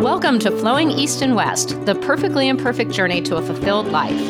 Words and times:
Welcome 0.00 0.38
to 0.40 0.50
Flowing 0.50 0.90
East 0.90 1.22
and 1.22 1.34
West, 1.34 1.84
the 1.86 1.94
perfectly 1.96 2.48
imperfect 2.48 2.92
journey 2.92 3.20
to 3.22 3.36
a 3.36 3.42
fulfilled 3.42 3.88
life. 3.88 4.20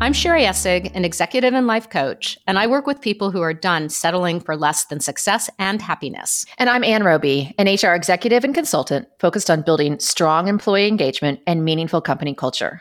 I'm 0.00 0.14
Sherry 0.14 0.44
Essig, 0.44 0.90
an 0.94 1.04
executive 1.04 1.52
and 1.52 1.66
life 1.66 1.90
coach, 1.90 2.38
and 2.46 2.58
I 2.58 2.66
work 2.66 2.86
with 2.86 3.02
people 3.02 3.30
who 3.30 3.42
are 3.42 3.52
done 3.52 3.90
settling 3.90 4.40
for 4.40 4.56
less 4.56 4.86
than 4.86 5.00
success 5.00 5.50
and 5.58 5.82
happiness. 5.82 6.46
And 6.56 6.70
I'm 6.70 6.84
Ann 6.84 7.02
Roby, 7.02 7.54
an 7.58 7.66
HR 7.66 7.94
executive 7.94 8.44
and 8.44 8.54
consultant 8.54 9.08
focused 9.18 9.50
on 9.50 9.60
building 9.60 9.98
strong 9.98 10.48
employee 10.48 10.86
engagement 10.86 11.40
and 11.46 11.64
meaningful 11.64 12.00
company 12.00 12.32
culture. 12.32 12.80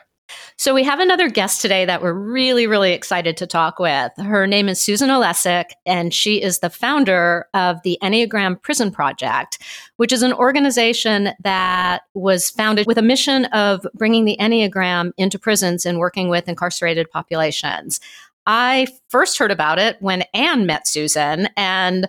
So 0.58 0.74
we 0.74 0.84
have 0.84 1.00
another 1.00 1.30
guest 1.30 1.62
today 1.62 1.86
that 1.86 2.02
we're 2.02 2.14
really, 2.14 2.68
really 2.68 2.94
excited 2.94 3.38
to 3.38 3.48
talk 3.48 3.80
with. 3.80 4.12
Her 4.18 4.48
name 4.48 4.70
is 4.70 4.82
Susan 4.82 5.10
Olesek, 5.10 5.72
and 5.86 6.14
she 6.14 6.42
is 6.42 6.60
the 6.60 6.70
founder 6.70 7.48
of 7.54 7.82
the 7.84 7.98
Enneagram 8.02 8.62
Prison 8.62 8.92
Project, 8.92 9.60
which 9.98 10.12
is 10.12 10.24
an 10.24 10.34
organization 10.34 11.30
that 11.44 12.02
was 12.14 12.50
founded 12.50 12.88
with 12.88 12.98
a 12.98 13.04
mission 13.04 13.46
of 13.46 13.86
bringing 13.94 14.26
the 14.26 14.38
Enneagram 14.40 15.12
into 15.18 15.40
prisons 15.40 15.86
and 15.86 16.00
working 16.00 16.30
with 16.30 16.50
incarcerated 16.50 17.10
populations. 17.12 18.00
I 18.46 18.88
first 19.10 19.38
heard 19.38 19.52
about 19.52 19.78
it 19.78 19.98
when 20.00 20.24
Anne 20.34 20.66
met 20.66 20.88
Susan, 20.88 21.50
and 21.58 22.08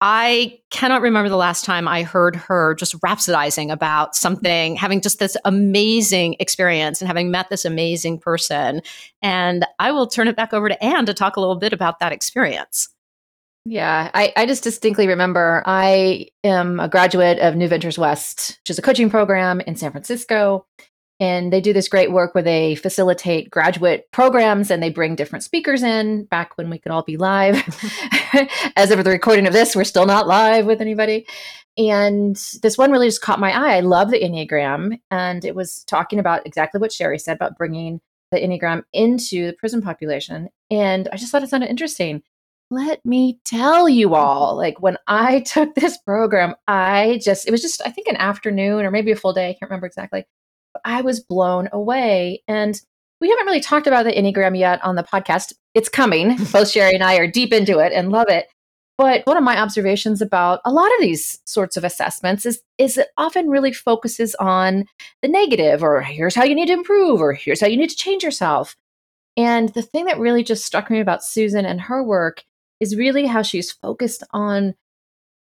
I 0.00 0.58
cannot 0.70 1.00
remember 1.00 1.30
the 1.30 1.36
last 1.36 1.64
time 1.64 1.88
I 1.88 2.02
heard 2.02 2.36
her 2.36 2.74
just 2.74 3.00
rhapsodizing 3.00 3.72
about 3.72 4.14
something, 4.14 4.76
having 4.76 5.00
just 5.00 5.18
this 5.18 5.36
amazing 5.44 6.36
experience 6.38 7.00
and 7.00 7.08
having 7.08 7.30
met 7.30 7.48
this 7.48 7.64
amazing 7.64 8.18
person. 8.18 8.82
And 9.22 9.64
I 9.78 9.92
will 9.92 10.06
turn 10.06 10.28
it 10.28 10.36
back 10.36 10.52
over 10.52 10.68
to 10.68 10.84
Anne 10.84 11.06
to 11.06 11.14
talk 11.14 11.36
a 11.36 11.40
little 11.40 11.56
bit 11.56 11.72
about 11.72 11.98
that 12.00 12.12
experience. 12.12 12.88
Yeah, 13.64 14.10
I, 14.14 14.32
I 14.36 14.46
just 14.46 14.62
distinctly 14.62 15.08
remember 15.08 15.62
I 15.66 16.28
am 16.44 16.78
a 16.78 16.88
graduate 16.88 17.40
of 17.40 17.56
New 17.56 17.66
Ventures 17.66 17.98
West, 17.98 18.58
which 18.62 18.70
is 18.70 18.78
a 18.78 18.82
coaching 18.82 19.10
program 19.10 19.60
in 19.60 19.74
San 19.76 19.90
Francisco. 19.90 20.66
And 21.18 21.52
they 21.52 21.62
do 21.62 21.72
this 21.72 21.88
great 21.88 22.12
work 22.12 22.34
where 22.34 22.44
they 22.44 22.74
facilitate 22.74 23.50
graduate 23.50 24.10
programs 24.12 24.70
and 24.70 24.82
they 24.82 24.90
bring 24.90 25.14
different 25.14 25.44
speakers 25.44 25.82
in 25.82 26.24
back 26.24 26.56
when 26.58 26.68
we 26.68 26.78
could 26.78 26.92
all 26.92 27.02
be 27.02 27.16
live. 27.16 27.56
As 28.76 28.90
of 28.90 29.02
the 29.02 29.10
recording 29.10 29.46
of 29.46 29.52
this, 29.52 29.74
we're 29.74 29.84
still 29.84 30.06
not 30.06 30.26
live 30.26 30.66
with 30.66 30.80
anybody. 30.80 31.26
And 31.78 32.36
this 32.62 32.78
one 32.78 32.90
really 32.90 33.08
just 33.08 33.22
caught 33.22 33.40
my 33.40 33.52
eye. 33.52 33.76
I 33.76 33.80
love 33.80 34.10
the 34.10 34.20
Enneagram. 34.20 34.98
And 35.10 35.44
it 35.44 35.54
was 35.54 35.84
talking 35.84 36.18
about 36.18 36.46
exactly 36.46 36.80
what 36.80 36.92
Sherry 36.92 37.18
said 37.18 37.36
about 37.36 37.56
bringing 37.56 38.00
the 38.30 38.38
Enneagram 38.38 38.82
into 38.92 39.46
the 39.46 39.52
prison 39.54 39.82
population. 39.82 40.48
And 40.70 41.08
I 41.12 41.16
just 41.16 41.30
thought 41.32 41.42
it 41.42 41.50
sounded 41.50 41.70
interesting. 41.70 42.22
Let 42.70 43.04
me 43.04 43.38
tell 43.44 43.88
you 43.88 44.14
all, 44.14 44.50
mm-hmm. 44.50 44.58
like 44.58 44.82
when 44.82 44.96
I 45.06 45.40
took 45.46 45.74
this 45.74 45.98
program, 45.98 46.54
I 46.66 47.20
just, 47.22 47.46
it 47.46 47.52
was 47.52 47.62
just, 47.62 47.80
I 47.86 47.90
think 47.90 48.08
an 48.08 48.16
afternoon 48.16 48.84
or 48.84 48.90
maybe 48.90 49.12
a 49.12 49.16
full 49.16 49.32
day. 49.32 49.50
I 49.50 49.52
can't 49.52 49.70
remember 49.70 49.86
exactly 49.86 50.24
I 50.84 51.00
was 51.00 51.20
blown 51.20 51.68
away. 51.72 52.42
And 52.48 52.80
we 53.20 53.30
haven't 53.30 53.46
really 53.46 53.60
talked 53.60 53.86
about 53.86 54.04
the 54.04 54.12
Enneagram 54.12 54.58
yet 54.58 54.84
on 54.84 54.96
the 54.96 55.02
podcast. 55.02 55.52
It's 55.74 55.88
coming. 55.88 56.36
Both 56.52 56.70
Sherry 56.70 56.94
and 56.94 57.04
I 57.04 57.16
are 57.16 57.30
deep 57.30 57.52
into 57.52 57.78
it 57.78 57.92
and 57.92 58.10
love 58.10 58.28
it. 58.28 58.48
But 58.98 59.26
one 59.26 59.36
of 59.36 59.44
my 59.44 59.58
observations 59.58 60.22
about 60.22 60.60
a 60.64 60.72
lot 60.72 60.86
of 60.94 61.00
these 61.00 61.38
sorts 61.44 61.76
of 61.76 61.84
assessments 61.84 62.46
is, 62.46 62.62
is 62.78 62.96
it 62.96 63.08
often 63.18 63.50
really 63.50 63.72
focuses 63.72 64.34
on 64.36 64.86
the 65.20 65.28
negative, 65.28 65.82
or 65.82 66.00
here's 66.00 66.34
how 66.34 66.44
you 66.44 66.54
need 66.54 66.66
to 66.66 66.72
improve, 66.72 67.20
or 67.20 67.34
here's 67.34 67.60
how 67.60 67.66
you 67.66 67.76
need 67.76 67.90
to 67.90 67.96
change 67.96 68.22
yourself. 68.22 68.74
And 69.36 69.68
the 69.70 69.82
thing 69.82 70.06
that 70.06 70.18
really 70.18 70.42
just 70.42 70.64
struck 70.64 70.90
me 70.90 71.00
about 71.00 71.22
Susan 71.22 71.66
and 71.66 71.82
her 71.82 72.02
work 72.02 72.44
is 72.80 72.96
really 72.96 73.26
how 73.26 73.42
she's 73.42 73.70
focused 73.70 74.22
on 74.30 74.74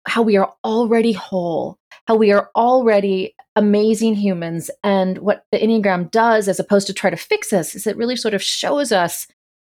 how 0.08 0.22
we 0.22 0.38
are 0.38 0.53
already 0.64 1.11
whole, 1.11 1.78
how 2.08 2.16
we 2.16 2.31
are 2.31 2.50
already 2.55 3.36
amazing 3.55 4.16
humans. 4.16 4.72
And 4.83 5.19
what 5.19 5.44
the 5.52 5.59
Enneagram 5.59 6.11
does, 6.11 6.47
as 6.47 6.59
opposed 6.59 6.88
to 6.88 6.94
try 6.94 7.09
to 7.09 7.18
fix 7.18 7.53
us, 7.53 7.75
is 7.75 7.85
it 7.85 7.97
really 7.97 8.16
sort 8.16 8.34
of 8.34 8.41
shows 8.41 8.91
us 8.91 9.28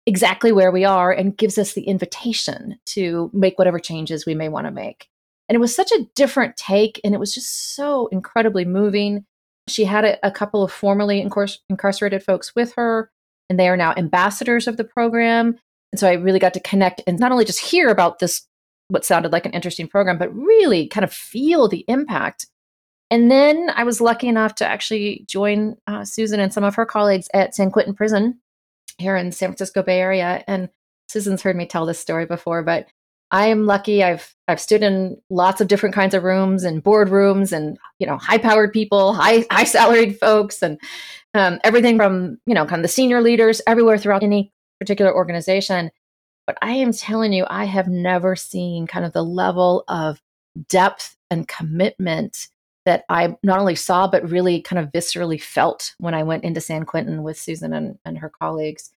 exactly 0.07 0.53
where 0.53 0.71
we 0.71 0.85
are 0.85 1.13
and 1.13 1.37
gives 1.37 1.57
us 1.59 1.73
the 1.73 1.85
invitation 1.85 2.79
to 2.87 3.31
make 3.33 3.59
whatever 3.59 3.79
changes 3.79 4.27
we 4.27 4.35
may 4.35 4.49
want 4.49 4.67
to 4.67 4.71
make. 4.71 5.09
And 5.49 5.57
it 5.57 5.61
was 5.61 5.75
such 5.75 5.93
a 5.93 6.07
different 6.15 6.57
take, 6.57 7.01
and 7.05 7.15
it 7.15 7.21
was 7.21 7.35
just 7.35 7.75
so 7.75 8.07
incredibly 8.09 8.65
moving. 8.65 9.25
She 9.69 9.85
had 9.85 10.05
a, 10.05 10.27
a 10.27 10.31
couple 10.31 10.63
of 10.63 10.73
formerly 10.73 11.23
incar- 11.23 11.59
incarcerated 11.69 12.23
folks 12.23 12.55
with 12.55 12.75
her, 12.75 13.11
and 13.49 13.59
they 13.59 13.69
are 13.69 13.77
now 13.77 13.95
ambassadors 13.97 14.67
of 14.67 14.77
the 14.77 14.85
program. 14.85 15.59
And 15.93 15.99
so 16.01 16.09
I 16.09 16.15
really 16.15 16.39
got 16.39 16.55
to 16.55 16.61
connect 16.61 17.03
and 17.07 17.19
not 17.19 17.31
only 17.31 17.45
just 17.45 17.61
hear 17.61 17.89
about 17.89 18.19
this 18.19 18.47
what 18.95 19.05
sounded 19.05 19.33
like 19.33 19.45
an 19.45 19.53
interesting 19.53 19.89
program, 19.89 20.17
but 20.17 20.35
really 20.35 20.87
kind 20.87 21.05
of 21.05 21.13
feel 21.13 21.69
the 21.69 21.85
impact. 21.89 22.47
And 23.11 23.31
then 23.31 23.71
I 23.75 23.85
was 23.85 24.01
lucky 24.01 24.29
enough 24.29 24.55
to 24.57 24.67
actually 24.67 25.25
join 25.29 25.77
uh, 25.87 26.05
Susan 26.05 26.41
and 26.41 26.53
some 26.53 26.65
of 26.65 26.77
her 26.77 26.87
colleagues 26.87 27.29
at 27.35 27.55
San 27.55 27.71
Quentin 27.71 27.95
Prison 27.95 28.41
here 28.97 29.17
in 29.17 29.33
San 29.33 29.51
Francisco 29.51 29.83
Bay 29.83 30.01
Area. 30.01 30.43
And 30.47 30.71
Susan's 31.09 31.43
heard 31.43 31.57
me 31.57 31.67
tell 31.67 31.85
this 31.85 32.01
story 32.01 32.25
before, 32.25 32.63
but 32.63 32.89
I 33.31 33.47
am 33.47 33.67
lucky. 33.67 34.03
I've 34.03 34.35
I've 34.47 34.61
stood 34.61 34.83
in 34.83 35.17
lots 35.29 35.61
of 35.61 35.69
different 35.69 35.95
kinds 35.95 36.15
of 36.15 36.23
rooms 36.23 36.63
and 36.63 36.85
boardrooms 36.85 37.53
and 37.53 37.77
you 37.99 38.07
know 38.07 38.17
high 38.17 38.39
powered 38.39 38.73
people, 38.73 39.13
high 39.13 39.45
high 39.51 39.65
salaried 39.65 40.19
folks, 40.19 40.63
and 40.63 40.81
um, 41.35 41.59
everything 41.65 41.97
from 41.97 42.39
you 42.47 42.55
know 42.55 42.65
kind 42.65 42.81
of 42.81 42.85
the 42.85 42.89
senior 42.89 43.21
leaders 43.21 43.61
everywhere 43.67 43.99
throughout 43.99 44.23
any 44.23 44.53
particular 44.79 45.13
organization. 45.13 45.91
But 46.47 46.59
I 46.63 46.73
am 46.73 46.93
telling 46.93 47.33
you, 47.33 47.47
I 47.49 47.65
have 47.65 47.89
never 47.89 48.37
seen 48.37 48.87
kind 48.87 49.05
of 49.05 49.13
the 49.13 49.25
level 49.25 49.85
of 49.89 50.21
depth 50.69 51.17
and 51.31 51.49
commitment 51.49 52.49
that 52.85 53.05
I 53.09 53.37
not 53.43 53.59
only 53.59 53.75
saw, 53.75 54.07
but 54.07 54.29
really 54.29 54.61
kind 54.61 54.79
of 54.79 54.93
viscerally 54.93 55.41
felt 55.41 55.95
when 55.99 56.15
I 56.15 56.23
went 56.23 56.45
into 56.45 56.61
San 56.61 56.85
Quentin 56.85 57.23
with 57.23 57.39
Susan 57.39 57.73
and, 57.73 57.99
and 58.05 58.19
her 58.19 58.29
colleagues. 58.29 58.91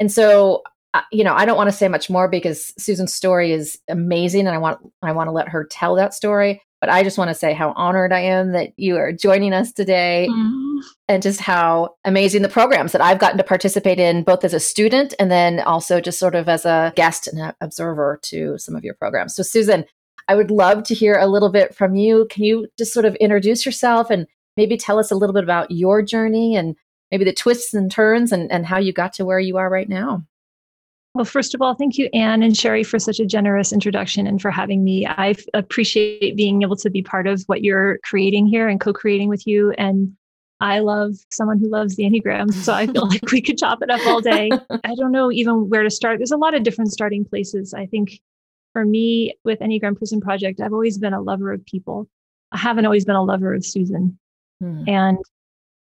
And 0.00 0.10
so, 0.10 0.64
you 1.12 1.22
know, 1.22 1.34
I 1.34 1.44
don't 1.44 1.56
want 1.56 1.70
to 1.70 1.76
say 1.76 1.86
much 1.88 2.10
more 2.10 2.28
because 2.28 2.72
Susan's 2.78 3.14
story 3.14 3.52
is 3.52 3.78
amazing, 3.88 4.46
and 4.46 4.54
I 4.54 4.58
want 4.58 4.80
I 5.02 5.12
want 5.12 5.28
to 5.28 5.32
let 5.32 5.48
her 5.48 5.64
tell 5.64 5.94
that 5.96 6.14
story. 6.14 6.62
But 6.80 6.90
I 6.90 7.02
just 7.02 7.18
want 7.18 7.28
to 7.28 7.34
say 7.34 7.52
how 7.52 7.72
honored 7.72 8.12
I 8.12 8.20
am 8.20 8.52
that 8.52 8.72
you 8.76 8.96
are 8.96 9.12
joining 9.12 9.52
us 9.52 9.72
today 9.72 10.28
mm-hmm. 10.30 10.67
And 11.08 11.22
just 11.22 11.40
how 11.40 11.96
amazing 12.04 12.42
the 12.42 12.48
programs 12.48 12.92
that 12.92 13.00
I've 13.00 13.18
gotten 13.18 13.38
to 13.38 13.44
participate 13.44 13.98
in, 13.98 14.22
both 14.22 14.44
as 14.44 14.54
a 14.54 14.60
student 14.60 15.14
and 15.18 15.30
then 15.30 15.60
also 15.60 16.00
just 16.00 16.18
sort 16.18 16.34
of 16.34 16.48
as 16.48 16.64
a 16.64 16.92
guest 16.96 17.26
and 17.26 17.54
observer 17.60 18.18
to 18.24 18.58
some 18.58 18.74
of 18.74 18.84
your 18.84 18.94
programs. 18.94 19.34
So, 19.34 19.42
Susan, 19.42 19.84
I 20.28 20.34
would 20.34 20.50
love 20.50 20.82
to 20.84 20.94
hear 20.94 21.14
a 21.14 21.26
little 21.26 21.50
bit 21.50 21.74
from 21.74 21.94
you. 21.94 22.26
Can 22.30 22.44
you 22.44 22.68
just 22.76 22.92
sort 22.92 23.06
of 23.06 23.14
introduce 23.16 23.64
yourself 23.64 24.10
and 24.10 24.26
maybe 24.56 24.76
tell 24.76 24.98
us 24.98 25.10
a 25.10 25.14
little 25.14 25.32
bit 25.32 25.44
about 25.44 25.70
your 25.70 26.02
journey 26.02 26.56
and 26.56 26.76
maybe 27.10 27.24
the 27.24 27.32
twists 27.32 27.72
and 27.72 27.90
turns 27.90 28.32
and, 28.32 28.50
and 28.52 28.66
how 28.66 28.78
you 28.78 28.92
got 28.92 29.12
to 29.14 29.24
where 29.24 29.40
you 29.40 29.56
are 29.56 29.70
right 29.70 29.88
now? 29.88 30.22
Well, 31.14 31.24
first 31.24 31.54
of 31.54 31.62
all, 31.62 31.74
thank 31.74 31.96
you, 31.98 32.08
Anne 32.12 32.42
and 32.42 32.56
Sherry, 32.56 32.84
for 32.84 32.98
such 32.98 33.18
a 33.18 33.26
generous 33.26 33.72
introduction 33.72 34.26
and 34.26 34.40
for 34.40 34.50
having 34.50 34.84
me. 34.84 35.06
I 35.06 35.34
appreciate 35.54 36.36
being 36.36 36.62
able 36.62 36.76
to 36.76 36.90
be 36.90 37.02
part 37.02 37.26
of 37.26 37.42
what 37.46 37.64
you're 37.64 37.98
creating 38.04 38.46
here 38.46 38.68
and 38.68 38.78
co 38.78 38.92
creating 38.92 39.28
with 39.28 39.46
you. 39.46 39.72
And 39.72 40.12
I 40.60 40.80
love 40.80 41.14
someone 41.30 41.58
who 41.58 41.68
loves 41.68 41.96
the 41.96 42.04
Enneagram. 42.04 42.52
So 42.52 42.72
I 42.72 42.86
feel 42.86 43.06
like 43.08 43.30
we 43.30 43.40
could 43.40 43.58
chop 43.58 43.80
it 43.82 43.90
up 43.90 44.04
all 44.06 44.20
day. 44.20 44.50
I 44.84 44.94
don't 44.96 45.12
know 45.12 45.30
even 45.30 45.68
where 45.68 45.82
to 45.82 45.90
start. 45.90 46.18
There's 46.18 46.32
a 46.32 46.36
lot 46.36 46.54
of 46.54 46.62
different 46.62 46.92
starting 46.92 47.24
places. 47.24 47.74
I 47.74 47.86
think 47.86 48.20
for 48.72 48.84
me, 48.84 49.34
with 49.44 49.60
Enneagram 49.60 49.96
Prison 49.96 50.20
Project, 50.20 50.60
I've 50.60 50.72
always 50.72 50.98
been 50.98 51.12
a 51.12 51.20
lover 51.20 51.52
of 51.52 51.64
people. 51.64 52.08
I 52.52 52.58
haven't 52.58 52.86
always 52.86 53.04
been 53.04 53.16
a 53.16 53.22
lover 53.22 53.54
of 53.54 53.64
Susan. 53.64 54.18
Hmm. 54.60 54.84
And 54.88 55.18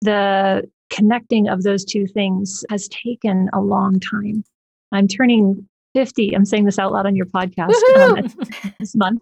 the 0.01 0.69
connecting 0.89 1.47
of 1.47 1.63
those 1.63 1.83
two 1.83 2.05
things 2.07 2.63
has 2.69 2.87
taken 2.89 3.49
a 3.53 3.61
long 3.61 3.99
time. 3.99 4.43
I'm 4.91 5.07
turning 5.07 5.67
50. 5.95 6.35
I'm 6.35 6.45
saying 6.45 6.65
this 6.65 6.79
out 6.79 6.91
loud 6.91 7.05
on 7.05 7.15
your 7.15 7.25
podcast 7.25 7.73
um, 7.97 8.31
this 8.79 8.95
month. 8.95 9.21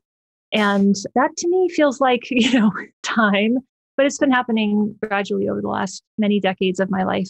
And 0.53 0.95
that 1.15 1.35
to 1.37 1.47
me 1.47 1.69
feels 1.69 1.99
like, 1.99 2.21
you 2.29 2.51
know, 2.59 2.71
time, 3.03 3.57
but 3.97 4.05
it's 4.05 4.19
been 4.19 4.31
happening 4.31 4.95
gradually 5.01 5.49
over 5.49 5.61
the 5.61 5.67
last 5.67 6.03
many 6.17 6.39
decades 6.39 6.79
of 6.79 6.89
my 6.89 7.03
life. 7.03 7.29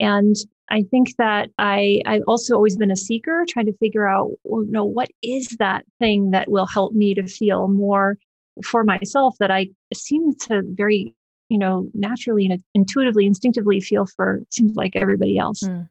And 0.00 0.36
I 0.70 0.82
think 0.82 1.16
that 1.16 1.50
I, 1.58 2.02
I've 2.06 2.22
also 2.26 2.54
always 2.54 2.76
been 2.76 2.90
a 2.90 2.96
seeker, 2.96 3.44
trying 3.48 3.66
to 3.66 3.76
figure 3.78 4.08
out, 4.08 4.30
well, 4.44 4.64
you 4.64 4.70
know, 4.70 4.84
what 4.84 5.08
is 5.22 5.48
that 5.58 5.84
thing 5.98 6.30
that 6.30 6.50
will 6.50 6.66
help 6.66 6.92
me 6.92 7.14
to 7.14 7.26
feel 7.26 7.68
more 7.68 8.16
for 8.64 8.84
myself 8.84 9.36
that 9.38 9.50
I 9.50 9.68
seem 9.94 10.34
to 10.46 10.62
very, 10.64 11.14
you 11.48 11.58
know, 11.58 11.88
naturally 11.94 12.46
and 12.46 12.62
intuitively, 12.74 13.26
instinctively 13.26 13.80
feel 13.80 14.06
for 14.06 14.42
seems 14.50 14.76
like 14.76 14.96
everybody 14.96 15.38
else. 15.38 15.62
Mm. 15.62 15.88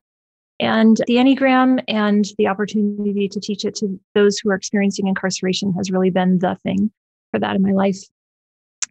And 0.60 0.98
the 1.08 1.16
Enneagram 1.16 1.84
and 1.88 2.26
the 2.38 2.48
opportunity 2.48 3.28
to 3.28 3.40
teach 3.40 3.66
it 3.66 3.76
to 3.76 4.00
those 4.14 4.38
who 4.38 4.50
are 4.50 4.56
experiencing 4.56 5.08
incarceration 5.08 5.74
has 5.74 5.92
really 5.92 6.10
been 6.10 6.40
the 6.40 6.56
thing 6.64 6.92
for 7.32 7.40
that 7.40 7.56
in 7.56 7.62
my 7.62 7.72
life. 7.72 8.00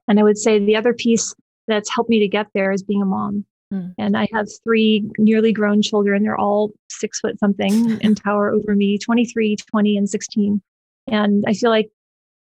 And 0.08 0.18
I 0.18 0.22
would 0.22 0.38
say 0.38 0.58
the 0.58 0.76
other 0.76 0.92
piece 0.92 1.34
that's 1.66 1.92
helped 1.94 2.10
me 2.10 2.18
to 2.20 2.28
get 2.28 2.46
there 2.54 2.72
is 2.72 2.82
being 2.82 3.02
a 3.02 3.06
mom. 3.06 3.44
Hmm. 3.70 3.88
And 3.98 4.16
I 4.16 4.28
have 4.32 4.48
three 4.62 5.08
nearly 5.18 5.52
grown 5.52 5.82
children. 5.82 6.22
They're 6.22 6.38
all 6.38 6.72
six 6.90 7.20
foot 7.20 7.38
something 7.38 7.98
and 8.02 8.16
tower 8.16 8.50
over 8.50 8.74
me 8.74 8.98
23, 8.98 9.56
20, 9.56 9.96
and 9.96 10.08
16. 10.08 10.62
And 11.06 11.44
I 11.46 11.54
feel 11.54 11.70
like, 11.70 11.90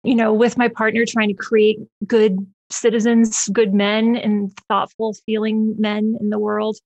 you 0.03 0.15
know, 0.15 0.33
with 0.33 0.57
my 0.57 0.67
partner 0.67 1.05
trying 1.05 1.29
to 1.29 1.33
create 1.33 1.79
good 2.07 2.37
citizens, 2.71 3.49
good 3.51 3.73
men, 3.73 4.15
and 4.15 4.55
thoughtful 4.67 5.13
feeling 5.25 5.75
men 5.77 6.17
in 6.19 6.29
the 6.29 6.39
world, 6.39 6.77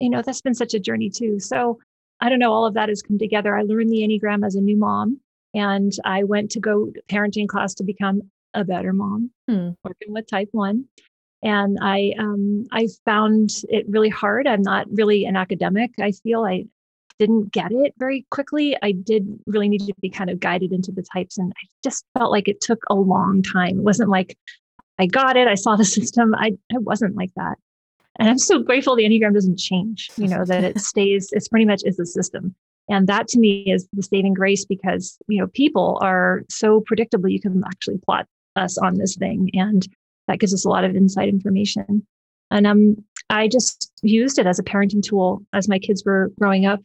you 0.00 0.10
know, 0.10 0.22
that's 0.22 0.42
been 0.42 0.54
such 0.54 0.74
a 0.74 0.80
journey 0.80 1.10
too. 1.10 1.40
So 1.40 1.78
I 2.20 2.28
don't 2.28 2.38
know, 2.38 2.52
all 2.52 2.66
of 2.66 2.74
that 2.74 2.88
has 2.88 3.02
come 3.02 3.18
together. 3.18 3.56
I 3.56 3.62
learned 3.62 3.90
the 3.90 4.02
Enneagram 4.02 4.46
as 4.46 4.54
a 4.54 4.60
new 4.60 4.76
mom, 4.76 5.20
and 5.54 5.92
I 6.04 6.22
went 6.22 6.50
to 6.52 6.60
go 6.60 6.86
to 6.86 7.02
parenting 7.10 7.48
class 7.48 7.74
to 7.74 7.84
become 7.84 8.30
a 8.54 8.64
better 8.64 8.92
mom, 8.92 9.30
hmm. 9.48 9.70
working 9.84 10.12
with 10.12 10.26
type 10.26 10.48
one. 10.52 10.86
And 11.42 11.78
I 11.80 12.14
um, 12.18 12.66
I 12.70 12.86
found 13.04 13.50
it 13.68 13.86
really 13.88 14.08
hard. 14.08 14.46
I'm 14.46 14.62
not 14.62 14.86
really 14.92 15.24
an 15.24 15.36
academic. 15.36 15.90
I 16.00 16.12
feel 16.12 16.44
I 16.44 16.66
didn't 17.18 17.52
get 17.52 17.72
it 17.72 17.94
very 17.98 18.26
quickly. 18.30 18.76
I 18.82 18.92
did 18.92 19.26
really 19.46 19.68
need 19.68 19.86
to 19.86 19.94
be 20.00 20.08
kind 20.08 20.30
of 20.30 20.40
guided 20.40 20.72
into 20.72 20.92
the 20.92 21.02
types, 21.02 21.38
and 21.38 21.52
I 21.52 21.66
just 21.82 22.04
felt 22.16 22.30
like 22.30 22.48
it 22.48 22.60
took 22.60 22.82
a 22.88 22.94
long 22.94 23.42
time. 23.42 23.78
It 23.78 23.84
wasn't 23.84 24.10
like 24.10 24.36
I 24.98 25.06
got 25.06 25.36
it. 25.36 25.48
I 25.48 25.56
saw 25.56 25.74
the 25.74 25.84
system. 25.98 26.34
I 26.34 26.52
I 26.72 26.78
wasn't 26.78 27.16
like 27.16 27.34
that. 27.34 27.56
And 28.18 28.28
I'm 28.28 28.38
so 28.38 28.62
grateful 28.62 28.94
the 28.94 29.04
Enneagram 29.04 29.34
doesn't 29.34 29.58
change, 29.58 30.10
you 30.16 30.28
know, 30.28 30.44
that 30.44 30.64
it 30.64 30.80
stays, 30.80 31.30
it's 31.32 31.48
pretty 31.48 31.64
much 31.64 31.82
is 31.84 31.96
the 31.96 32.06
system. 32.06 32.54
And 32.88 33.06
that 33.06 33.28
to 33.28 33.38
me 33.38 33.70
is 33.70 33.88
the 33.92 34.02
saving 34.02 34.34
grace 34.34 34.64
because, 34.64 35.16
you 35.28 35.40
know, 35.40 35.46
people 35.46 35.98
are 36.02 36.42
so 36.50 36.80
predictable. 36.80 37.28
You 37.28 37.40
can 37.40 37.62
actually 37.66 37.98
plot 38.04 38.26
us 38.56 38.78
on 38.78 38.94
this 38.94 39.16
thing. 39.16 39.50
And 39.54 39.86
that 40.28 40.38
gives 40.38 40.54
us 40.54 40.64
a 40.64 40.68
lot 40.68 40.84
of 40.84 40.94
inside 40.94 41.28
information. 41.28 42.06
And 42.50 42.66
um, 42.66 43.04
I 43.30 43.48
just 43.48 43.90
used 44.02 44.38
it 44.38 44.46
as 44.46 44.58
a 44.58 44.62
parenting 44.62 45.02
tool 45.02 45.42
as 45.52 45.68
my 45.68 45.78
kids 45.78 46.04
were 46.04 46.30
growing 46.38 46.66
up 46.66 46.80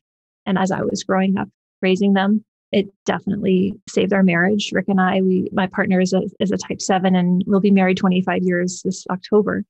and 0.45 0.57
as 0.57 0.71
I 0.71 0.81
was 0.81 1.03
growing 1.03 1.37
up, 1.37 1.49
raising 1.81 2.13
them. 2.13 2.43
It 2.71 2.87
definitely 3.05 3.75
saved 3.87 4.11
our 4.11 4.23
marriage. 4.23 4.71
Rick 4.73 4.85
and 4.89 4.99
I, 4.99 5.21
we, 5.21 5.49
my 5.53 5.67
partner 5.67 6.01
is 6.01 6.13
a, 6.13 6.23
is 6.39 6.51
a 6.51 6.57
type 6.57 6.81
seven 6.81 7.15
and 7.15 7.43
we'll 7.47 7.61
be 7.61 7.71
married 7.71 7.97
25 7.97 8.43
years 8.43 8.81
this 8.83 9.05
October 9.09 9.63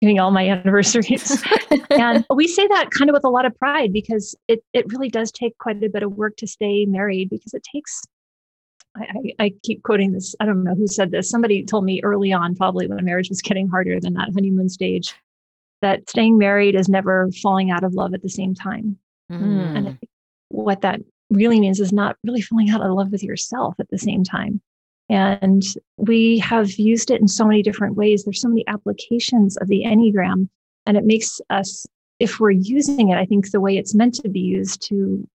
getting 0.00 0.18
all 0.18 0.30
my 0.30 0.48
anniversaries. 0.50 1.42
and 1.90 2.24
we 2.34 2.46
say 2.46 2.66
that 2.68 2.90
kind 2.90 3.10
of 3.10 3.14
with 3.14 3.24
a 3.24 3.28
lot 3.28 3.44
of 3.44 3.58
pride 3.58 3.92
because 3.92 4.34
it, 4.48 4.62
it 4.72 4.90
really 4.92 5.08
does 5.08 5.30
take 5.30 5.56
quite 5.58 5.82
a 5.82 5.88
bit 5.88 6.02
of 6.02 6.12
work 6.12 6.36
to 6.36 6.46
stay 6.46 6.86
married 6.86 7.30
because 7.30 7.54
it 7.54 7.62
takes, 7.62 8.02
I, 8.96 9.02
I, 9.02 9.44
I 9.44 9.52
keep 9.62 9.82
quoting 9.82 10.12
this. 10.12 10.34
I 10.40 10.46
don't 10.46 10.64
know 10.64 10.74
who 10.74 10.86
said 10.86 11.10
this. 11.10 11.30
Somebody 11.30 11.64
told 11.64 11.84
me 11.84 12.00
early 12.02 12.32
on, 12.32 12.56
probably 12.56 12.86
when 12.86 13.04
marriage 13.04 13.28
was 13.28 13.42
getting 13.42 13.68
harder 13.68 14.00
than 14.00 14.14
that 14.14 14.30
honeymoon 14.34 14.68
stage, 14.68 15.14
that 15.82 16.08
staying 16.10 16.38
married 16.38 16.74
is 16.74 16.88
never 16.88 17.30
falling 17.42 17.70
out 17.70 17.84
of 17.84 17.94
love 17.94 18.14
at 18.14 18.22
the 18.22 18.28
same 18.28 18.54
time. 18.54 18.98
Mm. 19.30 19.76
And 19.76 19.98
what 20.48 20.82
that 20.82 21.00
really 21.30 21.60
means 21.60 21.80
is 21.80 21.92
not 21.92 22.16
really 22.24 22.40
falling 22.40 22.70
out 22.70 22.82
of 22.82 22.92
love 22.92 23.12
with 23.12 23.22
yourself 23.22 23.76
at 23.78 23.88
the 23.90 23.98
same 23.98 24.24
time. 24.24 24.60
And 25.08 25.62
we 25.96 26.38
have 26.38 26.70
used 26.72 27.10
it 27.10 27.20
in 27.20 27.28
so 27.28 27.44
many 27.44 27.62
different 27.62 27.96
ways. 27.96 28.24
There's 28.24 28.40
so 28.40 28.48
many 28.48 28.64
applications 28.68 29.56
of 29.56 29.68
the 29.68 29.82
Enneagram, 29.84 30.48
and 30.86 30.96
it 30.96 31.04
makes 31.04 31.40
us, 31.50 31.86
if 32.18 32.38
we're 32.38 32.50
using 32.50 33.08
it, 33.08 33.18
I 33.18 33.26
think 33.26 33.50
the 33.50 33.60
way 33.60 33.76
it's 33.76 33.94
meant 33.94 34.14
to 34.16 34.28
be 34.28 34.40
used 34.40 34.82
to 34.88 35.26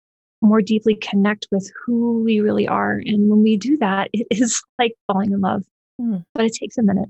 more 0.45 0.61
deeply 0.61 0.95
connect 0.95 1.47
with 1.51 1.71
who 1.85 2.23
we 2.23 2.39
really 2.39 2.67
are. 2.67 3.01
And 3.05 3.29
when 3.29 3.43
we 3.43 3.57
do 3.57 3.77
that, 3.77 4.09
it 4.13 4.27
is 4.31 4.61
like 4.79 4.93
falling 5.07 5.31
in 5.31 5.41
love, 5.41 5.63
mm. 5.99 6.23
but 6.33 6.45
it 6.45 6.53
takes 6.53 6.77
a 6.77 6.83
minute. 6.83 7.09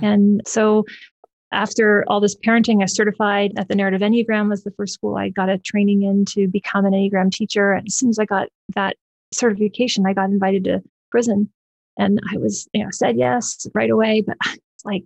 And 0.00 0.42
so 0.46 0.84
after 1.52 2.04
all 2.08 2.20
this 2.20 2.36
parenting, 2.36 2.82
I 2.82 2.86
certified 2.86 3.52
at 3.56 3.68
the 3.68 3.74
Narrative 3.74 4.00
Enneagram 4.00 4.48
was 4.48 4.64
the 4.64 4.70
first 4.72 4.94
school 4.94 5.16
I 5.16 5.30
got 5.30 5.48
a 5.48 5.58
training 5.58 6.02
in 6.02 6.24
to 6.26 6.46
become 6.46 6.84
an 6.84 6.92
Enneagram 6.92 7.32
teacher. 7.32 7.72
And 7.72 7.86
as 7.86 7.96
soon 7.96 8.10
as 8.10 8.18
I 8.18 8.24
got 8.24 8.48
that 8.74 8.96
certification, 9.32 10.06
I 10.06 10.12
got 10.12 10.30
invited 10.30 10.64
to 10.64 10.82
prison 11.10 11.50
and 11.98 12.20
I 12.32 12.36
was, 12.36 12.68
you 12.72 12.84
know, 12.84 12.90
said 12.92 13.16
yes 13.16 13.66
right 13.74 13.90
away, 13.90 14.22
but 14.26 14.36
like, 14.84 15.04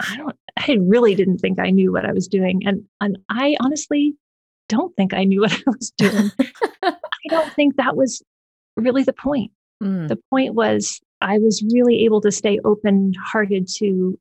I 0.00 0.16
don't, 0.16 0.36
I 0.56 0.78
really 0.80 1.14
didn't 1.14 1.38
think 1.38 1.60
I 1.60 1.70
knew 1.70 1.92
what 1.92 2.06
I 2.06 2.12
was 2.12 2.26
doing. 2.26 2.62
And, 2.66 2.84
and 3.00 3.18
I 3.28 3.56
honestly 3.60 4.16
don't 4.68 4.94
think 4.96 5.14
I 5.14 5.24
knew 5.24 5.40
what 5.40 5.52
I 5.52 5.62
was 5.66 5.90
doing. 5.98 6.30
I 6.82 6.94
don't 7.28 7.52
think 7.54 7.76
that 7.76 7.96
was 7.96 8.22
really 8.76 9.02
the 9.02 9.12
point. 9.12 9.52
Mm. 9.82 10.08
The 10.08 10.18
point 10.30 10.54
was 10.54 11.00
I 11.20 11.38
was 11.38 11.62
really 11.72 12.04
able 12.04 12.20
to 12.22 12.32
stay 12.32 12.58
open 12.64 13.14
hearted 13.22 13.68
to 13.76 14.18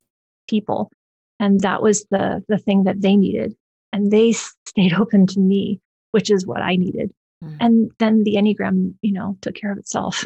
people. 0.47 0.91
And 1.39 1.59
that 1.61 1.81
was 1.81 2.05
the, 2.11 2.43
the 2.47 2.57
thing 2.57 2.83
that 2.83 3.01
they 3.01 3.15
needed. 3.15 3.55
And 3.91 4.11
they 4.11 4.31
stayed 4.31 4.93
open 4.97 5.27
to 5.27 5.39
me, 5.39 5.79
which 6.11 6.29
is 6.29 6.45
what 6.45 6.61
I 6.61 6.75
needed. 6.75 7.11
Mm. 7.43 7.57
And 7.59 7.91
then 7.99 8.23
the 8.23 8.35
Enneagram, 8.35 8.95
you 9.01 9.13
know, 9.13 9.37
took 9.41 9.55
care 9.55 9.71
of 9.71 9.77
itself. 9.77 10.25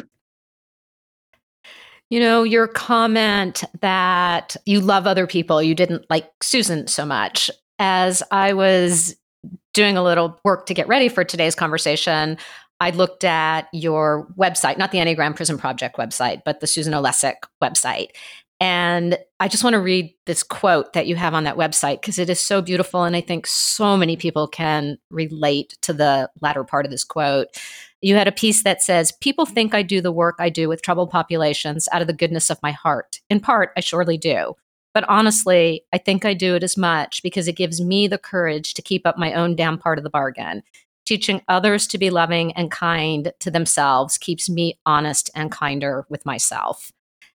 You 2.10 2.20
know, 2.20 2.42
your 2.42 2.66
comment 2.66 3.64
that 3.80 4.56
you 4.64 4.80
love 4.80 5.06
other 5.06 5.26
people, 5.26 5.62
you 5.62 5.74
didn't 5.74 6.06
like 6.08 6.30
Susan 6.42 6.86
so 6.86 7.04
much. 7.04 7.50
As 7.78 8.22
I 8.30 8.54
was 8.54 9.14
doing 9.74 9.96
a 9.96 10.02
little 10.02 10.38
work 10.44 10.66
to 10.66 10.74
get 10.74 10.88
ready 10.88 11.08
for 11.08 11.24
today's 11.24 11.54
conversation, 11.54 12.38
I 12.80 12.90
looked 12.90 13.24
at 13.24 13.68
your 13.72 14.28
website, 14.38 14.78
not 14.78 14.92
the 14.92 14.98
Enneagram 14.98 15.34
Prison 15.34 15.58
Project 15.58 15.96
website, 15.96 16.42
but 16.44 16.60
the 16.60 16.66
Susan 16.66 16.92
Olesek 16.92 17.34
website. 17.62 18.10
And 18.60 19.18
I 19.38 19.46
just 19.46 19.62
want 19.62 19.74
to 19.74 19.80
read 19.80 20.12
this 20.26 20.42
quote 20.42 20.92
that 20.92 21.06
you 21.06 21.14
have 21.14 21.34
on 21.34 21.44
that 21.44 21.56
website 21.56 22.00
because 22.00 22.18
it 22.18 22.28
is 22.28 22.40
so 22.40 22.60
beautiful. 22.60 23.04
And 23.04 23.14
I 23.14 23.20
think 23.20 23.46
so 23.46 23.96
many 23.96 24.16
people 24.16 24.48
can 24.48 24.98
relate 25.10 25.76
to 25.82 25.92
the 25.92 26.28
latter 26.40 26.64
part 26.64 26.84
of 26.84 26.90
this 26.90 27.04
quote. 27.04 27.48
You 28.00 28.16
had 28.16 28.28
a 28.28 28.32
piece 28.32 28.64
that 28.64 28.82
says, 28.82 29.12
People 29.12 29.46
think 29.46 29.74
I 29.74 29.82
do 29.82 30.00
the 30.00 30.12
work 30.12 30.36
I 30.38 30.50
do 30.50 30.68
with 30.68 30.82
troubled 30.82 31.10
populations 31.10 31.88
out 31.92 32.00
of 32.00 32.08
the 32.08 32.12
goodness 32.12 32.50
of 32.50 32.62
my 32.62 32.72
heart. 32.72 33.20
In 33.30 33.38
part, 33.38 33.70
I 33.76 33.80
surely 33.80 34.18
do. 34.18 34.54
But 34.98 35.08
honestly, 35.08 35.84
I 35.92 35.98
think 35.98 36.24
I 36.24 36.34
do 36.34 36.56
it 36.56 36.64
as 36.64 36.76
much 36.76 37.22
because 37.22 37.46
it 37.46 37.54
gives 37.54 37.80
me 37.80 38.08
the 38.08 38.18
courage 38.18 38.74
to 38.74 38.82
keep 38.82 39.06
up 39.06 39.16
my 39.16 39.32
own 39.32 39.54
damn 39.54 39.78
part 39.78 39.96
of 39.96 40.02
the 40.02 40.10
bargain. 40.10 40.64
Teaching 41.06 41.40
others 41.46 41.86
to 41.86 41.98
be 41.98 42.10
loving 42.10 42.50
and 42.54 42.68
kind 42.68 43.32
to 43.38 43.48
themselves 43.48 44.18
keeps 44.18 44.50
me 44.50 44.76
honest 44.86 45.30
and 45.36 45.52
kinder 45.52 46.04
with 46.08 46.26
myself. 46.26 46.90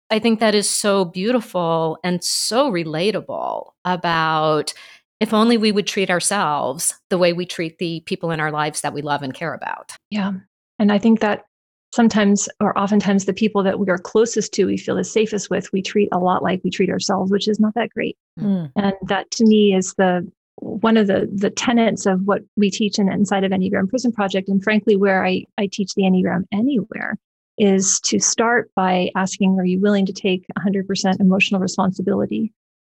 I 0.10 0.18
think 0.18 0.40
that 0.40 0.56
is 0.56 0.68
so 0.68 1.06
beautiful 1.06 2.00
and 2.04 2.24
so 2.24 2.72
relatable 2.72 3.70
about 3.86 4.74
if 5.20 5.32
only 5.32 5.56
we 5.56 5.72
would 5.72 5.86
treat 5.86 6.10
ourselves 6.10 6.96
the 7.12 7.20
way 7.20 7.32
we 7.32 7.46
treat 7.46 7.78
the 7.78 8.00
people 8.08 8.32
in 8.32 8.40
our 8.40 8.52
lives 8.52 8.82
that 8.82 8.96
we 8.96 9.04
love 9.04 9.22
and 9.22 9.36
care 9.36 9.54
about. 9.54 9.96
Yeah. 10.10 10.32
And 10.80 10.92
I 10.92 10.98
think 10.98 11.20
that 11.20 11.46
sometimes 11.94 12.48
or 12.60 12.78
oftentimes 12.78 13.26
the 13.26 13.34
people 13.34 13.64
that 13.64 13.80
we 13.80 13.90
are 13.90 13.98
closest 13.98 14.54
to, 14.54 14.66
we 14.66 14.78
feel 14.78 14.96
the 14.96 15.04
safest 15.04 15.50
with, 15.50 15.72
we 15.74 15.82
treat 15.82 16.10
a 16.12 16.20
lot 16.20 16.44
like 16.44 16.62
we 16.64 16.70
treat 16.70 16.90
ourselves, 16.90 17.32
which 17.32 17.48
is 17.48 17.60
not 17.60 17.74
that 17.76 17.90
great. 17.90 18.18
Mm. 18.40 18.72
And 18.76 18.94
that 19.04 19.30
to 19.32 19.46
me 19.46 19.76
is 19.76 19.94
the 19.96 20.30
one 20.56 20.96
of 20.96 21.08
the 21.08 21.28
the 21.34 21.50
tenets 21.50 22.06
of 22.06 22.22
what 22.26 22.44
we 22.56 22.70
teach 22.70 23.00
in 23.00 23.12
inside 23.12 23.44
of 23.44 23.52
Enneagram 23.52 23.90
Prison 23.90 24.12
Project, 24.12 24.48
and 24.48 24.64
frankly, 24.64 24.96
where 24.96 25.26
I, 25.26 25.46
I 25.58 25.68
teach 25.72 25.94
the 25.96 26.04
Enneagram 26.04 26.44
anywhere, 26.52 27.18
is 27.58 28.00
to 28.02 28.20
start 28.20 28.72
by 28.76 29.10
asking, 29.16 29.60
Are 29.60 29.66
you 29.66 29.80
willing 29.80 30.06
to 30.06 30.14
take 30.14 30.46
100% 30.60 31.20
emotional 31.20 31.60
responsibility? 31.60 32.54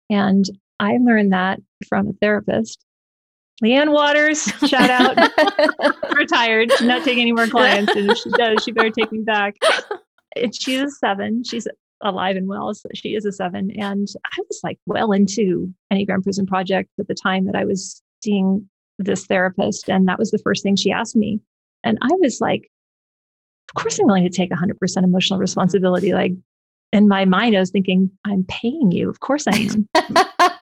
And 0.09 0.45
I 0.79 0.97
learned 0.97 1.33
that 1.33 1.61
from 1.87 2.09
a 2.09 2.13
therapist. 2.13 2.83
Leanne 3.63 3.93
Waters, 3.93 4.43
shout 4.67 4.89
out, 4.89 5.17
retired. 6.15 6.71
She's 6.73 6.87
not 6.87 7.03
taking 7.03 7.21
any 7.21 7.31
more 7.31 7.47
clients. 7.47 7.95
And 7.95 8.11
if 8.11 8.17
she 8.17 8.29
does, 8.37 8.63
she 8.63 8.71
better 8.71 8.89
take 8.89 9.11
me 9.11 9.19
back. 9.19 9.55
And 10.35 10.53
she's 10.53 10.81
a 10.81 10.89
seven. 10.89 11.43
She's 11.43 11.67
alive 12.01 12.35
and 12.35 12.47
well. 12.47 12.73
So 12.73 12.89
she 12.93 13.15
is 13.15 13.25
a 13.25 13.31
seven. 13.31 13.71
And 13.79 14.07
I 14.25 14.41
was 14.49 14.59
like 14.63 14.79
well 14.85 15.13
into 15.13 15.73
Enneagram 15.91 16.23
Prison 16.23 16.45
Project 16.45 16.89
at 16.99 17.07
the 17.07 17.15
time 17.15 17.45
that 17.45 17.55
I 17.55 17.63
was 17.63 18.01
seeing 18.21 18.67
this 18.99 19.25
therapist. 19.25 19.89
And 19.89 20.07
that 20.07 20.19
was 20.19 20.31
the 20.31 20.39
first 20.39 20.63
thing 20.63 20.75
she 20.75 20.91
asked 20.91 21.15
me. 21.15 21.39
And 21.85 21.97
I 22.01 22.09
was 22.19 22.41
like, 22.41 22.69
of 23.69 23.81
course 23.81 23.97
I'm 23.97 24.07
willing 24.07 24.23
to 24.23 24.29
take 24.29 24.51
100% 24.51 25.03
emotional 25.03 25.39
responsibility. 25.39 26.13
Like 26.13 26.33
in 26.91 27.07
my 27.07 27.23
mind, 27.25 27.55
I 27.55 27.59
was 27.59 27.71
thinking, 27.71 28.11
I'm 28.25 28.43
paying 28.47 28.91
you. 28.91 29.09
Of 29.09 29.21
course 29.21 29.45
I 29.47 29.55
am. 29.55 29.87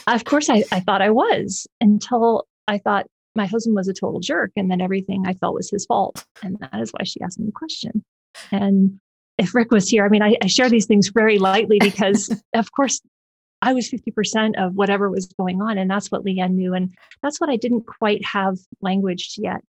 of 0.07 0.23
course 0.25 0.49
I, 0.49 0.63
I 0.71 0.79
thought 0.79 1.01
I 1.01 1.09
was 1.09 1.67
until 1.81 2.45
I 2.67 2.77
thought 2.77 3.07
my 3.35 3.45
husband 3.45 3.75
was 3.75 3.87
a 3.87 3.93
total 3.93 4.19
jerk. 4.19 4.51
And 4.55 4.69
then 4.69 4.81
everything 4.81 5.25
I 5.25 5.33
felt 5.33 5.55
was 5.55 5.69
his 5.69 5.85
fault. 5.85 6.25
And 6.43 6.57
that 6.59 6.81
is 6.81 6.91
why 6.91 7.03
she 7.03 7.21
asked 7.21 7.39
me 7.39 7.45
the 7.45 7.51
question. 7.51 8.03
And 8.51 8.99
if 9.37 9.55
Rick 9.55 9.71
was 9.71 9.89
here, 9.89 10.05
I 10.05 10.09
mean, 10.09 10.21
I, 10.21 10.35
I 10.41 10.47
share 10.47 10.69
these 10.69 10.85
things 10.85 11.09
very 11.09 11.39
lightly 11.39 11.79
because, 11.79 12.41
of 12.53 12.71
course, 12.71 13.01
I 13.61 13.73
was 13.73 13.89
50% 13.89 14.55
of 14.57 14.75
whatever 14.75 15.09
was 15.09 15.27
going 15.27 15.61
on. 15.61 15.77
And 15.77 15.89
that's 15.89 16.11
what 16.11 16.25
Leanne 16.25 16.53
knew. 16.53 16.73
And 16.73 16.93
that's 17.21 17.39
what 17.39 17.49
I 17.49 17.57
didn't 17.57 17.85
quite 17.85 18.25
have 18.25 18.57
language 18.81 19.35
yet. 19.37 19.61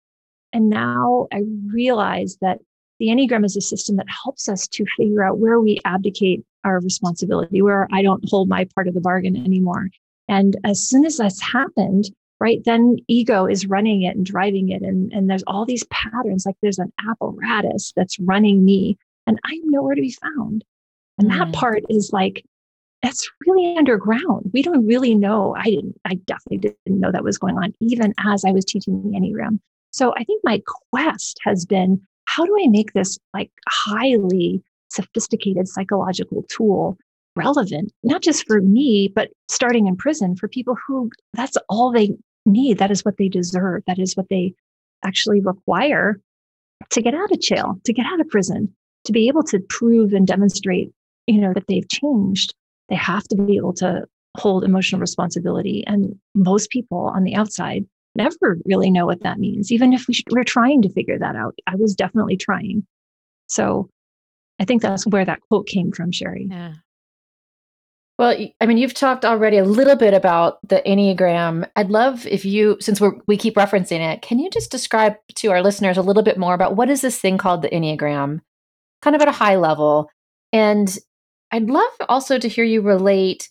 And 0.53 0.69
now 0.69 1.29
I 1.33 1.43
realize 1.67 2.39
that 2.41 2.59
the 2.99 3.09
Enneagram 3.09 3.45
is 3.45 3.57
a 3.57 3.61
system 3.61 3.97
that 3.97 4.07
helps 4.09 4.49
us 4.49 4.67
to 4.69 4.85
figure 4.97 5.25
out 5.25 5.39
where 5.39 5.61
we 5.61 5.81
abdicate 5.85 6.45
our 6.65 6.81
responsibility, 6.81 7.61
where 7.61 7.89
I 7.93 8.03
don't 8.03 8.25
hold 8.29 8.49
my 8.49 8.67
part 8.75 8.89
of 8.89 8.95
the 8.95 9.01
bargain 9.01 9.37
anymore. 9.37 9.89
And 10.29 10.57
as 10.65 10.87
soon 10.87 11.05
as 11.05 11.17
that's 11.17 11.43
happened, 11.43 12.11
right, 12.43 12.63
then 12.65 12.97
ego 13.07 13.47
is 13.47 13.67
running 13.67 14.03
it 14.03 14.17
and 14.17 14.27
driving 14.27 14.71
it. 14.71 14.83
And, 14.83 15.13
and 15.13 15.31
there's 15.31 15.45
all 15.47 15.65
these 15.65 15.85
patterns, 15.85 16.45
like 16.45 16.57
there's 16.61 16.81
an 16.81 16.93
apparatus 17.09 17.93
that's 17.95 18.19
running 18.19 18.65
me 18.65 18.99
and 19.29 19.39
I'm 19.45 19.61
nowhere 19.67 19.95
to 19.95 20.03
be 20.03 20.17
found. 20.21 20.65
And 21.19 21.31
mm. 21.31 21.39
that 21.39 21.53
part 21.53 21.85
is 21.89 22.11
like, 22.13 22.45
that's 23.01 23.31
really 23.47 23.77
underground. 23.77 24.51
We 24.53 24.63
don't 24.63 24.87
really 24.87 25.15
know. 25.15 25.55
I 25.57 25.65
didn't, 25.65 26.01
I 26.05 26.15
definitely 26.27 26.59
didn't 26.59 27.01
know 27.01 27.13
that 27.13 27.25
was 27.25 27.39
going 27.39 27.57
on, 27.59 27.75
even 27.81 28.13
as 28.27 28.45
I 28.45 28.51
was 28.51 28.65
teaching 28.65 29.01
the 29.03 29.17
Enneagram. 29.17 29.61
So 29.93 30.13
I 30.17 30.25
think 30.25 30.43
my 30.43 30.61
quest 30.93 31.39
has 31.45 31.65
been 31.65 32.01
how 32.25 32.45
do 32.45 32.57
I 32.61 32.67
make 32.69 32.93
this 32.93 33.19
like 33.35 33.51
highly 33.69 34.63
sophisticated 34.89 35.69
psychological 35.69 36.45
tool 36.49 36.97
relevant, 37.37 37.93
not 38.03 38.23
just 38.23 38.47
for 38.47 38.61
me, 38.61 39.09
but 39.15 39.31
starting 39.49 39.87
in 39.87 39.97
prison 39.97 40.35
for 40.37 40.49
people 40.49 40.77
who 40.87 41.11
that's 41.35 41.57
all 41.69 41.93
they 41.93 42.11
need. 42.47 42.79
That 42.79 42.91
is 42.91 43.05
what 43.05 43.17
they 43.17 43.29
deserve. 43.29 43.83
That 43.87 43.99
is 43.99 44.17
what 44.17 44.29
they 44.29 44.55
actually 45.05 45.41
require 45.41 46.21
to 46.91 47.03
get 47.03 47.15
out 47.15 47.31
of 47.31 47.41
jail, 47.41 47.79
to 47.85 47.93
get 47.93 48.07
out 48.07 48.21
of 48.21 48.29
prison, 48.29 48.73
to 49.05 49.13
be 49.13 49.29
able 49.29 49.43
to 49.45 49.61
prove 49.69 50.13
and 50.13 50.27
demonstrate, 50.27 50.93
you 51.27 51.41
know, 51.41 51.53
that 51.53 51.67
they've 51.69 51.89
changed. 51.89 52.55
They 52.89 52.97
have 52.97 53.25
to 53.25 53.37
be 53.37 53.57
able 53.57 53.73
to 53.75 54.05
hold 54.37 54.65
emotional 54.65 55.01
responsibility. 55.01 55.85
And 55.87 56.19
most 56.35 56.71
people 56.71 57.11
on 57.15 57.25
the 57.25 57.35
outside 57.35 57.85
never 58.15 58.59
really 58.65 58.91
know 58.91 59.07
what 59.07 59.23
that 59.23 59.39
means, 59.39 59.73
even 59.73 59.93
if 59.93 60.07
we 60.07 60.15
sh- 60.15 60.25
we're 60.31 60.45
trying 60.45 60.83
to 60.83 60.89
figure 60.89 61.19
that 61.19 61.37
out. 61.37 61.55
I 61.67 61.77
was 61.77 61.95
definitely 61.95 62.37
trying. 62.37 62.87
So 63.47 63.89
I 64.61 64.65
think 64.65 64.83
that's 64.83 65.07
where 65.07 65.25
that 65.25 65.41
quote 65.49 65.67
came 65.67 65.93
from, 65.93 66.13
Sherry. 66.13 66.49
Yeah. 66.51 66.75
Well, 68.19 68.37
I 68.61 68.67
mean, 68.67 68.77
you've 68.77 68.95
talked 68.95 69.25
already 69.25 69.57
a 69.57 69.65
little 69.65 69.97
bit 69.97 70.15
about 70.15 70.59
the 70.69 70.83
Enneagram. 70.87 71.69
I'd 71.77 71.91
love 71.91 72.27
if 72.27 72.45
you, 72.45 72.77
since 72.79 73.01
we 73.01 73.09
we 73.27 73.37
keep 73.37 73.55
referencing 73.57 74.01
it, 74.01 74.23
can 74.23 74.39
you 74.39 74.51
just 74.51 74.71
describe 74.71 75.17
to 75.37 75.51
our 75.51 75.63
listeners 75.63 75.97
a 75.97 76.03
little 76.03 76.23
bit 76.23 76.39
more 76.39 76.55
about 76.55 76.77
what 76.77 76.91
is 76.91 77.01
this 77.01 77.19
thing 77.19 77.39
called 77.39 77.63
the 77.63 77.71
Enneagram, 77.71 78.41
kind 79.01 79.17
of 79.17 79.23
at 79.23 79.29
a 79.29 79.33
high 79.33 79.57
level? 79.57 80.11
And 80.53 80.97
I'd 81.51 81.71
love 81.71 81.93
also 82.09 82.39
to 82.39 82.49
hear 82.49 82.65
you 82.65 82.83
relate. 82.83 83.49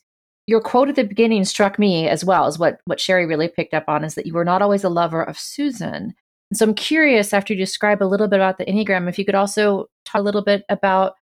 Your 0.48 0.62
quote 0.62 0.90
at 0.90 0.96
the 0.96 1.04
beginning 1.04 1.46
struck 1.46 1.80
me 1.80 2.08
as 2.08 2.24
well 2.24 2.46
as 2.46 2.60
what 2.60 2.80
what 2.86 3.00
Sherry 3.00 3.26
really 3.26 3.48
picked 3.48 3.74
up 3.74 3.86
on 3.88 4.04
is 4.04 4.16
that 4.16 4.26
you 4.26 4.34
were 4.34 4.46
not 4.46 4.62
always 4.62 4.84
a 4.84 4.90
lover 4.90 5.24
of 5.24 5.40
Susan. 5.40 6.14
And 6.52 6.58
so 6.58 6.66
I'm 6.66 6.76
curious, 6.76 7.34
after 7.34 7.54
you 7.54 7.60
describe 7.60 8.04
a 8.04 8.06
little 8.06 8.28
bit 8.28 8.40
about 8.40 8.58
the 8.58 8.66
Enneagram, 8.66 9.08
if 9.08 9.18
you 9.18 9.26
could 9.26 9.36
also 9.36 9.88
talk 10.06 10.20
a 10.20 10.24
little 10.24 10.44
bit 10.44 10.64
about 10.70 11.14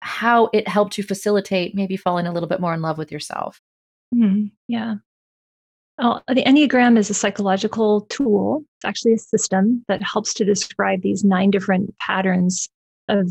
how 0.00 0.48
it 0.52 0.66
helped 0.66 0.96
you 0.98 1.04
facilitate 1.04 1.74
maybe 1.74 1.96
falling 1.96 2.26
a 2.26 2.32
little 2.32 2.48
bit 2.48 2.60
more 2.60 2.74
in 2.74 2.82
love 2.82 2.98
with 2.98 3.12
yourself. 3.12 3.60
Mm, 4.14 4.50
yeah. 4.68 4.94
Oh, 5.98 6.20
the 6.28 6.42
Enneagram 6.44 6.96
is 6.96 7.10
a 7.10 7.14
psychological 7.14 8.02
tool. 8.02 8.64
It's 8.76 8.84
actually 8.86 9.12
a 9.12 9.18
system 9.18 9.84
that 9.88 10.02
helps 10.02 10.32
to 10.34 10.44
describe 10.44 11.02
these 11.02 11.22
nine 11.24 11.50
different 11.50 11.94
patterns 11.98 12.68
of 13.08 13.30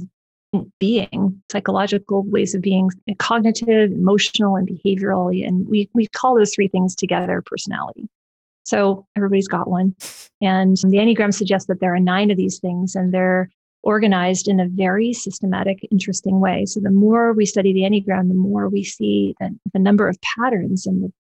being, 0.79 1.41
psychological 1.51 2.23
ways 2.23 2.53
of 2.53 2.61
being, 2.61 2.89
cognitive, 3.17 3.91
emotional, 3.91 4.55
and 4.55 4.67
behavioral. 4.67 5.45
And 5.47 5.67
we, 5.67 5.89
we 5.93 6.07
call 6.07 6.35
those 6.35 6.53
three 6.53 6.67
things 6.67 6.95
together 6.95 7.41
personality. 7.43 8.07
So 8.65 9.07
everybody's 9.15 9.47
got 9.47 9.69
one. 9.69 9.95
And 10.41 10.77
the 10.77 10.97
Enneagram 10.97 11.33
suggests 11.33 11.67
that 11.67 11.79
there 11.79 11.93
are 11.93 11.99
nine 11.99 12.29
of 12.29 12.37
these 12.37 12.59
things, 12.59 12.95
and 12.95 13.11
they're 13.11 13.49
organized 13.83 14.47
in 14.47 14.59
a 14.59 14.67
very 14.67 15.13
systematic, 15.13 15.87
interesting 15.91 16.39
way. 16.39 16.65
So 16.65 16.79
the 16.79 16.91
more 16.91 17.33
we 17.33 17.45
study 17.45 17.73
the 17.73 17.81
Enneagram, 17.81 18.27
the 18.27 18.33
more 18.33 18.69
we 18.69 18.83
see 18.83 19.35
the, 19.39 19.57
the 19.73 19.79
number 19.79 20.07
of 20.07 20.17
patterns 20.37 20.85
and 20.85 21.03
the 21.03 21.13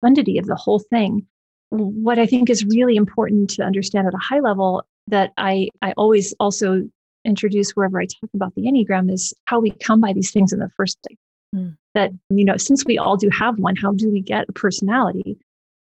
profundity 0.00 0.38
of 0.38 0.46
the 0.46 0.56
whole 0.56 0.80
thing. 0.80 1.26
What 1.70 2.18
I 2.18 2.26
think 2.26 2.50
is 2.50 2.64
really 2.64 2.96
important 2.96 3.50
to 3.50 3.62
understand 3.62 4.08
at 4.08 4.14
a 4.14 4.18
high 4.18 4.40
level 4.40 4.84
that 5.06 5.32
I, 5.36 5.68
I 5.82 5.92
always 5.92 6.34
also 6.40 6.88
introduce 7.24 7.72
wherever 7.72 8.00
I 8.00 8.06
talk 8.06 8.30
about 8.34 8.54
the 8.54 8.62
Enneagram 8.62 9.12
is 9.12 9.32
how 9.44 9.60
we 9.60 9.70
come 9.70 10.00
by 10.00 10.12
these 10.12 10.30
things 10.30 10.52
in 10.52 10.58
the 10.58 10.70
first 10.76 10.98
place. 11.06 11.18
Mm. 11.54 11.76
That, 11.94 12.10
you 12.30 12.44
know, 12.44 12.56
since 12.56 12.84
we 12.84 12.98
all 12.98 13.16
do 13.16 13.28
have 13.30 13.58
one, 13.58 13.76
how 13.76 13.92
do 13.92 14.10
we 14.10 14.20
get 14.20 14.46
a 14.48 14.52
personality? 14.52 15.38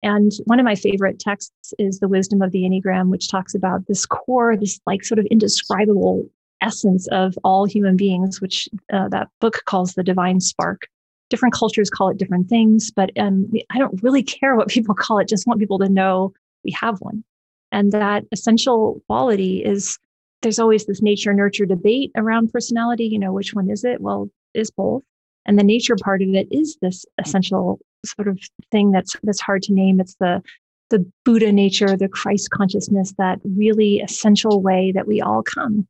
And 0.04 0.32
one 0.44 0.60
of 0.60 0.64
my 0.64 0.74
favorite 0.74 1.18
texts 1.18 1.72
is 1.78 1.98
The 1.98 2.08
Wisdom 2.08 2.42
of 2.42 2.52
the 2.52 2.62
Enneagram, 2.62 3.08
which 3.08 3.26
talks 3.26 3.54
about 3.54 3.86
this 3.86 4.04
core, 4.04 4.54
this 4.54 4.78
like 4.86 5.02
sort 5.02 5.18
of 5.18 5.24
indescribable 5.30 6.28
essence 6.60 7.08
of 7.08 7.38
all 7.42 7.64
human 7.64 7.96
beings, 7.96 8.38
which 8.38 8.68
uh, 8.92 9.08
that 9.08 9.28
book 9.40 9.62
calls 9.64 9.94
the 9.94 10.02
divine 10.02 10.42
spark. 10.42 10.82
Different 11.30 11.54
cultures 11.54 11.88
call 11.88 12.10
it 12.10 12.18
different 12.18 12.50
things, 12.50 12.90
but 12.90 13.10
um, 13.18 13.50
I 13.70 13.78
don't 13.78 14.00
really 14.02 14.22
care 14.22 14.54
what 14.56 14.68
people 14.76 14.94
call 14.94 15.18
it, 15.18 15.28
just 15.28 15.46
want 15.46 15.58
people 15.58 15.78
to 15.78 15.88
know 15.88 16.34
we 16.64 16.70
have 16.72 17.00
one. 17.00 17.24
And 17.72 17.90
that 17.92 18.24
essential 18.30 19.00
quality 19.06 19.64
is 19.64 19.98
there's 20.42 20.58
always 20.58 20.84
this 20.84 21.00
nature 21.00 21.32
nurture 21.32 21.64
debate 21.64 22.12
around 22.14 22.52
personality. 22.52 23.06
You 23.06 23.18
know, 23.18 23.32
which 23.32 23.54
one 23.54 23.70
is 23.70 23.84
it? 23.84 24.02
Well, 24.02 24.28
is 24.52 24.70
both. 24.70 25.02
And 25.46 25.58
the 25.58 25.64
nature 25.64 25.96
part 25.96 26.20
of 26.20 26.28
it 26.34 26.46
is 26.50 26.76
this 26.82 27.06
essential 27.18 27.80
sort 28.04 28.28
of 28.28 28.38
thing 28.70 28.90
that's 28.90 29.16
that's 29.22 29.40
hard 29.40 29.62
to 29.64 29.72
name. 29.72 30.00
It's 30.00 30.16
the 30.16 30.42
the 30.90 31.04
Buddha 31.24 31.50
nature, 31.50 31.96
the 31.96 32.08
Christ 32.08 32.50
consciousness, 32.50 33.14
that 33.18 33.40
really 33.44 34.00
essential 34.00 34.62
way 34.62 34.92
that 34.92 35.06
we 35.06 35.20
all 35.20 35.42
come. 35.42 35.86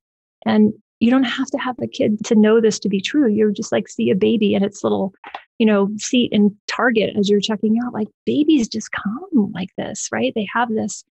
And 0.47 0.73
you 1.00 1.11
don't 1.11 1.25
have 1.25 1.49
to 1.49 1.59
have 1.59 1.76
a 1.83 1.87
kid 1.87 2.25
to 2.25 2.35
know 2.35 2.61
this 2.61 2.78
to 2.80 2.88
be 2.88 3.00
true. 3.00 3.28
You're 3.28 3.50
just 3.50 3.73
like 3.73 3.88
see 3.88 4.11
a 4.11 4.14
baby 4.14 4.54
and 4.54 4.64
its 4.64 4.83
little, 4.83 5.12
you 5.59 5.66
know, 5.66 5.90
seat 5.99 6.33
in 6.33 6.56
Target 6.68 7.16
as 7.18 7.28
you're 7.28 7.40
checking 7.40 7.78
out. 7.85 7.92
Like 7.92 8.09
babies 8.25 8.68
just 8.68 8.90
come 8.92 9.52
like 9.52 9.71
this, 9.76 10.09
right? 10.12 10.33
They 10.35 10.49
have 10.54 10.71
this. 10.71 11.04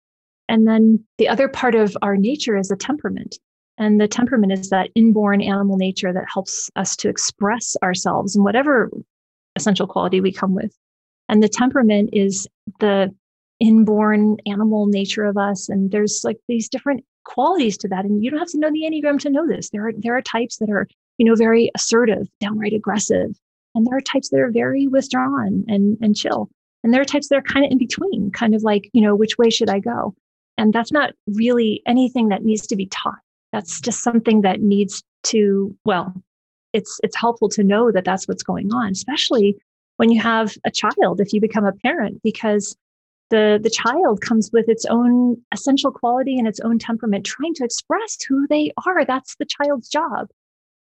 And 0.50 0.68
then 0.68 1.04
the 1.18 1.28
other 1.28 1.48
part 1.48 1.76
of 1.76 1.96
our 2.02 2.18
nature 2.18 2.58
is 2.58 2.72
a 2.72 2.76
temperament. 2.76 3.38
And 3.78 4.00
the 4.00 4.08
temperament 4.08 4.54
is 4.54 4.70
that 4.70 4.90
inborn 4.96 5.42
animal 5.42 5.78
nature 5.78 6.14
that 6.14 6.26
helps 6.32 6.70
us 6.76 6.96
to 6.98 7.10
express 7.10 7.76
ourselves 7.82 8.36
in 8.36 8.44
whatever 8.44 8.92
essential 9.56 9.88
quality 9.88 10.22
we 10.22 10.32
come 10.32 10.54
with. 10.54 10.76
And 11.30 11.42
the 11.42 11.50
temperament 11.50 12.10
is 12.14 12.48
the 12.80 13.14
inborn 13.60 14.38
animal 14.46 14.88
nature 14.88 15.26
of 15.26 15.38
us. 15.38 15.70
And 15.70 15.92
there's 15.92 16.22
like 16.24 16.38
these 16.48 16.68
different 16.68 17.04
qualities 17.24 17.78
to 17.78 17.88
that. 17.88 18.06
And 18.06 18.24
you 18.24 18.30
don't 18.30 18.40
have 18.40 18.50
to 18.50 18.60
know 18.60 18.72
the 18.72 18.84
Enneagram 18.84 19.20
to 19.20 19.30
know 19.30 19.48
this. 19.48 19.70
There 19.70 19.88
are 19.88 19.94
there 19.98 20.16
are 20.16 20.22
types 20.22 20.58
that 20.58 20.70
are, 20.70 20.88
you 21.18 21.26
know, 21.26 21.36
very 21.36 21.72
assertive, 21.76 22.28
downright 22.40 22.74
aggressive. 22.74 23.40
And 23.76 23.88
there 23.88 23.98
are 23.98 24.02
types 24.02 24.30
that 24.30 24.40
are 24.40 24.52
very 24.52 24.88
withdrawn 24.88 25.64
and, 25.68 25.98
and 26.02 26.16
chill. 26.16 26.50
And 26.84 26.94
there 26.94 27.02
are 27.02 27.06
types 27.06 27.30
that 27.30 27.38
are 27.38 27.42
kind 27.42 27.66
of 27.66 27.72
in 27.72 27.78
between, 27.78 28.30
kind 28.32 28.54
of 28.54 28.62
like, 28.62 28.90
you 28.94 29.02
know, 29.02 29.16
which 29.16 29.38
way 29.38 29.50
should 29.50 29.70
I 29.70 29.80
go? 29.80 30.14
And 30.58 30.74
that's 30.74 30.92
not 30.92 31.14
really 31.28 31.82
anything 31.88 32.30
that 32.30 32.44
needs 32.44 32.68
to 32.68 32.76
be 32.76 32.86
taught. 32.88 33.20
That's 33.52 33.80
just 33.80 34.04
something 34.04 34.42
that 34.42 34.62
needs 34.62 35.04
to, 35.24 35.76
well, 35.86 36.14
it's 36.74 37.00
it's 37.04 37.16
helpful 37.16 37.50
to 37.50 37.64
know 37.64 37.92
that 37.92 38.04
that's 38.04 38.28
what's 38.28 38.44
going 38.44 38.74
on, 38.74 38.92
especially 38.92 39.58
when 40.04 40.12
you 40.12 40.22
have 40.22 40.58
a 40.66 40.70
child 40.70 41.22
if 41.22 41.32
you 41.32 41.40
become 41.40 41.66
a 41.66 41.72
parent 41.72 42.22
because 42.26 42.76
the 43.30 43.58
the 43.64 43.70
child 43.70 44.20
comes 44.20 44.50
with 44.52 44.68
its 44.68 44.84
own 44.88 45.38
essential 45.54 45.94
quality 45.94 46.38
and 46.38 46.46
its 46.46 46.60
own 46.60 46.78
temperament 46.78 47.26
trying 47.26 47.54
to 47.54 47.64
express 47.64 48.18
who 48.28 48.46
they 48.50 48.74
are. 48.86 49.06
That's 49.06 49.38
the 49.38 49.46
child's 49.46 49.88
job. 49.88 50.28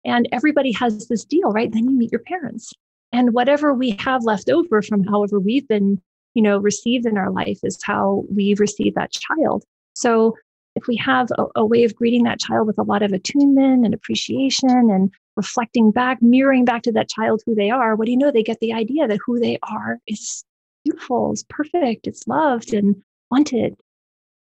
And 0.04 0.28
everybody 0.34 0.74
has 0.74 1.08
this 1.08 1.24
deal 1.24 1.50
right? 1.52 1.72
Then 1.72 1.86
you 1.86 1.98
meet 1.98 2.12
your 2.12 2.24
parents. 2.28 2.74
And 3.14 3.34
whatever 3.34 3.74
we 3.74 3.92
have 4.00 4.26
left 4.26 4.50
over 4.50 4.82
from 4.82 5.06
however 5.06 5.40
we've 5.40 5.68
been 5.70 6.02
you 6.34 6.42
know 6.42 6.58
received 6.58 7.06
in 7.06 7.18
our 7.18 7.32
life 7.32 7.60
is 7.64 7.80
how 7.82 8.26
we 8.30 8.54
receive 8.56 8.96
that 8.96 9.14
child. 9.14 9.64
So 9.94 10.36
if 10.76 10.88
we 10.88 10.98
have 10.98 11.30
a, 11.38 11.46
a 11.56 11.66
way 11.66 11.86
of 11.86 11.96
greeting 11.96 12.24
that 12.24 12.42
child 12.42 12.68
with 12.68 12.78
a 12.78 12.84
lot 12.84 13.02
of 13.02 13.14
attunement 13.14 13.86
and 13.86 13.94
appreciation 13.94 14.90
and 14.92 15.10
reflecting 15.36 15.92
back, 15.92 16.22
mirroring 16.22 16.66
back 16.66 16.84
to 16.84 16.92
that 16.94 17.10
child 17.10 17.42
who 17.46 17.56
they 17.56 17.70
are, 17.70 17.96
what 17.96 18.06
do 18.06 18.12
you 18.12 18.18
know? 18.18 18.32
They 18.32 18.44
get 18.44 18.60
the 18.60 18.74
idea 18.74 19.08
that 19.08 19.20
who 19.26 19.40
they 19.40 19.58
are 19.64 20.00
is 20.08 20.44
beautiful, 20.84 21.34
is 21.34 21.44
perfect, 21.50 22.08
it's 22.08 22.28
loved 22.28 22.74
and 22.74 23.02
wanted. 23.32 23.76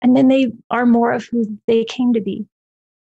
And 0.02 0.16
then 0.16 0.28
they 0.28 0.52
are 0.70 0.86
more 0.86 1.12
of 1.12 1.24
who 1.24 1.58
they 1.66 1.84
came 1.84 2.12
to 2.12 2.20
be. 2.20 2.46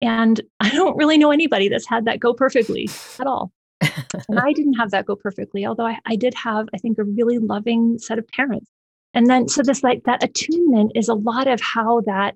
And 0.01 0.41
I 0.59 0.69
don't 0.71 0.97
really 0.97 1.17
know 1.17 1.31
anybody 1.31 1.69
that's 1.69 1.87
had 1.87 2.05
that 2.05 2.19
go 2.19 2.33
perfectly 2.33 2.89
at 3.19 3.27
all. 3.27 3.51
and 3.81 4.39
I 4.39 4.51
didn't 4.51 4.73
have 4.73 4.91
that 4.91 5.05
go 5.05 5.15
perfectly, 5.15 5.65
although 5.65 5.85
I, 5.85 5.99
I 6.05 6.15
did 6.15 6.33
have, 6.33 6.67
I 6.73 6.77
think, 6.77 6.97
a 6.97 7.03
really 7.03 7.37
loving 7.37 7.97
set 7.97 8.19
of 8.19 8.27
parents. 8.27 8.69
And 9.13 9.27
then, 9.27 9.47
so 9.47 9.63
this 9.63 9.83
like 9.83 10.03
that 10.03 10.23
attunement 10.23 10.91
is 10.95 11.07
a 11.07 11.13
lot 11.15 11.47
of 11.47 11.61
how 11.61 12.01
that 12.01 12.35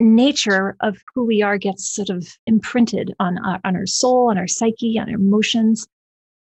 nature 0.00 0.76
of 0.80 0.96
who 1.14 1.24
we 1.24 1.42
are 1.42 1.58
gets 1.58 1.90
sort 1.90 2.10
of 2.10 2.28
imprinted 2.46 3.14
on 3.18 3.38
our, 3.38 3.60
on 3.64 3.76
our 3.76 3.86
soul, 3.86 4.30
on 4.30 4.38
our 4.38 4.46
psyche, 4.46 4.98
on 4.98 5.08
our 5.08 5.16
emotions. 5.16 5.86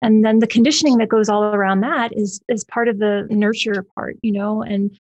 And 0.03 0.25
then 0.25 0.39
the 0.39 0.47
conditioning 0.47 0.99
that 0.99 1.09
goes 1.09 1.29
all 1.29 1.45
around 1.45 1.81
that 1.81 2.17
is 2.17 2.41
is 2.49 2.65
part 2.65 2.89
of 2.89 2.99
the 2.99 3.27
nurture 3.31 3.85
part, 3.95 4.17
you 4.23 4.33
know. 4.33 4.63
And 4.63 4.97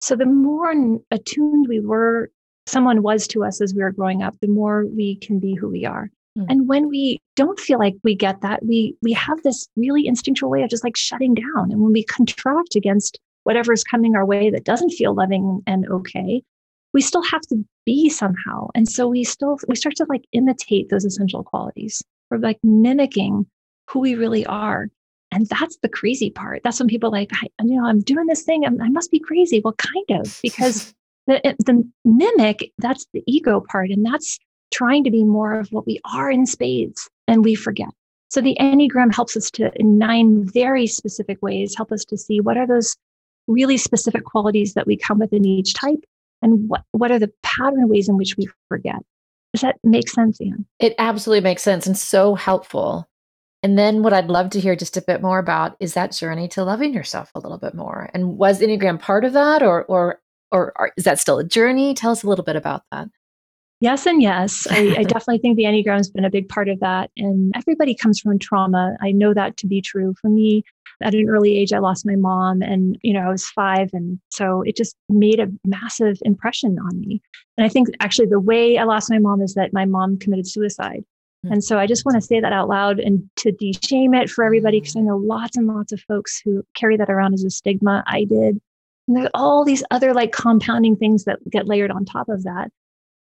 so 0.00 0.16
the 0.16 0.26
more 0.26 0.74
attuned 1.10 1.68
we 1.68 1.80
were, 1.80 2.30
someone 2.66 3.02
was 3.02 3.26
to 3.28 3.44
us 3.44 3.60
as 3.60 3.74
we 3.74 3.82
were 3.82 3.92
growing 3.92 4.22
up, 4.22 4.34
the 4.40 4.48
more 4.48 4.86
we 4.86 5.16
can 5.16 5.38
be 5.38 5.54
who 5.54 5.68
we 5.68 5.86
are. 5.86 6.10
Mm. 6.38 6.46
And 6.48 6.68
when 6.68 6.88
we 6.88 7.18
don't 7.36 7.58
feel 7.58 7.78
like 7.78 7.94
we 8.04 8.14
get 8.14 8.40
that, 8.42 8.64
we 8.64 8.94
we 9.02 9.12
have 9.12 9.42
this 9.42 9.68
really 9.76 10.06
instinctual 10.06 10.50
way 10.50 10.62
of 10.62 10.70
just 10.70 10.84
like 10.84 10.96
shutting 10.96 11.34
down. 11.34 11.70
And 11.70 11.80
when 11.80 11.92
we 11.92 12.04
contract 12.04 12.74
against 12.74 13.18
whatever's 13.44 13.84
coming 13.84 14.14
our 14.14 14.24
way 14.24 14.50
that 14.50 14.64
doesn't 14.64 14.90
feel 14.90 15.14
loving 15.14 15.62
and 15.66 15.86
okay, 15.88 16.42
we 16.92 17.00
still 17.00 17.22
have 17.22 17.42
to 17.42 17.64
be 17.84 18.08
somehow. 18.08 18.68
And 18.74 18.88
so 18.88 19.08
we 19.08 19.24
still 19.24 19.58
we 19.68 19.76
start 19.76 19.96
to 19.96 20.06
like 20.08 20.24
imitate 20.32 20.88
those 20.88 21.04
essential 21.04 21.42
qualities. 21.42 22.02
We're 22.30 22.38
like 22.38 22.58
mimicking 22.62 23.46
who 23.88 24.00
we 24.00 24.14
really 24.14 24.46
are. 24.46 24.88
And 25.30 25.46
that's 25.46 25.78
the 25.82 25.88
crazy 25.88 26.30
part. 26.30 26.60
That's 26.62 26.78
when 26.78 26.88
people 26.88 27.10
like, 27.10 27.30
I, 27.32 27.46
you 27.62 27.76
know, 27.76 27.86
I'm 27.86 28.00
doing 28.00 28.26
this 28.26 28.42
thing. 28.42 28.64
I'm, 28.64 28.80
i 28.80 28.88
must 28.88 29.10
be 29.10 29.18
crazy. 29.18 29.60
Well, 29.64 29.74
kind 29.74 30.20
of, 30.20 30.38
because 30.42 30.94
the, 31.26 31.40
the 31.58 31.88
mimic, 32.04 32.70
that's 32.78 33.06
the 33.12 33.22
ego 33.26 33.64
part. 33.70 33.90
And 33.90 34.04
that's 34.04 34.38
trying 34.72 35.04
to 35.04 35.10
be 35.10 35.24
more 35.24 35.58
of 35.58 35.68
what 35.68 35.86
we 35.86 36.00
are 36.12 36.30
in 36.30 36.46
spades 36.46 37.08
and 37.28 37.44
we 37.44 37.54
forget. 37.54 37.88
So 38.28 38.40
the 38.40 38.56
Enneagram 38.60 39.14
helps 39.14 39.36
us 39.36 39.50
to, 39.52 39.70
in 39.76 39.98
nine 39.98 40.50
very 40.50 40.86
specific 40.86 41.42
ways, 41.42 41.74
help 41.76 41.92
us 41.92 42.04
to 42.06 42.16
see 42.16 42.40
what 42.40 42.56
are 42.56 42.66
those 42.66 42.96
really 43.46 43.76
specific 43.76 44.24
qualities 44.24 44.74
that 44.74 44.86
we 44.86 44.96
come 44.96 45.18
with 45.18 45.32
in 45.32 45.44
each 45.44 45.74
type 45.74 46.02
and 46.42 46.68
what, 46.68 46.82
what 46.92 47.10
are 47.10 47.18
the 47.18 47.32
pattern 47.42 47.88
ways 47.88 48.08
in 48.08 48.16
which 48.16 48.36
we 48.36 48.48
forget. 48.68 48.96
Does 49.54 49.62
that 49.62 49.76
make 49.84 50.08
sense, 50.08 50.40
Anne? 50.40 50.66
It 50.78 50.94
absolutely 50.98 51.42
makes 51.42 51.62
sense 51.62 51.86
and 51.86 51.96
so 51.96 52.34
helpful. 52.34 53.08
And 53.62 53.78
then 53.78 54.02
what 54.02 54.12
I'd 54.12 54.28
love 54.28 54.50
to 54.50 54.60
hear 54.60 54.74
just 54.74 54.96
a 54.96 55.02
bit 55.02 55.22
more 55.22 55.38
about 55.38 55.76
is 55.78 55.94
that 55.94 56.12
journey 56.12 56.48
to 56.48 56.64
loving 56.64 56.92
yourself 56.92 57.30
a 57.34 57.38
little 57.38 57.58
bit 57.58 57.74
more. 57.74 58.10
And 58.12 58.36
was 58.36 58.60
Enneagram 58.60 58.98
part 58.98 59.24
of 59.24 59.34
that 59.34 59.62
or 59.62 59.84
or 59.84 60.20
or, 60.50 60.72
or 60.76 60.92
is 60.96 61.04
that 61.04 61.18
still 61.18 61.38
a 61.38 61.44
journey? 61.44 61.94
Tell 61.94 62.10
us 62.10 62.22
a 62.22 62.28
little 62.28 62.44
bit 62.44 62.56
about 62.56 62.82
that. 62.90 63.08
Yes, 63.80 64.06
and 64.06 64.22
yes. 64.22 64.66
I, 64.70 64.94
I, 64.98 65.02
definitely 65.02 65.38
think 65.38 65.56
the 65.56 65.64
Enneagram 65.64 65.96
has 65.96 66.10
been 66.10 66.24
a 66.24 66.30
big 66.30 66.48
part 66.48 66.68
of 66.68 66.78
that. 66.80 67.10
And 67.16 67.52
everybody 67.56 67.94
comes 67.94 68.20
from 68.20 68.38
trauma. 68.38 68.96
I 69.00 69.10
know 69.10 69.34
that 69.34 69.56
to 69.56 69.66
be 69.66 69.80
true. 69.80 70.14
For 70.20 70.28
me, 70.28 70.62
at 71.02 71.14
an 71.14 71.28
early 71.28 71.56
age, 71.56 71.72
I 71.72 71.78
lost 71.78 72.06
my 72.06 72.16
mom, 72.16 72.62
and 72.62 72.98
you 73.02 73.12
know, 73.12 73.20
I 73.20 73.28
was 73.28 73.46
five, 73.46 73.90
and 73.92 74.18
so 74.30 74.62
it 74.62 74.76
just 74.76 74.96
made 75.08 75.40
a 75.40 75.48
massive 75.64 76.18
impression 76.22 76.78
on 76.78 77.00
me. 77.00 77.20
And 77.56 77.64
I 77.64 77.68
think 77.68 77.88
actually 78.00 78.26
the 78.26 78.40
way 78.40 78.78
I 78.78 78.84
lost 78.84 79.10
my 79.10 79.18
mom 79.18 79.42
is 79.42 79.54
that 79.54 79.72
my 79.72 79.84
mom 79.84 80.18
committed 80.18 80.46
suicide. 80.46 81.04
Mm-hmm. 81.44 81.54
And 81.54 81.64
so 81.64 81.78
I 81.78 81.86
just 81.86 82.04
want 82.04 82.16
to 82.16 82.26
say 82.26 82.40
that 82.40 82.52
out 82.52 82.68
loud 82.68 82.98
and 82.98 83.28
to 83.36 83.52
de-shame 83.52 84.14
it 84.14 84.30
for 84.30 84.44
everybody 84.44 84.80
because 84.80 84.96
I 84.96 85.00
know 85.00 85.16
lots 85.16 85.56
and 85.56 85.66
lots 85.66 85.92
of 85.92 86.00
folks 86.00 86.40
who 86.44 86.64
carry 86.74 86.96
that 86.96 87.10
around 87.10 87.34
as 87.34 87.44
a 87.44 87.50
stigma. 87.50 88.04
I 88.06 88.24
did. 88.24 88.60
And 89.08 89.16
there's 89.16 89.30
all 89.34 89.64
these 89.64 89.82
other 89.90 90.14
like 90.14 90.32
compounding 90.32 90.96
things 90.96 91.24
that 91.24 91.38
get 91.50 91.66
layered 91.66 91.90
on 91.90 92.04
top 92.04 92.28
of 92.28 92.44
that. 92.44 92.70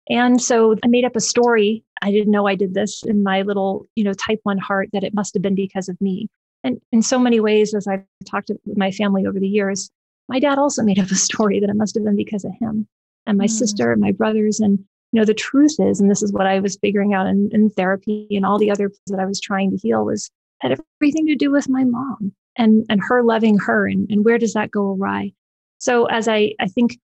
And 0.08 0.42
so 0.42 0.76
I 0.84 0.88
made 0.88 1.04
up 1.04 1.16
a 1.16 1.20
story. 1.20 1.84
I 2.02 2.10
didn't 2.10 2.32
know 2.32 2.46
I 2.46 2.54
did 2.54 2.74
this 2.74 3.02
in 3.04 3.22
my 3.22 3.42
little, 3.42 3.86
you 3.94 4.04
know, 4.04 4.12
type 4.12 4.40
one 4.42 4.58
heart 4.58 4.90
that 4.92 5.04
it 5.04 5.14
must 5.14 5.34
have 5.34 5.42
been 5.42 5.54
because 5.54 5.88
of 5.88 6.00
me. 6.00 6.28
And 6.64 6.80
in 6.92 7.02
so 7.02 7.18
many 7.18 7.40
ways, 7.40 7.74
as 7.74 7.86
I've 7.86 8.04
talked 8.24 8.48
to 8.48 8.58
my 8.76 8.90
family 8.90 9.26
over 9.26 9.40
the 9.40 9.48
years, 9.48 9.90
my 10.28 10.38
dad 10.38 10.58
also 10.58 10.82
made 10.82 10.98
up 10.98 11.10
a 11.10 11.14
story 11.14 11.60
that 11.60 11.70
it 11.70 11.76
must 11.76 11.94
have 11.94 12.04
been 12.04 12.16
because 12.16 12.44
of 12.44 12.52
him 12.60 12.86
and 13.26 13.38
my 13.38 13.46
mm. 13.46 13.50
sister 13.50 13.92
and 13.92 14.00
my 14.00 14.12
brothers. 14.12 14.60
And, 14.60 14.78
you 15.12 15.20
know, 15.20 15.24
the 15.24 15.34
truth 15.34 15.76
is, 15.78 16.00
and 16.00 16.10
this 16.10 16.22
is 16.22 16.32
what 16.32 16.46
I 16.46 16.60
was 16.60 16.78
figuring 16.80 17.14
out 17.14 17.26
in, 17.26 17.50
in 17.52 17.70
therapy 17.70 18.28
and 18.30 18.46
all 18.46 18.58
the 18.58 18.70
other 18.70 18.90
that 19.08 19.20
I 19.20 19.26
was 19.26 19.40
trying 19.40 19.70
to 19.70 19.76
heal 19.76 20.04
was 20.04 20.30
had 20.60 20.78
everything 21.00 21.26
to 21.26 21.34
do 21.34 21.50
with 21.50 21.68
my 21.68 21.84
mom 21.84 22.32
and 22.56 22.86
and 22.88 23.00
her 23.02 23.22
loving 23.22 23.58
her 23.58 23.86
and, 23.86 24.08
and 24.10 24.24
where 24.24 24.38
does 24.38 24.54
that 24.54 24.70
go 24.70 24.94
awry? 24.94 25.32
So 25.78 26.06
as 26.06 26.28
I 26.28 26.54
I 26.60 26.66
think 26.66 26.98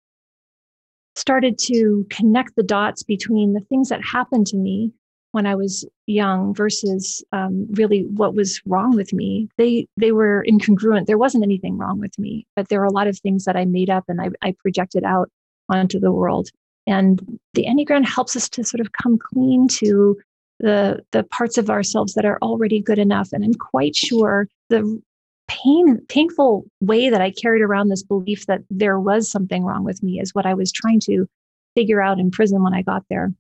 started 1.15 1.59
to 1.59 2.07
connect 2.11 2.55
the 2.57 2.63
dots 2.63 3.03
between 3.03 3.55
the 3.55 3.61
things 3.61 3.89
that 3.89 4.05
happened 4.05 4.47
to 4.49 4.57
me 4.59 4.93
when 5.37 5.45
I 5.45 5.55
was 5.55 5.87
young 6.07 6.55
versus 6.55 7.23
um, 7.31 7.67
really 7.73 8.05
what 8.07 8.35
was 8.35 8.59
wrong 8.65 8.97
with 8.97 9.13
me. 9.13 9.51
They 9.59 9.87
they 9.99 10.11
were 10.11 10.47
incongruent. 10.49 11.05
There 11.05 11.19
wasn't 11.19 11.45
anything 11.45 11.77
wrong 11.77 12.01
with 12.01 12.19
me, 12.19 12.47
but 12.57 12.71
there 12.71 12.81
were 12.81 12.87
a 12.87 12.99
lot 13.01 13.07
of 13.07 13.19
things 13.19 13.45
that 13.45 13.55
I 13.55 13.67
made 13.67 13.91
up 13.91 14.05
and 14.09 14.19
I, 14.19 14.31
I 14.41 14.55
projected 14.59 15.05
out 15.05 15.29
onto 15.69 16.01
the 16.01 16.11
world. 16.11 16.49
And 16.87 17.39
the 17.53 17.67
Enneagram 17.67 18.07
helps 18.07 18.35
us 18.35 18.49
to 18.49 18.65
sort 18.65 18.81
of 18.81 18.93
come 18.93 19.19
clean 19.19 19.69
to 19.83 20.17
the 20.59 21.05
the 21.13 21.25
parts 21.25 21.59
of 21.59 21.69
ourselves 21.69 22.15
that 22.15 22.25
are 22.25 22.39
already 22.41 22.81
good 22.81 22.99
enough. 22.99 23.29
And 23.35 23.45
I'm 23.45 23.53
quite 23.53 23.95
sure 23.95 24.49
the 24.71 25.03
pain 25.49 26.01
painful 26.09 26.65
way 26.81 27.11
that 27.11 27.21
I 27.21 27.31
carried 27.31 27.61
around 27.61 27.91
this 27.91 28.03
belief 28.03 28.47
that 28.47 28.63
there 28.71 28.99
was 28.99 29.31
something 29.31 29.65
wrong 29.65 29.85
with 29.85 30.03
me 30.03 30.19
is 30.19 30.35
what 30.35 30.47
I 30.47 30.55
was 30.55 30.73
trying 30.73 31.01
to 31.01 31.27
figure 31.75 32.01
out 32.01 32.19
in 32.19 32.31
prison 32.31 32.63
when 32.63 32.73
I 32.73 32.81
got 32.81 33.05
there. 33.11 33.35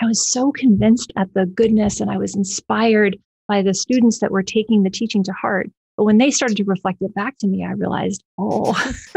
I 0.00 0.06
was 0.06 0.30
so 0.30 0.52
convinced 0.52 1.12
at 1.16 1.32
the 1.34 1.46
goodness 1.46 2.00
and 2.00 2.10
I 2.10 2.18
was 2.18 2.36
inspired 2.36 3.18
by 3.48 3.62
the 3.62 3.74
students 3.74 4.20
that 4.20 4.30
were 4.30 4.42
taking 4.42 4.82
the 4.82 4.90
teaching 4.90 5.24
to 5.24 5.32
heart. 5.32 5.70
But 5.96 6.04
when 6.04 6.18
they 6.18 6.30
started 6.30 6.56
to 6.58 6.64
reflect 6.64 7.02
it 7.02 7.14
back 7.14 7.38
to 7.38 7.48
me, 7.48 7.64
I 7.64 7.72
realized, 7.72 8.22
oh, 8.38 8.72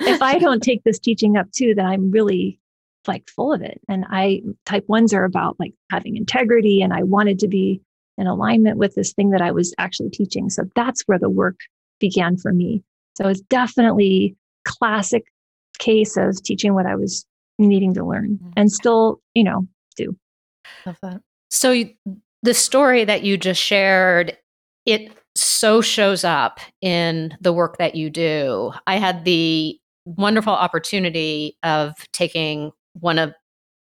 if 0.00 0.22
I 0.22 0.38
don't 0.38 0.62
take 0.62 0.84
this 0.84 0.98
teaching 0.98 1.36
up 1.36 1.50
too, 1.52 1.74
then 1.74 1.86
I'm 1.86 2.10
really 2.10 2.60
like 3.06 3.30
full 3.30 3.52
of 3.52 3.62
it. 3.62 3.80
And 3.88 4.04
I 4.10 4.42
type 4.66 4.86
ones 4.88 5.14
are 5.14 5.24
about 5.24 5.56
like 5.58 5.72
having 5.90 6.16
integrity 6.16 6.82
and 6.82 6.92
I 6.92 7.04
wanted 7.04 7.38
to 7.38 7.48
be 7.48 7.80
in 8.18 8.26
alignment 8.26 8.76
with 8.76 8.94
this 8.94 9.12
thing 9.12 9.30
that 9.30 9.40
I 9.40 9.52
was 9.52 9.74
actually 9.78 10.10
teaching. 10.10 10.50
So 10.50 10.64
that's 10.74 11.02
where 11.02 11.18
the 11.18 11.30
work 11.30 11.60
began 12.00 12.36
for 12.36 12.52
me. 12.52 12.82
So 13.16 13.28
it's 13.28 13.40
definitely 13.40 14.36
classic 14.64 15.24
case 15.78 16.16
of 16.16 16.42
teaching 16.42 16.74
what 16.74 16.86
I 16.86 16.96
was 16.96 17.24
needing 17.58 17.94
to 17.94 18.04
learn 18.04 18.38
mm-hmm. 18.42 18.50
and 18.56 18.70
still, 18.70 19.20
you 19.34 19.44
know, 19.44 19.66
do. 20.04 20.16
Love 20.86 20.98
that. 21.02 21.20
So 21.50 21.72
you, 21.72 21.94
the 22.42 22.54
story 22.54 23.04
that 23.04 23.22
you 23.22 23.36
just 23.36 23.60
shared, 23.60 24.36
it 24.86 25.12
so 25.34 25.80
shows 25.80 26.24
up 26.24 26.60
in 26.80 27.36
the 27.40 27.52
work 27.52 27.78
that 27.78 27.94
you 27.94 28.10
do. 28.10 28.72
I 28.86 28.96
had 28.96 29.24
the 29.24 29.78
wonderful 30.04 30.52
opportunity 30.52 31.56
of 31.62 31.94
taking 32.12 32.72
one 32.94 33.18
of 33.18 33.34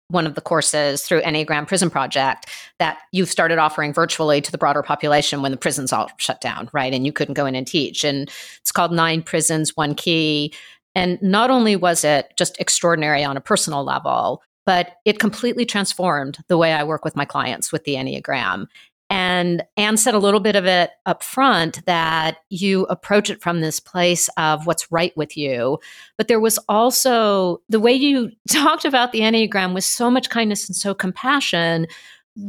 one 0.08 0.26
of 0.26 0.34
the 0.34 0.40
courses 0.40 1.02
through 1.02 1.22
Enneagram 1.22 1.66
Prison 1.66 1.88
Project 1.88 2.46
that 2.78 2.98
you've 3.12 3.30
started 3.30 3.58
offering 3.58 3.92
virtually 3.92 4.40
to 4.40 4.52
the 4.52 4.58
broader 4.58 4.82
population 4.82 5.40
when 5.40 5.50
the 5.50 5.56
prisons 5.56 5.92
all 5.92 6.10
shut 6.18 6.40
down, 6.42 6.68
right? 6.72 6.92
And 6.92 7.06
you 7.06 7.12
couldn't 7.12 7.34
go 7.34 7.46
in 7.46 7.54
and 7.54 7.66
teach. 7.66 8.04
And 8.04 8.30
it's 8.60 8.70
called 8.70 8.92
Nine 8.92 9.22
Prisons, 9.22 9.76
One 9.76 9.94
Key. 9.94 10.52
And 10.94 11.20
not 11.22 11.50
only 11.50 11.74
was 11.74 12.04
it 12.04 12.32
just 12.36 12.60
extraordinary 12.60 13.24
on 13.24 13.36
a 13.36 13.40
personal 13.40 13.82
level, 13.82 14.42
but 14.66 14.96
it 15.04 15.18
completely 15.18 15.64
transformed 15.64 16.38
the 16.48 16.58
way 16.58 16.72
I 16.72 16.84
work 16.84 17.04
with 17.04 17.16
my 17.16 17.24
clients 17.24 17.72
with 17.72 17.84
the 17.84 17.94
Enneagram. 17.94 18.66
And 19.10 19.62
Anne 19.76 19.96
said 19.96 20.14
a 20.14 20.18
little 20.18 20.40
bit 20.40 20.56
of 20.56 20.64
it 20.64 20.90
up 21.04 21.22
front 21.22 21.84
that 21.84 22.38
you 22.48 22.84
approach 22.84 23.28
it 23.30 23.42
from 23.42 23.60
this 23.60 23.78
place 23.78 24.28
of 24.36 24.66
what's 24.66 24.90
right 24.90 25.14
with 25.16 25.36
you. 25.36 25.78
But 26.16 26.28
there 26.28 26.40
was 26.40 26.58
also 26.68 27.60
the 27.68 27.80
way 27.80 27.92
you 27.92 28.32
talked 28.50 28.84
about 28.84 29.12
the 29.12 29.20
Enneagram 29.20 29.74
with 29.74 29.84
so 29.84 30.10
much 30.10 30.30
kindness 30.30 30.68
and 30.68 30.76
so 30.76 30.94
compassion 30.94 31.86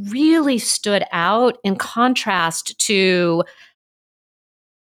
really 0.10 0.58
stood 0.58 1.04
out 1.12 1.58
in 1.64 1.76
contrast 1.76 2.78
to 2.80 3.44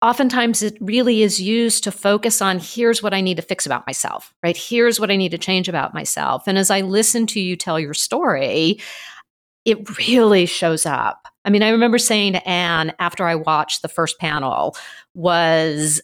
oftentimes 0.02 0.62
it 0.62 0.78
really 0.80 1.24
is 1.24 1.42
used 1.42 1.84
to 1.84 1.92
focus 1.92 2.42
on 2.42 2.60
here's 2.60 3.04
what 3.04 3.14
I 3.14 3.22
need 3.22 3.36
to 3.36 3.42
fix 3.42 3.66
about 3.66 3.86
myself, 3.86 4.34
right? 4.44 4.56
Here's 4.56 5.00
what 5.00 5.12
I 5.12 5.16
need 5.16 5.32
to 5.32 5.38
change 5.38 5.68
about 5.68 5.94
myself. 5.94 6.44
And 6.48 6.58
as 6.58 6.72
I 6.72 6.82
listen 6.82 7.28
to 7.28 7.40
you 7.40 7.56
tell 7.56 7.80
your 7.80 7.94
story, 7.94 8.80
it 9.66 9.98
really 9.98 10.46
shows 10.46 10.86
up. 10.86 11.28
I 11.44 11.50
mean, 11.50 11.64
I 11.64 11.70
remember 11.70 11.98
saying 11.98 12.34
to 12.34 12.48
Anne 12.48 12.94
after 13.00 13.26
I 13.26 13.36
watched 13.36 13.82
the 13.82 13.90
first 13.90 14.20
panel 14.20 14.76
was 15.14 16.02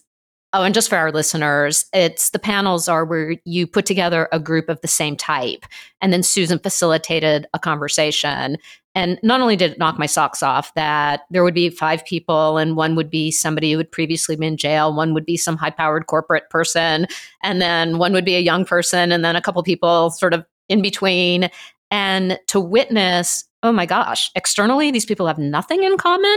Oh, 0.52 0.62
and 0.62 0.74
just 0.74 0.88
for 0.88 0.96
our 0.96 1.12
listeners, 1.12 1.84
it's 1.92 2.30
the 2.30 2.38
panels 2.38 2.88
are 2.88 3.04
where 3.04 3.36
you 3.44 3.66
put 3.66 3.84
together 3.84 4.28
a 4.32 4.40
group 4.40 4.68
of 4.68 4.80
the 4.80 4.88
same 4.88 5.16
type. 5.16 5.66
And 6.00 6.12
then 6.12 6.22
Susan 6.22 6.58
facilitated 6.58 7.46
a 7.52 7.58
conversation. 7.58 8.56
And 8.94 9.18
not 9.22 9.40
only 9.40 9.56
did 9.56 9.72
it 9.72 9.78
knock 9.78 9.98
my 9.98 10.06
socks 10.06 10.42
off 10.42 10.72
that 10.74 11.22
there 11.30 11.44
would 11.44 11.52
be 11.52 11.68
five 11.68 12.04
people, 12.06 12.56
and 12.56 12.76
one 12.76 12.94
would 12.94 13.10
be 13.10 13.30
somebody 13.30 13.72
who 13.72 13.78
had 13.78 13.92
previously 13.92 14.36
been 14.36 14.52
in 14.52 14.56
jail, 14.56 14.94
one 14.94 15.12
would 15.12 15.26
be 15.26 15.36
some 15.36 15.56
high 15.56 15.70
powered 15.70 16.06
corporate 16.06 16.48
person, 16.48 17.06
and 17.42 17.60
then 17.60 17.98
one 17.98 18.12
would 18.12 18.24
be 18.24 18.36
a 18.36 18.40
young 18.40 18.64
person, 18.64 19.12
and 19.12 19.24
then 19.24 19.36
a 19.36 19.42
couple 19.42 19.62
people 19.62 20.10
sort 20.10 20.32
of 20.32 20.46
in 20.68 20.80
between. 20.80 21.50
And 21.90 22.38
to 22.46 22.58
witness 22.58 23.44
oh 23.66 23.72
my 23.72 23.86
gosh, 23.86 24.30
externally, 24.36 24.90
these 24.90 25.04
people 25.04 25.26
have 25.26 25.38
nothing 25.38 25.82
in 25.82 25.96
common. 25.96 26.36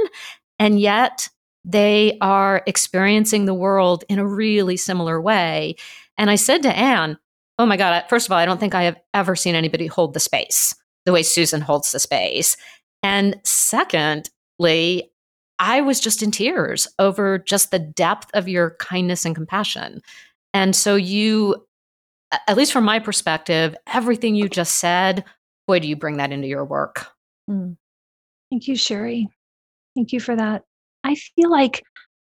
And 0.57 0.79
yet 0.79 1.29
they 1.65 2.17
are 2.21 2.63
experiencing 2.65 3.45
the 3.45 3.53
world 3.53 4.03
in 4.09 4.19
a 4.19 4.27
really 4.27 4.77
similar 4.77 5.21
way. 5.21 5.75
And 6.17 6.29
I 6.29 6.35
said 6.35 6.63
to 6.63 6.75
Anne, 6.75 7.17
oh 7.57 7.65
my 7.65 7.77
God, 7.77 8.03
first 8.09 8.27
of 8.27 8.31
all, 8.31 8.37
I 8.37 8.45
don't 8.45 8.59
think 8.59 8.75
I 8.75 8.83
have 8.83 8.99
ever 9.13 9.35
seen 9.35 9.55
anybody 9.55 9.87
hold 9.87 10.13
the 10.13 10.19
space 10.19 10.73
the 11.05 11.13
way 11.13 11.23
Susan 11.23 11.61
holds 11.61 11.91
the 11.91 11.99
space. 11.99 12.55
And 13.03 13.35
secondly, 13.43 15.11
I 15.59 15.81
was 15.81 15.99
just 15.99 16.23
in 16.23 16.31
tears 16.31 16.87
over 16.99 17.39
just 17.39 17.71
the 17.71 17.79
depth 17.79 18.29
of 18.33 18.47
your 18.47 18.75
kindness 18.79 19.25
and 19.25 19.35
compassion. 19.35 20.01
And 20.53 20.75
so, 20.75 20.95
you, 20.95 21.65
at 22.47 22.57
least 22.57 22.73
from 22.73 22.85
my 22.85 22.99
perspective, 22.99 23.75
everything 23.87 24.35
you 24.35 24.49
just 24.49 24.77
said, 24.77 25.25
boy, 25.67 25.79
do 25.79 25.87
you 25.87 25.95
bring 25.95 26.17
that 26.17 26.31
into 26.31 26.47
your 26.47 26.65
work. 26.65 27.07
Mm. 27.49 27.77
Thank 28.49 28.67
you, 28.67 28.75
Sherry. 28.75 29.27
Thank 29.95 30.13
you 30.13 30.19
for 30.19 30.35
that. 30.35 30.63
I 31.03 31.15
feel 31.15 31.49
like 31.49 31.83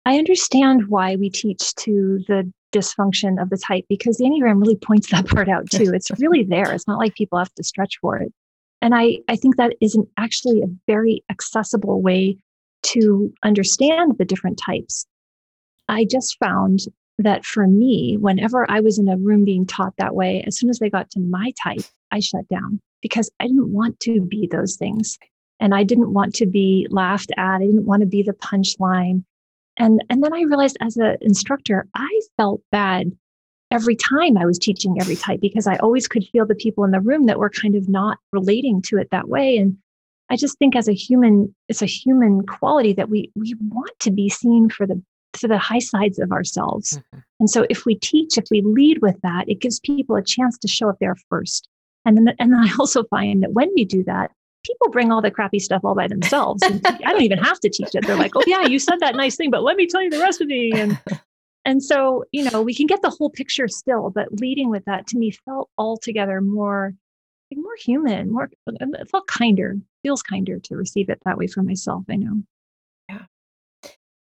I 0.04 0.18
understand 0.18 0.88
why 0.88 1.16
we 1.16 1.30
teach 1.30 1.74
to 1.76 2.24
the 2.26 2.50
dysfunction 2.72 3.40
of 3.40 3.50
the 3.50 3.58
type 3.58 3.84
because 3.88 4.16
the 4.16 4.24
Enneagram 4.24 4.60
really 4.60 4.76
points 4.76 5.10
that 5.10 5.26
part 5.26 5.48
out 5.48 5.70
too. 5.70 5.92
It's 5.94 6.10
really 6.18 6.42
there. 6.42 6.72
It's 6.72 6.88
not 6.88 6.98
like 6.98 7.14
people 7.14 7.38
have 7.38 7.54
to 7.54 7.64
stretch 7.64 7.98
for 8.00 8.16
it. 8.16 8.32
And 8.80 8.94
I, 8.94 9.18
I 9.28 9.36
think 9.36 9.56
that 9.56 9.76
is 9.80 9.94
an, 9.94 10.06
actually 10.16 10.60
a 10.60 10.66
very 10.86 11.22
accessible 11.30 12.02
way 12.02 12.36
to 12.84 13.32
understand 13.44 14.18
the 14.18 14.24
different 14.24 14.58
types. 14.58 15.06
I 15.88 16.04
just 16.04 16.36
found 16.38 16.80
that 17.18 17.44
for 17.44 17.68
me, 17.68 18.16
whenever 18.18 18.68
I 18.68 18.80
was 18.80 18.98
in 18.98 19.08
a 19.08 19.16
room 19.16 19.44
being 19.44 19.66
taught 19.66 19.94
that 19.98 20.14
way, 20.14 20.42
as 20.46 20.58
soon 20.58 20.70
as 20.70 20.78
they 20.78 20.90
got 20.90 21.10
to 21.10 21.20
my 21.20 21.52
type, 21.62 21.84
I 22.10 22.20
shut 22.20 22.48
down 22.48 22.80
because 23.00 23.30
I 23.38 23.46
didn't 23.46 23.72
want 23.72 24.00
to 24.00 24.20
be 24.20 24.48
those 24.50 24.76
things. 24.76 25.18
And 25.62 25.76
I 25.76 25.84
didn't 25.84 26.12
want 26.12 26.34
to 26.34 26.46
be 26.46 26.88
laughed 26.90 27.30
at. 27.36 27.56
I 27.56 27.66
didn't 27.66 27.86
want 27.86 28.00
to 28.00 28.06
be 28.06 28.22
the 28.22 28.32
punchline. 28.32 29.22
And, 29.78 30.04
and 30.10 30.22
then 30.22 30.34
I 30.34 30.42
realized 30.42 30.76
as 30.80 30.96
an 30.96 31.16
instructor, 31.20 31.86
I 31.94 32.20
felt 32.36 32.62
bad 32.72 33.12
every 33.70 33.94
time 33.94 34.36
I 34.36 34.44
was 34.44 34.58
teaching 34.58 34.96
every 35.00 35.14
type 35.14 35.40
because 35.40 35.68
I 35.68 35.76
always 35.76 36.08
could 36.08 36.26
feel 36.32 36.44
the 36.44 36.56
people 36.56 36.82
in 36.82 36.90
the 36.90 37.00
room 37.00 37.26
that 37.26 37.38
were 37.38 37.48
kind 37.48 37.76
of 37.76 37.88
not 37.88 38.18
relating 38.32 38.82
to 38.82 38.98
it 38.98 39.08
that 39.12 39.28
way. 39.28 39.56
And 39.56 39.78
I 40.30 40.36
just 40.36 40.58
think 40.58 40.74
as 40.74 40.88
a 40.88 40.94
human, 40.94 41.54
it's 41.68 41.80
a 41.80 41.86
human 41.86 42.44
quality 42.44 42.92
that 42.94 43.08
we 43.08 43.30
we 43.36 43.54
want 43.68 43.92
to 44.00 44.10
be 44.10 44.28
seen 44.28 44.68
for 44.68 44.84
the 44.84 45.00
for 45.38 45.46
the 45.46 45.58
high 45.58 45.78
sides 45.78 46.18
of 46.18 46.32
ourselves. 46.32 46.98
Mm-hmm. 46.98 47.18
And 47.38 47.50
so 47.50 47.66
if 47.70 47.86
we 47.86 47.94
teach, 47.94 48.36
if 48.36 48.46
we 48.50 48.62
lead 48.62 49.00
with 49.00 49.20
that, 49.22 49.48
it 49.48 49.60
gives 49.60 49.78
people 49.78 50.16
a 50.16 50.24
chance 50.24 50.58
to 50.58 50.68
show 50.68 50.88
up 50.88 50.96
there 51.00 51.16
first. 51.30 51.68
And 52.04 52.16
then 52.16 52.34
and 52.40 52.52
then 52.52 52.60
I 52.60 52.72
also 52.78 53.04
find 53.04 53.44
that 53.44 53.52
when 53.52 53.70
we 53.76 53.84
do 53.84 54.02
that, 54.04 54.32
people 54.64 54.90
bring 54.90 55.10
all 55.10 55.22
the 55.22 55.30
crappy 55.30 55.58
stuff 55.58 55.82
all 55.84 55.94
by 55.94 56.08
themselves. 56.08 56.62
I 56.62 57.12
don't 57.12 57.22
even 57.22 57.38
have 57.38 57.60
to 57.60 57.68
teach 57.68 57.94
it. 57.94 58.06
They're 58.06 58.16
like, 58.16 58.32
oh 58.36 58.44
yeah, 58.46 58.66
you 58.66 58.78
said 58.78 59.00
that 59.00 59.16
nice 59.16 59.36
thing, 59.36 59.50
but 59.50 59.62
let 59.62 59.76
me 59.76 59.86
tell 59.86 60.02
you 60.02 60.10
the 60.10 60.20
rest 60.20 60.40
of 60.40 60.48
me. 60.48 60.72
And 60.72 60.98
and 61.64 61.82
so, 61.82 62.24
you 62.32 62.48
know, 62.50 62.62
we 62.62 62.74
can 62.74 62.86
get 62.86 63.02
the 63.02 63.10
whole 63.10 63.30
picture 63.30 63.68
still, 63.68 64.10
but 64.10 64.40
leading 64.40 64.70
with 64.70 64.84
that 64.84 65.06
to 65.08 65.18
me 65.18 65.30
felt 65.30 65.70
altogether 65.78 66.40
more 66.40 66.94
more 67.54 67.76
human, 67.76 68.30
more 68.32 68.48
it 68.66 69.10
felt 69.10 69.26
kinder, 69.26 69.76
feels 70.02 70.22
kinder 70.22 70.58
to 70.58 70.74
receive 70.74 71.10
it 71.10 71.20
that 71.24 71.36
way 71.36 71.46
for 71.46 71.62
myself. 71.62 72.04
I 72.08 72.16
know. 72.16 72.42
Yeah. 73.10 73.22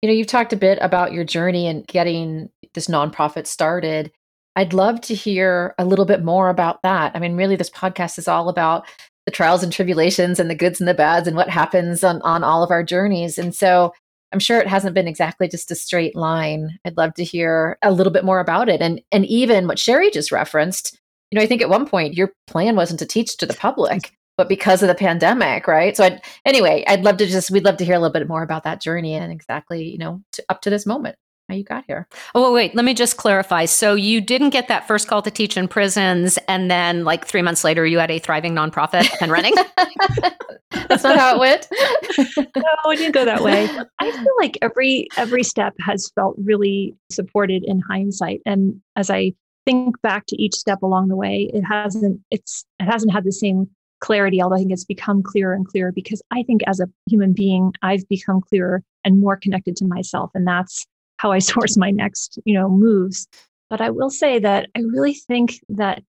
You 0.02 0.08
know, 0.08 0.12
you've 0.12 0.28
talked 0.28 0.52
a 0.52 0.56
bit 0.56 0.78
about 0.80 1.12
your 1.12 1.24
journey 1.24 1.66
and 1.66 1.86
getting 1.86 2.50
this 2.74 2.86
nonprofit 2.86 3.46
started. 3.46 4.12
I'd 4.54 4.72
love 4.72 5.00
to 5.02 5.14
hear 5.14 5.74
a 5.78 5.84
little 5.84 6.04
bit 6.04 6.24
more 6.24 6.48
about 6.48 6.82
that. 6.82 7.12
I 7.14 7.18
mean, 7.18 7.36
really, 7.36 7.56
this 7.56 7.70
podcast 7.70 8.18
is 8.18 8.28
all 8.28 8.48
about 8.48 8.86
the 9.28 9.32
trials 9.32 9.62
and 9.62 9.70
tribulations 9.70 10.40
and 10.40 10.48
the 10.48 10.54
goods 10.54 10.80
and 10.80 10.88
the 10.88 10.94
bads 10.94 11.28
and 11.28 11.36
what 11.36 11.50
happens 11.50 12.02
on, 12.02 12.22
on 12.22 12.42
all 12.42 12.62
of 12.62 12.70
our 12.70 12.82
journeys. 12.82 13.36
And 13.36 13.54
so 13.54 13.92
I'm 14.32 14.38
sure 14.38 14.58
it 14.58 14.66
hasn't 14.66 14.94
been 14.94 15.06
exactly 15.06 15.48
just 15.48 15.70
a 15.70 15.74
straight 15.74 16.16
line. 16.16 16.78
I'd 16.86 16.96
love 16.96 17.12
to 17.16 17.24
hear 17.24 17.76
a 17.82 17.92
little 17.92 18.10
bit 18.10 18.24
more 18.24 18.40
about 18.40 18.70
it. 18.70 18.80
And 18.80 19.02
and 19.12 19.26
even 19.26 19.66
what 19.66 19.78
Sherry 19.78 20.10
just 20.10 20.32
referenced, 20.32 20.98
you 21.30 21.38
know, 21.38 21.42
I 21.42 21.46
think 21.46 21.60
at 21.60 21.68
one 21.68 21.86
point 21.86 22.14
your 22.14 22.32
plan 22.46 22.74
wasn't 22.74 23.00
to 23.00 23.06
teach 23.06 23.36
to 23.36 23.44
the 23.44 23.52
public, 23.52 24.14
but 24.38 24.48
because 24.48 24.82
of 24.82 24.88
the 24.88 24.94
pandemic, 24.94 25.66
right? 25.66 25.94
So 25.94 26.04
I'd, 26.04 26.22
anyway, 26.46 26.84
I'd 26.88 27.04
love 27.04 27.18
to 27.18 27.26
just 27.26 27.50
we'd 27.50 27.66
love 27.66 27.76
to 27.76 27.84
hear 27.84 27.96
a 27.96 27.98
little 27.98 28.14
bit 28.14 28.28
more 28.28 28.42
about 28.42 28.64
that 28.64 28.80
journey 28.80 29.12
and 29.12 29.30
exactly, 29.30 29.84
you 29.86 29.98
know, 29.98 30.22
to, 30.32 30.44
up 30.48 30.62
to 30.62 30.70
this 30.70 30.86
moment 30.86 31.16
how 31.48 31.54
you 31.54 31.64
got 31.64 31.84
here. 31.86 32.06
Oh, 32.34 32.52
wait, 32.52 32.74
let 32.74 32.84
me 32.84 32.94
just 32.94 33.16
clarify. 33.16 33.64
So 33.64 33.94
you 33.94 34.20
didn't 34.20 34.50
get 34.50 34.68
that 34.68 34.86
first 34.86 35.08
call 35.08 35.22
to 35.22 35.30
teach 35.30 35.56
in 35.56 35.66
prisons, 35.68 36.38
and 36.48 36.70
then 36.70 37.04
like 37.04 37.26
three 37.26 37.42
months 37.42 37.64
later, 37.64 37.86
you 37.86 37.98
had 37.98 38.10
a 38.10 38.18
thriving 38.18 38.54
nonprofit 38.54 39.08
and 39.20 39.32
running? 39.32 39.54
That's 40.88 41.02
not 41.02 41.18
how 41.18 41.34
it 41.34 41.40
went. 41.40 41.68
no, 42.56 42.90
it 42.90 42.96
didn't 42.96 43.12
go 43.12 43.24
that 43.24 43.42
way. 43.42 43.68
I 43.98 44.10
feel 44.10 44.34
like 44.38 44.58
every 44.60 45.08
every 45.16 45.42
step 45.42 45.74
has 45.80 46.10
felt 46.14 46.36
really 46.38 46.94
supported 47.10 47.64
in 47.64 47.80
hindsight, 47.80 48.42
and 48.44 48.80
as 48.96 49.10
I 49.10 49.32
think 49.64 50.00
back 50.02 50.26
to 50.26 50.42
each 50.42 50.54
step 50.54 50.82
along 50.82 51.08
the 51.08 51.16
way, 51.16 51.50
it 51.52 51.62
hasn't 51.62 52.20
it's 52.30 52.64
it 52.78 52.84
hasn't 52.84 53.12
had 53.12 53.24
the 53.24 53.32
same 53.32 53.68
clarity. 54.00 54.42
Although 54.42 54.56
I 54.56 54.58
think 54.58 54.72
it's 54.72 54.84
become 54.84 55.22
clearer 55.22 55.54
and 55.54 55.66
clearer 55.66 55.92
because 55.92 56.20
I 56.30 56.42
think 56.42 56.60
as 56.66 56.80
a 56.80 56.88
human 57.08 57.32
being, 57.32 57.72
I've 57.82 58.06
become 58.08 58.40
clearer 58.42 58.82
and 59.04 59.18
more 59.18 59.36
connected 59.36 59.76
to 59.76 59.86
myself, 59.86 60.30
and 60.34 60.46
that's 60.46 60.86
how 61.18 61.32
I 61.32 61.38
source 61.50 61.76
my 61.76 61.90
next, 61.90 62.38
you 62.44 62.54
know, 62.54 62.68
moves. 62.68 63.28
But 63.70 63.80
I 63.80 63.90
will 63.90 64.10
say 64.10 64.38
that 64.38 64.68
I 64.74 64.80
really 64.80 65.14
think 65.14 65.60
that 65.68 66.02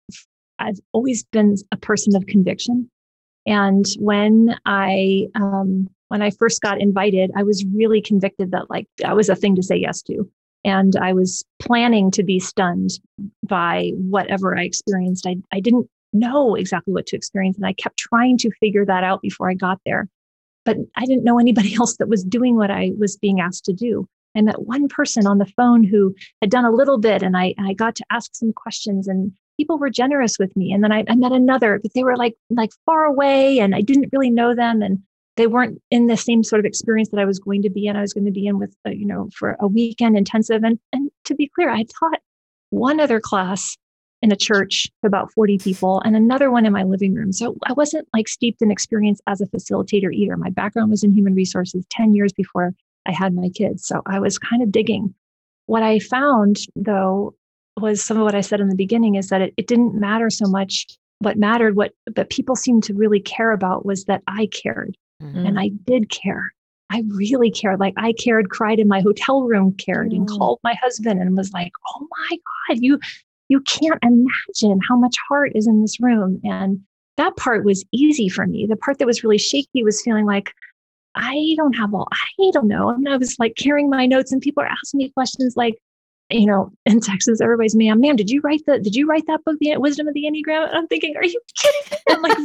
I've 0.59 0.79
always 0.93 1.25
been 1.25 1.57
a 1.73 1.77
person 1.77 2.15
of 2.15 2.27
conviction. 2.27 2.91
And 3.47 3.87
when 3.99 4.57
I 4.67 5.27
um, 5.35 5.89
when 6.09 6.23
I 6.23 6.31
first 6.31 6.61
got 6.61 6.81
invited, 6.81 7.31
I 7.37 7.43
was 7.43 7.65
really 7.75 8.01
convicted 8.01 8.51
that 8.53 8.71
like 8.71 8.87
that 8.99 9.17
was 9.17 9.29
a 9.29 9.37
thing 9.37 9.57
to 9.57 9.63
say 9.63 9.77
yes 9.77 10.03
to. 10.03 10.31
And 10.65 10.95
I 10.97 11.13
was 11.13 11.45
planning 11.61 12.11
to 12.13 12.23
be 12.23 12.41
stunned 12.41 12.91
by 13.47 13.93
whatever 13.95 14.57
I 14.59 14.63
experienced. 14.65 15.27
I, 15.27 15.37
I 15.53 15.61
didn't 15.61 15.89
know 16.13 16.55
exactly 16.55 16.93
what 16.93 17.07
to 17.07 17.17
experience. 17.17 17.57
And 17.57 17.67
I 17.67 17.73
kept 17.73 17.99
trying 17.99 18.37
to 18.39 18.51
figure 18.59 18.85
that 18.85 19.05
out 19.05 19.23
before 19.23 19.49
I 19.49 19.55
got 19.55 19.81
there. 19.87 20.09
But 20.65 20.79
I 20.97 21.07
didn't 21.07 21.25
know 21.25 21.39
anybody 21.39 21.75
else 21.81 21.97
that 21.99 22.09
was 22.09 22.25
doing 22.25 22.57
what 22.57 22.71
I 22.71 22.93
was 22.99 23.17
being 23.17 23.41
asked 23.41 23.65
to 23.67 23.73
do. 23.73 24.09
I 24.37 24.43
met 24.43 24.63
one 24.63 24.89
person 24.89 25.27
on 25.27 25.39
the 25.39 25.53
phone 25.57 25.85
who 25.85 26.15
had 26.41 26.51
done 26.51 26.65
a 26.65 26.71
little 26.71 26.99
bit, 26.99 27.23
and 27.23 27.37
I, 27.37 27.55
I 27.59 27.73
got 27.73 27.95
to 27.97 28.05
ask 28.11 28.35
some 28.35 28.53
questions, 28.53 29.09
and 29.09 29.33
people 29.59 29.79
were 29.79 29.91
generous 29.91 30.39
with 30.39 30.55
me. 30.57 30.73
And 30.73 30.85
then 30.85 30.93
I, 30.93 31.05
I 31.09 31.17
met 31.17 31.33
another, 31.33 31.81
but 31.83 31.93
they 31.95 32.05
were 32.05 32.17
like 32.17 32.35
like 32.51 32.71
far 32.85 33.05
away, 33.05 33.59
and 33.59 33.75
I 33.75 33.81
didn't 33.81 34.11
really 34.13 34.31
know 34.31 34.55
them, 34.55 34.83
and 34.83 34.99
they 35.37 35.47
weren't 35.47 35.81
in 35.91 36.07
the 36.07 36.17
same 36.17 36.43
sort 36.43 36.61
of 36.61 36.67
experience 36.67 37.11
that 37.11 37.21
I 37.21 37.25
was 37.25 37.39
going 37.39 37.63
to 37.63 37.71
be 37.71 37.87
in. 37.87 37.97
I 37.97 38.01
was 38.01 38.13
going 38.13 38.25
to 38.25 38.33
be 38.33 38.47
in 38.47 38.59
with, 38.59 38.75
uh, 38.87 38.91
you 38.91 39.07
know, 39.07 39.29
for 39.35 39.57
a 39.61 39.67
weekend 39.67 40.17
intensive. 40.17 40.65
And 40.65 40.79
and 40.93 41.11
to 41.25 41.35
be 41.35 41.51
clear, 41.55 41.71
I 41.71 41.85
taught 41.99 42.21
one 42.71 43.01
other 43.01 43.21
class 43.21 43.77
in 44.23 44.33
a 44.33 44.37
church 44.37 44.89
to 45.03 45.07
about 45.07 45.31
40 45.33 45.59
people 45.59 46.01
and 46.05 46.17
another 46.17 46.51
one 46.51 46.65
in 46.65 46.73
my 46.73 46.83
living 46.83 47.15
room. 47.15 47.33
So 47.33 47.57
I 47.67 47.75
wasn't 47.75 48.09
like 48.15 48.29
steeped 48.29 48.63
in 48.63 48.71
experience 48.71 49.21
as 49.27 49.41
a 49.41 49.47
facilitator 49.47 50.13
either. 50.13 50.37
My 50.37 50.51
background 50.51 50.91
was 50.91 51.05
in 51.05 51.15
human 51.15 51.35
resources 51.35 51.85
10 51.91 52.15
years 52.15 52.33
before 52.33 52.75
I 53.07 53.13
had 53.13 53.35
my 53.35 53.49
kids. 53.55 53.87
So 53.87 54.03
I 54.07 54.19
was 54.19 54.39
kind 54.39 54.63
of 54.63 54.73
digging. 54.73 55.15
What 55.67 55.83
I 55.83 55.99
found, 55.99 56.59
though, 56.75 57.35
was 57.81 58.03
some 58.03 58.17
of 58.17 58.25
what 58.25 58.35
I 58.35 58.41
said 58.41 58.61
in 58.61 58.69
the 58.69 58.77
beginning 58.77 59.17
is 59.17 59.29
that 59.29 59.43
it, 59.43 59.55
it 59.57 59.67
didn't 59.67 59.95
matter 59.95 60.31
so 60.31 60.47
much. 60.47 60.87
What 61.21 61.39
mattered, 61.39 61.77
what 61.77 61.93
but 62.15 62.31
people 62.31 62.57
seemed 62.57 62.85
to 62.85 62.95
really 62.95 63.21
care 63.21 63.53
about 63.53 63.87
was 63.87 64.05
that 64.05 64.23
I 64.27 64.47
cared. 64.47 64.97
Mm-hmm. 65.23 65.47
And 65.47 65.59
I 65.59 65.69
did 65.85 66.11
care. 66.11 66.53
I 66.91 67.03
really 67.09 67.51
cared. 67.51 67.81
Like 67.81 67.95
I 67.97 68.13
cared, 68.13 68.51
cried 68.51 68.79
in 68.79 68.89
my 68.89 69.01
hotel 69.01 69.43
room, 69.43 69.73
cared, 69.73 70.11
mm-hmm. 70.11 70.23
and 70.23 70.29
mm. 70.29 70.39
called 70.39 70.61
my 70.63 70.75
husband 70.75 71.21
and 71.21 71.37
was 71.37 71.53
like, 71.53 71.73
oh 71.95 72.07
my 72.19 72.39
God, 72.69 72.79
you 72.81 72.99
you 73.49 73.61
can't 73.61 74.03
imagine 74.03 74.81
how 74.89 74.97
much 74.97 75.17
heart 75.29 75.53
is 75.55 75.67
in 75.67 75.81
this 75.81 76.01
room. 76.01 76.41
And 76.45 76.81
that 77.17 77.37
part 77.37 77.65
was 77.65 77.85
easy 77.93 78.29
for 78.29 78.47
me. 78.47 78.67
The 78.67 78.77
part 78.77 78.99
that 78.99 79.07
was 79.07 79.23
really 79.23 79.39
shaky 79.39 79.83
was 79.83 80.03
feeling 80.03 80.27
like, 80.27 80.53
I 81.17 81.55
don't 81.57 81.75
have 81.75 81.95
all, 81.95 82.09
I 82.13 82.51
don't 82.53 82.69
know. 82.69 82.97
Mean, 82.97 83.13
I 83.13 83.17
was 83.17 83.39
like 83.39 83.57
carrying 83.57 83.91
my 83.91 84.07
notes 84.07 84.33
and 84.33 84.41
people 84.41 84.63
are 84.63 84.69
asking 84.69 84.99
me 84.99 85.11
questions 85.11 85.57
like, 85.57 85.79
you 86.29 86.47
know, 86.47 86.73
in 86.85 87.01
Texas, 87.01 87.41
everybody's, 87.41 87.77
ma'am, 87.77 88.01
ma'am, 88.01 88.17
did 88.17 88.31
you 88.31 88.41
write 88.41 88.63
the, 88.67 88.81
did 88.81 88.97
you 88.97 89.07
write 89.07 89.27
that 89.29 89.45
book, 89.45 89.57
The 89.61 89.77
Wisdom 89.77 90.09
of 90.09 90.15
the 90.15 90.25
Enneagram? 90.25 90.69
And 90.69 90.77
I'm 90.77 90.89
thinking, 90.89 91.17
are 91.17 91.25
you 91.25 91.41
kidding? 91.57 91.81
Me? 91.91 92.15
I'm 92.15 92.23
like, 92.23 92.37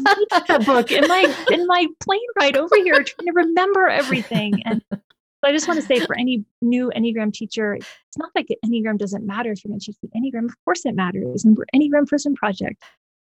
that 0.48 0.66
book 0.66 0.92
in 0.92 1.08
my, 1.08 1.46
in 1.52 1.66
my 1.66 1.88
plane 2.00 2.20
ride 2.40 2.58
over 2.58 2.76
here, 2.76 3.04
trying 3.04 3.26
to 3.26 3.34
remember 3.34 3.88
everything. 3.88 4.62
And 4.66 4.84
so 4.92 5.00
I 5.44 5.52
just 5.52 5.68
want 5.68 5.80
to 5.82 5.86
say 5.86 6.00
for 6.00 6.16
any 6.16 6.46
new 6.62 6.92
Enneagram 6.96 7.34
teacher, 7.34 7.74
it's 7.74 8.18
not 8.18 8.30
like 8.36 8.48
Enneagram 8.64 9.00
doesn't 9.00 9.26
matter 9.26 9.52
if 9.52 9.64
you're 9.64 9.70
going 9.70 9.80
to 9.80 9.86
teach 9.88 9.98
the 10.02 10.10
Enneagram. 10.10 10.46
Of 10.46 10.56
course 10.64 10.86
it 10.86 10.96
matters. 10.96 11.44
And 11.44 11.58
we're 11.58 11.66
Enneagram 11.76 12.08
Prison 12.08 12.36
Project. 12.36 12.84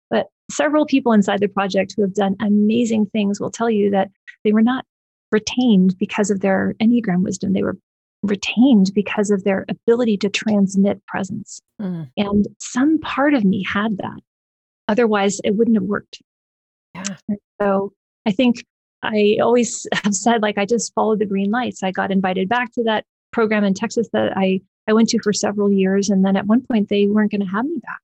But 0.08 0.28
several 0.50 0.86
people 0.86 1.12
inside 1.12 1.40
the 1.40 1.48
project 1.48 1.94
who 1.96 2.02
have 2.02 2.14
done 2.14 2.36
amazing 2.40 3.06
things 3.06 3.40
will 3.40 3.50
tell 3.50 3.70
you 3.70 3.90
that 3.90 4.10
they 4.44 4.52
were 4.52 4.62
not 4.62 4.84
retained 5.34 5.98
because 5.98 6.30
of 6.30 6.40
their 6.40 6.74
Enneagram 6.80 7.24
wisdom. 7.24 7.52
They 7.52 7.64
were 7.64 7.76
retained 8.22 8.92
because 8.94 9.30
of 9.30 9.42
their 9.42 9.66
ability 9.68 10.16
to 10.18 10.28
transmit 10.28 11.04
presence. 11.06 11.60
Mm. 11.82 12.08
And 12.16 12.46
some 12.60 13.00
part 13.00 13.34
of 13.34 13.44
me 13.44 13.64
had 13.64 13.98
that. 13.98 14.20
Otherwise, 14.86 15.40
it 15.42 15.56
wouldn't 15.56 15.76
have 15.76 15.84
worked. 15.84 16.22
Yeah. 16.94 17.16
so 17.60 17.92
I 18.24 18.30
think 18.30 18.64
I 19.02 19.38
always 19.42 19.88
have 20.04 20.14
said, 20.14 20.40
like, 20.40 20.56
I 20.56 20.66
just 20.66 20.94
followed 20.94 21.18
the 21.18 21.26
green 21.26 21.50
lights. 21.50 21.82
I 21.82 21.90
got 21.90 22.12
invited 22.12 22.48
back 22.48 22.72
to 22.74 22.84
that 22.84 23.04
program 23.32 23.64
in 23.64 23.74
Texas 23.74 24.08
that 24.12 24.36
I, 24.36 24.60
I 24.88 24.92
went 24.92 25.08
to 25.08 25.18
for 25.20 25.32
several 25.32 25.70
years. 25.72 26.10
And 26.10 26.24
then 26.24 26.36
at 26.36 26.46
one 26.46 26.62
point, 26.62 26.88
they 26.88 27.06
weren't 27.06 27.32
going 27.32 27.40
to 27.40 27.56
have 27.56 27.64
me 27.64 27.80
back. 27.82 28.02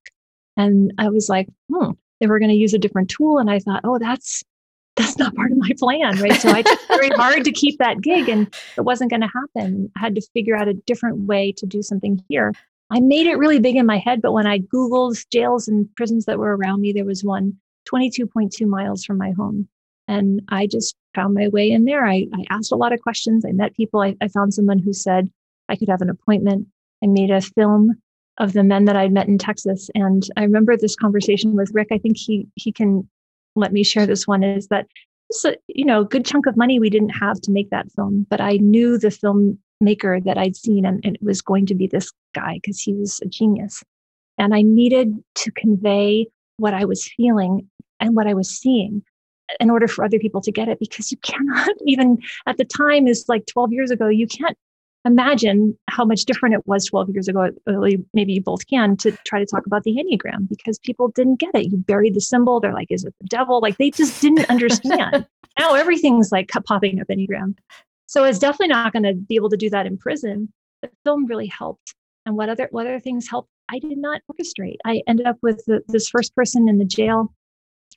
And 0.57 0.93
I 0.99 1.09
was 1.11 1.29
like, 1.29 1.47
hmm, 1.73 1.93
they 2.19 2.27
were 2.27 2.41
going 2.41 2.51
to 2.51 2.57
use 2.57 2.75
a 2.75 2.79
different 2.79 3.09
tool. 3.09 3.39
And 3.39 3.49
I 3.49 3.61
thought, 3.61 3.83
oh, 3.85 3.99
that's 4.01 4.43
that's 5.01 5.19
not 5.19 5.35
part 5.35 5.53
of 5.53 5.59
my 5.59 5.71
plan, 5.79 6.21
right? 6.21 6.41
So 6.41 6.51
I 6.51 6.63
tried 6.63 6.79
very 6.89 7.09
hard 7.11 7.45
to 7.45 7.53
keep 7.53 7.79
that 7.79 8.01
gig 8.01 8.29
and 8.29 8.53
it 8.77 8.83
wasn't 8.83 9.11
going 9.11 9.23
to 9.23 9.29
happen. 9.29 9.91
I 9.97 10.01
had 10.01 10.15
to 10.15 10.23
figure 10.35 10.57
out 10.57 10.69
a 10.69 10.75
different 10.75 11.21
way 11.21 11.53
to 11.53 11.67
do 11.67 11.83
something 11.83 12.23
here. 12.29 12.53
I 12.91 13.01
made 13.01 13.27
it 13.27 13.37
really 13.37 13.61
big 13.61 13.77
in 13.77 13.87
my 13.87 13.99
head, 13.99 14.21
but 14.21 14.33
when 14.33 14.47
I 14.47 14.59
Googled 14.59 15.25
jails 15.31 15.69
and 15.69 15.89
prisons 15.95 16.25
that 16.25 16.39
were 16.39 16.57
around 16.57 16.81
me, 16.81 16.93
there 16.93 17.05
was 17.05 17.23
one 17.23 17.57
22.2 17.91 18.67
miles 18.67 19.05
from 19.05 19.19
my 19.19 19.31
home. 19.33 19.69
And 20.09 20.43
I 20.49 20.67
just 20.67 20.97
found 21.15 21.35
my 21.35 21.49
way 21.49 21.71
in 21.71 21.85
there. 21.85 22.05
I, 22.05 22.27
I 22.35 22.45
asked 22.51 22.73
a 22.73 22.77
lot 22.77 22.93
of 22.93 23.01
questions. 23.01 23.45
I 23.45 23.53
met 23.53 23.77
people. 23.77 24.01
I, 24.01 24.17
I 24.21 24.29
found 24.29 24.55
someone 24.55 24.81
who 24.81 24.93
said, 24.93 25.31
I 25.69 25.77
could 25.77 25.89
have 25.89 26.03
an 26.03 26.11
appointment. 26.11 26.67
I 27.03 27.07
made 27.07 27.31
a 27.31 27.41
film 27.41 27.93
of 28.39 28.55
the 28.55 28.65
men 28.65 28.87
that 28.87 28.97
I'd 28.97 29.13
met 29.13 29.29
in 29.29 29.39
Texas. 29.39 29.89
And 29.95 30.25
I 30.37 30.43
remember 30.43 30.77
this 30.77 30.97
conversation 30.97 31.55
with 31.55 31.71
Rick. 31.73 31.89
I 31.93 31.99
think 31.99 32.17
he 32.17 32.49
he 32.57 32.73
can 32.73 33.09
let 33.57 33.73
me 33.73 33.85
share 33.85 34.07
this 34.07 34.27
one 34.27 34.43
is 34.43 34.69
that 34.69 34.87
it's 35.29 35.45
a 35.45 35.53
uh, 35.53 35.55
you 35.69 35.85
know 35.85 36.01
a 36.01 36.05
good 36.05 36.25
chunk 36.25 36.47
of 36.47 36.57
money 36.57 36.79
we 36.79 36.91
didn't 36.91 37.11
have 37.11 37.41
to 37.43 37.51
make 37.51 37.71
that 37.71 37.91
film, 37.93 38.27
but 38.29 38.41
I 38.41 38.57
knew 38.57 38.99
the 38.99 39.09
filmmaker 39.09 40.23
that 40.25 40.39
I'd 40.39 40.57
seen 40.57 40.85
and, 40.85 41.01
and 41.05 41.17
it 41.17 41.23
was 41.23 41.41
going 41.41 41.67
to 41.67 41.75
be 41.75 41.87
this 41.87 42.11
guy 42.35 42.55
because 42.63 42.81
he 42.81 42.95
was 42.95 43.21
a 43.23 43.27
genius. 43.27 43.83
And 44.39 44.55
I 44.55 44.63
needed 44.63 45.15
to 45.37 45.51
convey 45.53 46.27
what 46.57 46.75
I 46.75 46.85
was 46.85 47.11
feeling 47.17 47.69
and 48.01 48.17
what 48.17 48.27
I 48.27 48.35
was 48.35 48.51
seeing 48.51 49.03
uh, 49.51 49.55
in 49.61 49.71
order 49.71 49.87
for 49.87 50.05
other 50.05 50.19
people 50.19 50.41
to 50.41 50.53
get 50.53 50.69
it 50.69 50.79
because 50.79 51.11
you 51.11 51.19
cannot 51.19 51.71
even 51.87 52.19
at 52.47 52.57
the 52.57 52.65
time 52.65 53.07
is 53.07 53.25
like 53.29 53.47
12 53.47 53.73
years 53.73 53.91
ago 53.91 54.09
you 54.09 54.27
can't 54.27 54.57
imagine 55.05 55.77
how 55.89 56.05
much 56.05 56.25
different 56.25 56.55
it 56.55 56.67
was 56.67 56.85
12 56.87 57.11
years 57.11 57.29
ago 57.29 57.49
maybe 58.13 58.35
you 58.35 58.43
both 58.43 58.67
can 58.67 58.97
to 58.99 59.13
try 59.25 59.39
to 59.39 59.47
talk 59.47 59.65
about 59.67 59.83
the 59.85 59.97
enneagram 59.97 60.49
because 60.49 60.79
people 60.79 61.09
didn't 61.09 61.41
get 61.41 61.55
it. 61.55 61.71
You 61.71 61.79
buried 61.79 62.15
the 62.15 62.21
symbol 62.21 62.61
they're 62.61 62.75
like 62.75 62.91
is 62.91 63.05
it 63.05 63.15
the 63.21 63.27
devil? 63.27 63.61
Like 63.61 63.79
they 63.79 63.91
just 63.91 64.21
didn't 64.21 64.49
understand. 64.51 65.27
Now 65.59 65.75
everything's 65.75 66.31
like 66.33 66.49
popping 66.49 67.01
up 67.01 67.09
enneagram. 67.09 67.55
So 68.07 68.25
it's 68.25 68.39
definitely 68.39 68.69
not 68.69 68.93
going 68.93 69.03
to 69.03 69.15
be 69.15 69.35
able 69.35 69.51
to 69.51 69.57
do 69.57 69.69
that 69.71 69.85
in 69.85 69.99
prison. 69.99 70.51
The 70.81 70.91
film 71.05 71.27
really 71.27 71.49
helped. 71.49 71.95
And 72.25 72.37
what 72.37 72.49
other 72.49 72.69
what 72.71 72.87
other 72.87 73.01
things 73.01 73.29
helped? 73.29 73.51
I 73.69 73.79
did 73.79 73.99
not 73.99 74.23
orchestrate. 74.31 74.77
I 74.87 75.03
ended 75.07 75.27
up 75.27 75.37
with 75.43 75.63
the, 75.67 75.83
this 75.89 76.09
first 76.09 76.35
person 76.35 76.69
in 76.69 76.79
the 76.79 76.85
jail 76.85 77.35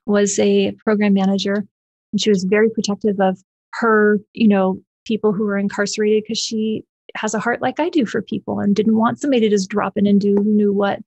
was 0.06 0.38
a 0.40 0.72
program 0.84 1.14
manager 1.14 1.66
and 2.12 2.20
she 2.22 2.30
was 2.30 2.44
very 2.44 2.70
protective 2.70 3.20
of 3.20 3.40
her 3.76 4.20
you 4.34 4.48
know 4.48 4.82
people 5.06 5.34
who 5.34 5.44
were 5.44 5.58
incarcerated 5.58 6.24
because 6.24 6.40
she 6.40 6.84
has 7.16 7.34
a 7.34 7.40
heart 7.40 7.62
like 7.62 7.80
I 7.80 7.90
do 7.90 8.06
for 8.06 8.22
people 8.22 8.60
and 8.60 8.76
didn't 8.76 8.98
want 8.98 9.20
somebody 9.20 9.42
to 9.42 9.50
just 9.50 9.70
drop 9.70 9.94
in 9.98 10.08
and 10.08 10.20
do 10.20 10.36
who 10.36 10.44
knew 10.44 10.74
what. 10.74 11.00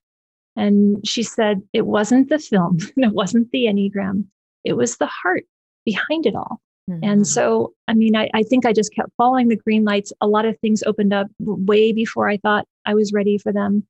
And 0.55 1.07
she 1.07 1.23
said 1.23 1.63
it 1.73 1.87
wasn't 1.87 2.29
the 2.29 2.39
film, 2.39 2.79
it 2.97 3.13
wasn't 3.13 3.51
the 3.51 3.65
Enneagram, 3.67 4.25
it 4.65 4.75
was 4.75 4.97
the 4.97 5.07
heart 5.07 5.45
behind 5.85 6.27
it 6.27 6.35
all. 6.35 6.61
Mm-hmm. 6.91 7.05
And 7.05 7.27
so, 7.27 7.73
I 7.89 7.95
mean, 7.95 8.15
I, 8.15 8.29
I 8.33 8.43
think 8.43 8.65
I 8.65 8.73
just 8.73 8.95
kept 8.95 9.11
following 9.17 9.49
the 9.49 9.57
green 9.57 9.85
lights. 9.85 10.13
A 10.21 10.29
lot 10.29 10.45
of 10.45 10.59
things 10.61 10.85
opened 10.85 11.13
up 11.13 11.27
way 11.41 11.93
before 11.93 12.29
I 12.29 12.37
thought 12.37 12.67
I 12.85 12.95
was 12.95 13.13
ready 13.13 13.39
for 13.39 13.53
them. 13.53 13.85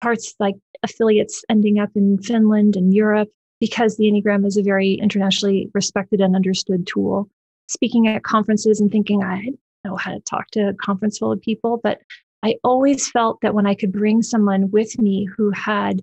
Parts 0.00 0.34
like 0.40 0.56
affiliates 0.82 1.44
ending 1.48 1.78
up 1.78 1.90
in 1.94 2.18
Finland 2.18 2.74
and 2.74 2.92
Europe 2.92 3.28
because 3.60 3.96
the 3.96 4.10
Enneagram 4.10 4.46
is 4.46 4.56
a 4.56 4.62
very 4.62 4.94
internationally 4.94 5.70
respected 5.74 6.20
and 6.20 6.34
understood 6.34 6.86
tool. 6.86 7.28
Speaking 7.68 8.08
at 8.08 8.24
conferences 8.24 8.80
and 8.80 8.90
thinking, 8.90 9.22
I 9.22 9.50
know 9.84 9.96
how 9.96 10.12
to 10.12 10.20
talk 10.20 10.50
to 10.52 10.68
a 10.68 10.74
conference 10.74 11.18
full 11.18 11.32
of 11.32 11.40
people, 11.40 11.80
but 11.82 12.00
I 12.42 12.56
always 12.64 13.10
felt 13.10 13.40
that 13.42 13.54
when 13.54 13.66
I 13.66 13.74
could 13.74 13.92
bring 13.92 14.22
someone 14.22 14.70
with 14.70 14.98
me 14.98 15.26
who 15.36 15.50
had 15.50 16.02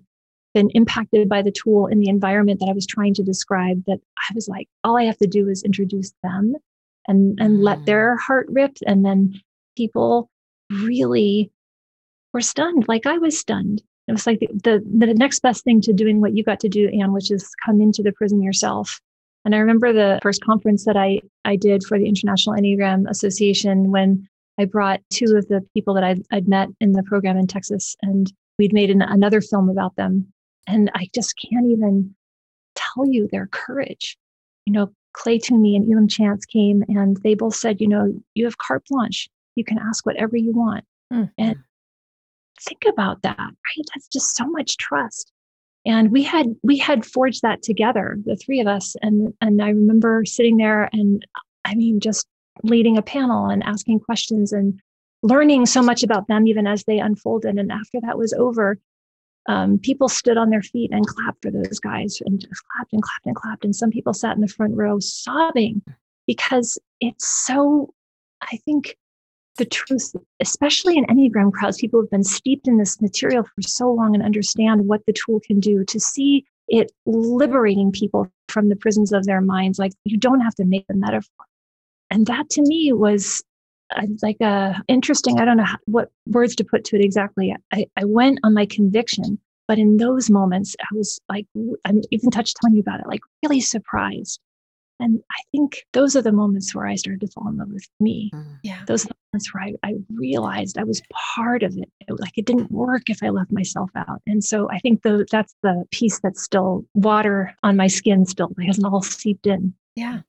been 0.54 0.70
impacted 0.70 1.28
by 1.28 1.42
the 1.42 1.50
tool 1.50 1.86
in 1.86 2.00
the 2.00 2.08
environment 2.08 2.60
that 2.60 2.68
I 2.68 2.74
was 2.74 2.86
trying 2.86 3.14
to 3.14 3.22
describe, 3.22 3.84
that 3.86 4.00
I 4.18 4.34
was 4.34 4.48
like, 4.48 4.68
all 4.84 4.96
I 4.96 5.04
have 5.04 5.18
to 5.18 5.26
do 5.26 5.48
is 5.48 5.62
introduce 5.62 6.12
them 6.22 6.54
and 7.06 7.38
and 7.40 7.62
let 7.62 7.78
mm. 7.78 7.86
their 7.86 8.16
heart 8.16 8.46
rip. 8.50 8.76
And 8.86 9.04
then 9.04 9.40
people 9.76 10.30
really 10.70 11.50
were 12.32 12.40
stunned, 12.40 12.86
like 12.88 13.06
I 13.06 13.18
was 13.18 13.38
stunned. 13.38 13.82
It 14.06 14.12
was 14.12 14.26
like 14.26 14.40
the, 14.40 14.48
the, 14.64 15.06
the 15.06 15.14
next 15.14 15.40
best 15.40 15.64
thing 15.64 15.82
to 15.82 15.92
doing 15.92 16.20
what 16.20 16.34
you 16.34 16.42
got 16.42 16.60
to 16.60 16.68
do, 16.68 16.88
Anne, 16.88 17.12
which 17.12 17.30
is 17.30 17.50
come 17.64 17.80
into 17.82 18.02
the 18.02 18.12
prison 18.12 18.42
yourself 18.42 19.00
and 19.44 19.54
I 19.54 19.58
remember 19.58 19.92
the 19.92 20.18
first 20.22 20.42
conference 20.44 20.84
that 20.84 20.96
I, 20.96 21.20
I 21.44 21.56
did 21.56 21.84
for 21.84 21.98
the 21.98 22.06
International 22.06 22.56
Enneagram 22.56 23.08
Association 23.08 23.90
when 23.90 24.28
I 24.58 24.64
brought 24.64 25.00
two 25.10 25.36
of 25.36 25.46
the 25.48 25.64
people 25.74 25.94
that 25.94 26.04
I'd, 26.04 26.22
I'd 26.32 26.48
met 26.48 26.68
in 26.80 26.92
the 26.92 27.02
program 27.04 27.36
in 27.36 27.46
Texas, 27.46 27.96
and 28.02 28.32
we'd 28.58 28.72
made 28.72 28.90
an, 28.90 29.02
another 29.02 29.40
film 29.40 29.68
about 29.68 29.96
them. 29.96 30.26
And 30.66 30.90
I 30.94 31.08
just 31.14 31.34
can't 31.38 31.66
even 31.66 32.14
tell 32.74 33.06
you 33.06 33.28
their 33.30 33.46
courage. 33.46 34.18
You 34.66 34.72
know, 34.72 34.92
Clay 35.14 35.38
Toomey 35.38 35.76
and 35.76 35.90
Elam 35.90 36.08
Chance 36.08 36.44
came 36.44 36.84
and 36.88 37.16
they 37.22 37.34
both 37.34 37.54
said, 37.54 37.80
you 37.80 37.88
know, 37.88 38.12
you 38.34 38.44
have 38.44 38.58
carte 38.58 38.84
blanche. 38.90 39.28
You 39.56 39.64
can 39.64 39.78
ask 39.78 40.04
whatever 40.04 40.36
you 40.36 40.52
want. 40.52 40.84
Mm-hmm. 41.12 41.30
And 41.38 41.56
think 42.60 42.84
about 42.86 43.22
that, 43.22 43.38
right? 43.38 43.86
That's 43.94 44.08
just 44.08 44.36
so 44.36 44.46
much 44.46 44.76
trust 44.76 45.32
and 45.86 46.10
we 46.10 46.22
had 46.22 46.46
we 46.62 46.76
had 46.78 47.04
forged 47.04 47.42
that 47.42 47.62
together 47.62 48.18
the 48.24 48.36
three 48.36 48.60
of 48.60 48.66
us. 48.66 48.96
And 49.02 49.34
and 49.40 49.62
i 49.62 49.68
remember 49.68 50.24
sitting 50.24 50.56
there 50.56 50.88
and 50.92 51.26
i 51.64 51.74
mean 51.74 52.00
just 52.00 52.26
leading 52.62 52.96
a 52.96 53.02
panel 53.02 53.46
and 53.46 53.62
asking 53.62 54.00
questions 54.00 54.52
and 54.52 54.80
learning 55.22 55.66
so 55.66 55.82
much 55.82 56.02
about 56.02 56.28
them 56.28 56.46
even 56.46 56.66
as 56.66 56.84
they 56.84 56.98
unfolded. 56.98 57.56
And 57.56 57.70
after 57.72 58.00
that 58.00 58.18
was 58.18 58.32
over 58.32 58.78
um, 59.48 59.78
people 59.78 60.10
stood 60.10 60.36
on 60.36 60.50
their 60.50 60.62
feet 60.62 60.90
and 60.92 61.06
clapped 61.06 61.42
for 61.42 61.50
those 61.50 61.80
guys 61.80 62.18
and 62.26 62.38
just 62.38 62.62
clapped 62.74 62.92
and 62.92 63.02
clapped 63.02 63.24
and 63.24 63.34
clapped. 63.34 63.64
And 63.64 63.74
some 63.74 63.90
people 63.90 64.12
sat 64.12 64.34
in 64.34 64.42
the 64.42 64.48
front 64.48 64.76
row 64.76 64.98
sobbing 65.00 65.82
because 66.28 66.78
it's 67.00 67.26
so 67.46 67.92
i 68.42 68.56
think 68.58 68.96
the 69.58 69.64
truth, 69.64 70.14
especially 70.40 70.96
in 70.96 71.04
Enneagram 71.06 71.52
crowds, 71.52 71.78
people 71.78 72.00
have 72.00 72.10
been 72.10 72.24
steeped 72.24 72.66
in 72.66 72.78
this 72.78 73.00
material 73.00 73.44
for 73.44 73.62
so 73.62 73.92
long 73.92 74.14
and 74.14 74.24
understand 74.24 74.88
what 74.88 75.04
the 75.06 75.12
tool 75.12 75.40
can 75.40 75.60
do 75.60 75.84
to 75.84 76.00
see 76.00 76.44
it 76.68 76.90
liberating 77.06 77.92
people 77.92 78.30
from 78.48 78.68
the 78.68 78.76
prisons 78.76 79.12
of 79.12 79.26
their 79.26 79.40
minds. 79.40 79.78
Like 79.78 79.92
you 80.04 80.16
don't 80.16 80.40
have 80.40 80.54
to 80.56 80.64
make 80.64 80.86
the 80.88 80.94
metaphor. 80.94 81.46
And 82.10 82.26
that 82.26 82.48
to 82.50 82.62
me 82.62 82.92
was 82.92 83.42
uh, 83.94 84.06
like 84.22 84.36
a 84.40 84.44
uh, 84.44 84.74
interesting, 84.88 85.38
I 85.40 85.44
don't 85.44 85.56
know 85.56 85.64
how, 85.64 85.78
what 85.86 86.10
words 86.26 86.54
to 86.56 86.64
put 86.64 86.84
to 86.84 86.96
it 86.96 87.04
exactly. 87.04 87.54
I, 87.72 87.86
I 87.96 88.04
went 88.04 88.38
on 88.44 88.54
my 88.54 88.66
conviction, 88.66 89.38
but 89.66 89.78
in 89.78 89.98
those 89.98 90.30
moments, 90.30 90.74
I 90.80 90.94
was 90.94 91.20
like, 91.28 91.46
I'm 91.84 92.02
even 92.10 92.30
touched 92.30 92.56
telling 92.60 92.76
you 92.76 92.80
about 92.80 93.00
it, 93.00 93.06
like 93.06 93.20
really 93.42 93.60
surprised 93.60 94.40
and 95.00 95.22
I 95.30 95.42
think 95.52 95.84
those 95.92 96.16
are 96.16 96.22
the 96.22 96.32
moments 96.32 96.74
where 96.74 96.86
I 96.86 96.96
started 96.96 97.20
to 97.20 97.28
fall 97.28 97.48
in 97.48 97.56
love 97.56 97.70
with 97.70 97.86
me. 98.00 98.30
Mm. 98.34 98.58
Yeah. 98.62 98.84
Those 98.86 99.04
are 99.04 99.08
the 99.08 99.14
moments 99.32 99.52
where 99.52 99.64
I, 99.64 99.74
I 99.82 99.94
realized 100.14 100.78
I 100.78 100.84
was 100.84 101.02
part 101.12 101.62
of 101.62 101.76
it. 101.76 101.90
it. 102.00 102.20
Like 102.20 102.36
it 102.36 102.46
didn't 102.46 102.70
work 102.70 103.02
if 103.08 103.22
I 103.22 103.28
left 103.28 103.52
myself 103.52 103.90
out. 103.94 104.22
And 104.26 104.42
so 104.42 104.70
I 104.70 104.78
think 104.78 105.02
the, 105.02 105.26
that's 105.30 105.54
the 105.62 105.84
piece 105.90 106.20
that's 106.20 106.42
still 106.42 106.84
water 106.94 107.54
on 107.62 107.76
my 107.76 107.86
skin 107.86 108.26
still 108.26 108.50
hasn't 108.64 108.86
all 108.86 109.02
seeped 109.02 109.46
in. 109.46 109.74
Yeah. 109.96 110.20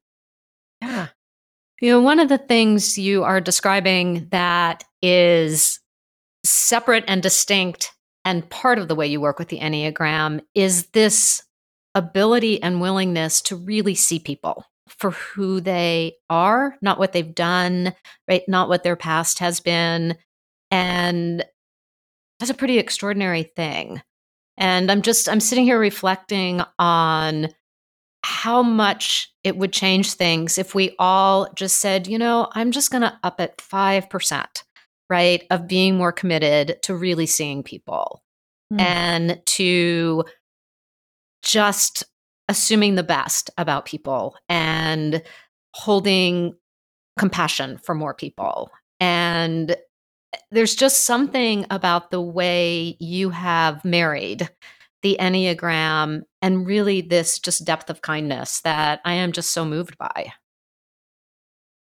Yeah. 0.82 1.08
You 1.82 1.92
know, 1.92 2.02
one 2.02 2.20
of 2.20 2.30
the 2.30 2.38
things 2.38 2.98
you 2.98 3.24
are 3.24 3.40
describing 3.40 4.28
that 4.32 4.84
is 5.02 5.80
separate 6.46 7.06
and 7.08 7.22
distinct 7.24 7.94
and 8.26 8.50
part 8.50 8.80
of 8.80 8.88
the 8.88 8.96
way 8.96 9.08
you 9.08 9.22
work 9.22 9.40
with 9.40 9.48
the 9.48 9.60
Enneagram 9.60 10.42
is 10.54 10.88
this 10.88 11.44
ability 11.96 12.62
and 12.62 12.82
willingness 12.82 13.42
to 13.42 13.56
really 13.56 13.96
see 13.96 14.20
people 14.20 14.66
for 14.97 15.12
who 15.12 15.62
they 15.62 16.15
are, 16.30 16.75
not 16.82 16.99
what 16.99 17.13
they've 17.13 17.36
done, 17.36 17.93
right? 18.28 18.43
Not 18.47 18.69
what 18.69 18.84
their 18.84 18.95
past 18.95 19.39
has 19.39 19.60
been. 19.60 20.17
And 20.71 21.43
that's 22.39 22.52
a 22.52 22.56
pretty 22.56 22.78
extraordinary 22.78 23.43
thing. 23.43 24.02
And 24.58 24.91
I'm 24.91 25.02
just, 25.02 25.30
I'm 25.30 25.39
sitting 25.39 25.65
here 25.65 25.80
reflecting 25.80 26.62
on 26.78 27.49
how 28.23 28.62
much 28.62 29.34
it 29.43 29.58
would 29.58 29.71
change 29.71 30.13
things 30.13 30.58
if 30.58 30.75
we 30.75 30.95
all 30.99 31.47
just 31.56 31.78
said, 31.78 32.08
you 32.08 32.17
know, 32.17 32.49
I'm 32.54 32.71
just 32.71 32.91
going 32.91 33.02
to 33.02 33.17
up 33.23 33.39
it 33.39 33.58
5%, 33.58 34.63
right? 35.10 35.43
Of 35.49 35.67
being 35.67 35.95
more 35.95 36.12
committed 36.12 36.78
to 36.84 36.95
really 36.95 37.25
seeing 37.25 37.63
people 37.63 38.21
mm. 38.71 38.82
and 38.82 39.41
to 39.45 40.25
just 41.41 42.04
assuming 42.50 42.96
the 42.96 43.04
best 43.04 43.50
about 43.58 43.86
people 43.86 44.36
and 44.50 45.22
holding 45.74 46.56
compassion 47.18 47.78
for 47.78 47.96
more 47.96 48.14
people. 48.14 48.72
And 49.00 49.78
there's 50.52 50.76
just 50.76 51.06
something 51.06 51.66
about 51.70 52.12
the 52.12 52.22
way 52.22 52.98
you 53.00 53.30
have 53.30 53.86
married 53.86 54.50
the 55.02 55.16
Enneagram 55.20 56.24
and 56.42 56.68
really 56.68 57.02
this 57.02 57.40
just 57.40 57.64
depth 57.64 57.90
of 57.90 58.02
kindness 58.02 58.62
that 58.62 59.00
I 59.06 59.14
am 59.14 59.32
just 59.32 59.52
so 59.52 59.64
moved 59.64 59.98
by. 59.98 60.34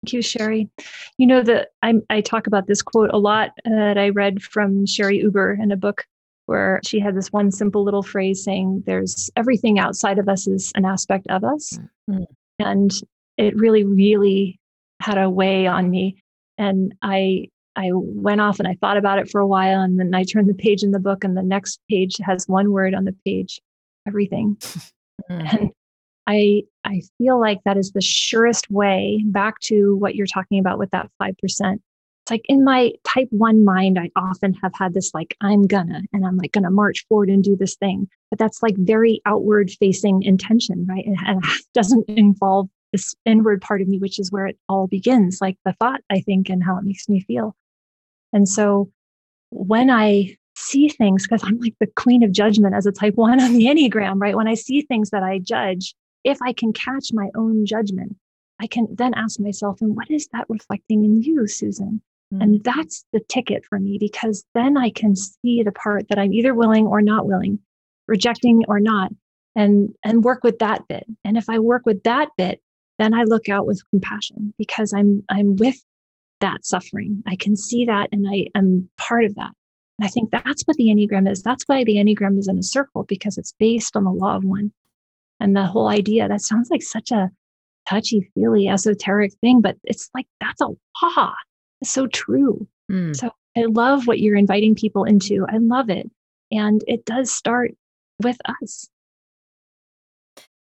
Thank 0.03 0.13
you, 0.13 0.23
Sherry. 0.23 0.69
You 1.17 1.27
know 1.27 1.43
that 1.43 1.71
I 1.83 2.21
talk 2.21 2.47
about 2.47 2.67
this 2.67 2.83
quote 2.83 3.11
a 3.13 3.19
lot 3.19 3.51
uh, 3.67 3.71
that 3.71 3.99
I 3.99 4.11
read 4.11 4.43
from 4.43 4.87
Cheri 4.87 5.19
Huber 5.19 5.59
in 5.61 5.73
a 5.73 5.77
book 5.77 6.05
where 6.49 6.81
she 6.85 6.99
had 6.99 7.15
this 7.15 7.33
one 7.33 7.53
simple 7.53 7.85
little 7.85 8.03
phrase 8.03 8.43
saying, 8.43 8.83
There's 8.87 9.31
everything 9.37 9.79
outside 9.79 10.19
of 10.19 10.29
us 10.29 10.47
is 10.47 10.73
an 10.75 10.85
aspect 10.85 11.27
of 11.29 11.45
us. 11.45 11.79
Mm-hmm. 12.11 12.25
And 12.59 12.91
it 13.37 13.57
really, 13.57 13.85
really 13.85 14.59
had 15.01 15.19
a 15.19 15.31
way 15.31 15.67
on 15.67 15.91
me. 15.91 16.23
And 16.57 16.95
I 17.03 17.49
I 17.77 17.91
went 17.93 18.41
off 18.41 18.59
and 18.59 18.67
I 18.67 18.77
thought 18.81 18.97
about 18.97 19.21
it 19.21 19.31
for 19.31 19.41
a 19.41 19.47
while 19.47 19.81
and 19.81 20.01
then 20.01 20.13
I 20.13 20.25
turned 20.25 20.49
the 20.49 20.55
page 20.55 20.83
in 20.83 20.91
the 20.91 20.99
book 20.99 21.23
and 21.23 21.37
the 21.37 21.43
next 21.43 21.79
page 21.89 22.17
has 22.23 22.49
one 22.49 22.73
word 22.73 22.93
on 22.93 23.05
the 23.05 23.15
page, 23.25 23.61
everything. 24.07 24.57
Mm. 25.31 25.53
And 25.53 25.71
I 26.29 26.63
I 26.85 27.03
feel 27.19 27.41
like 27.41 27.59
that 27.65 27.77
is 27.77 27.91
the 27.91 28.01
surest 28.01 28.71
way 28.71 29.23
back 29.27 29.59
to 29.61 29.97
what 29.97 30.15
you're 30.15 30.27
talking 30.27 30.59
about 30.59 30.79
with 30.79 30.91
that 30.91 31.11
5% 31.21 31.81
it's 32.29 32.31
like 32.31 32.45
in 32.47 32.63
my 32.63 32.93
type 33.05 33.29
one 33.31 33.65
mind, 33.65 33.99
I 33.99 34.11
often 34.15 34.53
have 34.55 34.73
had 34.75 34.93
this 34.93 35.13
like, 35.15 35.35
I'm 35.41 35.67
gonna, 35.67 36.03
and 36.13 36.27
I'm 36.27 36.37
like 36.37 36.53
gonna 36.53 36.71
march 36.71 37.07
forward 37.09 37.31
and 37.31 37.43
do 37.43 37.57
this 37.57 37.77
thing. 37.77 38.07
But 38.29 38.39
that's 38.39 38.63
like 38.63 38.77
very 38.77 39.23
outward 39.25 39.71
facing 39.71 40.23
intention, 40.23 40.87
right? 40.87 41.07
And, 41.07 41.43
doesn't 41.75 42.07
involve 42.09 42.69
this 42.93 43.15
inward 43.25 43.63
part 43.63 43.81
of 43.81 43.89
me, 43.89 43.99
which 43.99 44.19
is 44.19 44.31
where 44.31 44.47
it 44.47 44.59
all 44.69 44.87
begins, 44.87 45.39
like 45.41 45.57
the 45.65 45.73
thought, 45.73 46.03
I 46.11 46.21
think, 46.21 46.51
and 46.51 46.63
how 46.63 46.77
it 46.77 46.85
makes 46.85 47.09
me 47.09 47.21
feel. 47.21 47.57
And 48.35 48.47
so 48.47 48.91
when 49.49 49.89
I 49.89 50.37
see 50.55 50.91
things, 50.91 51.27
because 51.27 51.43
I'm 51.45 51.59
like 51.61 51.77
the 51.81 51.87
queen 51.97 52.23
of 52.23 52.33
judgment 52.33 52.75
as 52.75 52.85
a 52.85 52.93
type 52.93 53.15
one 53.17 53.41
on 53.41 53.55
the 53.55 53.67
Enneagram, 53.67 54.21
right? 54.21 54.37
When 54.37 54.49
I 54.49 54.55
see 54.55 54.83
things 54.83 55.11
that 55.11 55.23
I 55.23 55.39
judge, 55.39 55.95
if 56.25 56.43
I 56.43 56.53
can 56.53 56.75
catch 56.75 57.09
my 57.11 57.31
own 57.35 57.65
judgment, 57.65 58.17
I 58.61 58.67
can 58.67 58.87
then 58.91 59.15
ask 59.15 59.41
myself, 59.41 59.81
and 59.81 59.97
what 59.97 60.11
is 60.11 60.29
that 60.33 60.45
reflecting 60.51 61.07
in 61.07 61.23
you, 61.23 61.47
Susan? 61.47 62.03
Mm-hmm. 62.33 62.43
And 62.43 62.65
that's 62.65 63.05
the 63.13 63.21
ticket 63.29 63.65
for 63.65 63.79
me 63.79 63.97
because 63.99 64.45
then 64.55 64.77
I 64.77 64.91
can 64.91 65.17
see 65.17 65.63
the 65.63 65.73
part 65.73 66.09
that 66.09 66.19
I'm 66.19 66.33
either 66.33 66.55
willing 66.55 66.87
or 66.87 67.01
not 67.01 67.27
willing, 67.27 67.59
rejecting 68.07 68.65
or 68.69 68.81
not, 68.81 69.13
and 69.57 69.95
and 70.05 70.25
work 70.25 70.45
with 70.45 70.59
that 70.59 70.87
bit. 70.89 71.07
And 71.25 71.37
if 71.37 71.49
I 71.49 71.59
work 71.59 71.83
with 71.87 72.03
that 72.03 72.29
bit, 72.37 72.61
then 72.99 73.15
I 73.15 73.23
look 73.25 73.49
out 73.49 73.67
with 73.67 73.83
compassion 73.91 74.53
because 74.59 74.93
I'm 74.93 75.25
I'm 75.31 75.57
with 75.57 75.83
that 76.41 76.67
suffering. 76.67 77.23
I 77.27 77.37
can 77.37 77.57
see 77.57 77.85
that 77.87 78.09
and 78.13 78.27
I 78.29 78.47
am 78.55 78.89
part 78.99 79.25
of 79.25 79.35
that. 79.37 79.53
And 79.99 80.07
I 80.07 80.09
think 80.09 80.31
that's 80.31 80.63
what 80.65 80.77
the 80.77 80.89
Enneagram 80.89 81.29
is. 81.31 81.43
That's 81.43 81.65
why 81.65 81.83
the 81.83 81.97
Enneagram 81.97 82.39
is 82.39 82.47
in 82.47 82.59
a 82.59 82.63
circle 82.63 83.05
because 83.05 83.39
it's 83.39 83.55
based 83.59 83.97
on 83.97 84.05
the 84.05 84.13
law 84.13 84.37
of 84.37 84.45
one. 84.45 84.73
And 85.41 85.57
the 85.57 85.67
whole 85.67 85.89
idea 85.89 86.29
that 86.29 86.43
sounds 86.43 86.71
like 86.71 86.83
such 86.83 87.11
a 87.11 87.31
touchy 87.89 88.31
feely 88.35 88.69
esoteric 88.69 89.33
thing, 89.41 89.61
but 89.61 89.77
it's 89.85 90.11
like 90.15 90.27
that's 90.41 90.61
a 90.61 90.69
law 90.69 91.35
so 91.83 92.07
true. 92.07 92.67
Mm. 92.91 93.15
So 93.17 93.31
I 93.57 93.65
love 93.65 94.07
what 94.07 94.21
you're 94.21 94.37
inviting 94.37 94.75
people 94.75 95.05
into. 95.05 95.47
I 95.49 95.59
love 95.59 95.91
it. 95.91 96.11
And 96.51 96.83
it 96.87 97.05
does 97.05 97.31
start 97.31 97.73
with 98.23 98.39
us. 98.63 98.89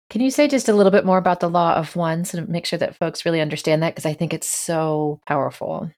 Can 0.10 0.22
you 0.22 0.30
say 0.30 0.48
just 0.48 0.70
a 0.70 0.74
little 0.74 0.92
bit 0.92 1.06
more 1.06 1.18
about 1.18 1.40
the 1.40 1.50
law 1.50 1.74
of 1.74 1.96
one 1.96 2.24
so 2.24 2.40
to 2.40 2.50
make 2.50 2.66
sure 2.66 2.78
that 2.78 2.96
folks 2.96 3.26
really 3.26 3.42
understand 3.42 3.82
that? 3.82 3.96
Because 3.96 4.06
I 4.06 4.14
think 4.14 4.34
it's 4.34 4.50
so 4.50 5.20
powerful. 5.26 5.90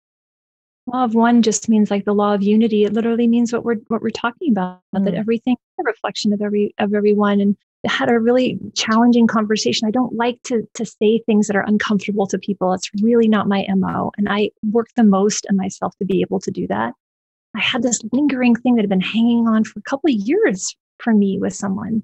Law 0.88 1.04
of 1.04 1.16
one 1.16 1.42
just 1.42 1.68
means 1.68 1.92
like 1.92 2.06
the 2.06 2.14
law 2.14 2.34
of 2.34 2.42
unity. 2.42 2.86
It 2.86 2.94
literally 2.94 3.28
means 3.28 3.52
what 3.52 3.66
we're 3.66 3.80
what 3.88 4.02
we're 4.02 4.12
talking 4.12 4.52
about, 4.52 4.80
mm. 4.96 5.04
that 5.04 5.16
everything 5.16 5.54
is 5.54 5.84
a 5.84 5.84
reflection 5.84 6.32
of 6.32 6.42
every 6.42 6.74
of 6.78 6.94
everyone. 6.94 7.42
And 7.42 7.58
had 7.86 8.10
a 8.10 8.20
really 8.20 8.60
challenging 8.76 9.28
conversation. 9.28 9.88
I 9.88 9.92
don't 9.92 10.16
like 10.16 10.42
to 10.44 10.68
to 10.74 10.86
say 10.86 11.20
things 11.20 11.48
that 11.48 11.56
are 11.56 11.66
uncomfortable 11.66 12.28
to 12.28 12.38
people. 12.38 12.74
It's 12.74 12.90
really 13.02 13.28
not 13.28 13.48
my 13.48 13.66
MO. 13.70 14.12
And 14.18 14.28
I 14.30 14.52
work 14.72 14.88
the 14.96 15.04
most 15.04 15.46
on 15.50 15.58
myself 15.58 15.96
to 15.98 16.06
be 16.06 16.22
able 16.22 16.40
to 16.42 16.52
do 16.52 16.68
that. 16.68 16.94
I 17.56 17.62
had 17.62 17.84
this 17.84 18.02
lingering 18.12 18.56
thing 18.56 18.76
that 18.76 18.82
had 18.82 18.90
been 18.90 19.02
hanging 19.02 19.48
on 19.48 19.64
for 19.64 19.80
a 19.80 19.84
couple 19.84 20.10
of 20.10 20.16
years 20.16 20.76
for 21.00 21.14
me 21.14 21.38
with 21.40 21.54
someone. 21.54 22.04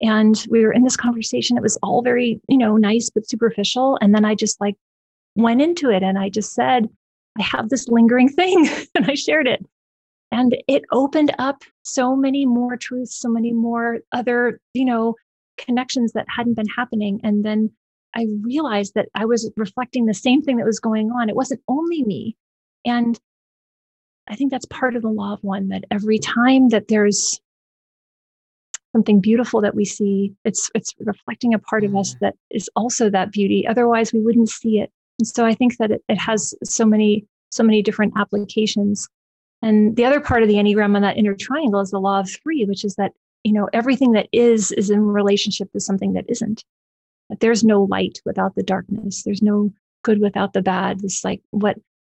And 0.00 0.44
we 0.50 0.64
were 0.64 0.72
in 0.72 0.82
this 0.82 0.96
conversation. 0.96 1.56
It 1.56 1.62
was 1.62 1.78
all 1.82 2.02
very, 2.02 2.40
you 2.48 2.58
know, 2.58 2.76
nice 2.76 3.08
but 3.08 3.28
superficial. 3.28 3.98
And 4.00 4.14
then 4.14 4.24
I 4.24 4.34
just 4.34 4.60
like 4.60 4.76
went 5.36 5.62
into 5.62 5.90
it 5.90 6.02
and 6.02 6.18
I 6.18 6.28
just 6.28 6.54
said, 6.54 6.88
I 7.38 7.42
have 7.42 7.68
this 7.68 7.88
lingering 7.88 8.28
thing 8.32 8.68
and 8.94 9.10
I 9.10 9.14
shared 9.14 9.46
it. 9.46 9.64
And 10.32 10.56
it 10.66 10.82
opened 10.90 11.32
up 11.38 11.62
so 11.82 12.16
many 12.16 12.46
more 12.46 12.76
truths, 12.76 13.14
so 13.14 13.28
many 13.28 13.52
more 13.52 13.98
other, 14.12 14.60
you 14.72 14.86
know, 14.86 15.14
connections 15.58 16.12
that 16.12 16.26
hadn't 16.34 16.54
been 16.54 16.68
happening. 16.74 17.20
And 17.22 17.44
then 17.44 17.70
I 18.16 18.26
realized 18.40 18.94
that 18.94 19.08
I 19.14 19.26
was 19.26 19.50
reflecting 19.56 20.06
the 20.06 20.14
same 20.14 20.42
thing 20.42 20.56
that 20.56 20.66
was 20.66 20.80
going 20.80 21.10
on. 21.10 21.28
It 21.28 21.36
wasn't 21.36 21.60
only 21.68 22.02
me. 22.04 22.34
And 22.84 23.20
I 24.28 24.34
think 24.34 24.50
that's 24.50 24.66
part 24.66 24.96
of 24.96 25.02
the 25.02 25.08
law 25.08 25.34
of 25.34 25.44
one 25.44 25.68
that 25.68 25.84
every 25.90 26.18
time 26.18 26.70
that 26.70 26.88
there's 26.88 27.40
something 28.92 29.20
beautiful 29.20 29.60
that 29.60 29.74
we 29.74 29.84
see, 29.84 30.34
it's 30.44 30.70
it's 30.74 30.94
reflecting 31.00 31.52
a 31.52 31.58
part 31.58 31.84
of 31.84 31.94
us 31.94 32.14
mm. 32.14 32.18
that 32.20 32.34
is 32.50 32.70
also 32.74 33.10
that 33.10 33.32
beauty. 33.32 33.66
Otherwise 33.66 34.12
we 34.12 34.20
wouldn't 34.20 34.48
see 34.48 34.78
it. 34.78 34.90
And 35.18 35.26
so 35.26 35.44
I 35.44 35.54
think 35.54 35.76
that 35.78 35.90
it, 35.90 36.02
it 36.08 36.18
has 36.18 36.54
so 36.64 36.86
many, 36.86 37.26
so 37.50 37.62
many 37.62 37.82
different 37.82 38.14
applications. 38.16 39.08
And 39.62 39.96
the 39.96 40.04
other 40.04 40.20
part 40.20 40.42
of 40.42 40.48
the 40.48 40.56
Enneagram 40.56 40.96
on 40.96 41.02
that 41.02 41.16
inner 41.16 41.34
triangle 41.34 41.80
is 41.80 41.90
the 41.90 42.00
law 42.00 42.20
of 42.20 42.30
three, 42.30 42.64
which 42.64 42.84
is 42.84 42.96
that, 42.96 43.12
you 43.44 43.52
know, 43.52 43.68
everything 43.72 44.12
that 44.12 44.28
is 44.32 44.72
is 44.72 44.90
in 44.90 45.00
relationship 45.00 45.70
to 45.72 45.80
something 45.80 46.12
that 46.14 46.24
isn't. 46.28 46.64
That 47.30 47.40
there's 47.40 47.62
no 47.64 47.84
light 47.84 48.20
without 48.24 48.56
the 48.56 48.62
darkness. 48.64 49.22
There's 49.22 49.42
no 49.42 49.72
good 50.02 50.20
without 50.20 50.52
the 50.52 50.62
bad. 50.62 51.00
It's 51.04 51.24
like 51.24 51.40
what 51.50 51.76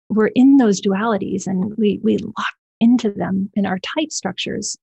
we're 0.10 0.28
in 0.28 0.58
those 0.58 0.82
dualities 0.82 1.46
and 1.46 1.76
we 1.78 2.00
we 2.02 2.18
lock 2.18 2.54
into 2.80 3.12
them 3.12 3.50
in 3.56 3.66
our 3.66 3.80
type 3.80 4.12
structures. 4.12 4.78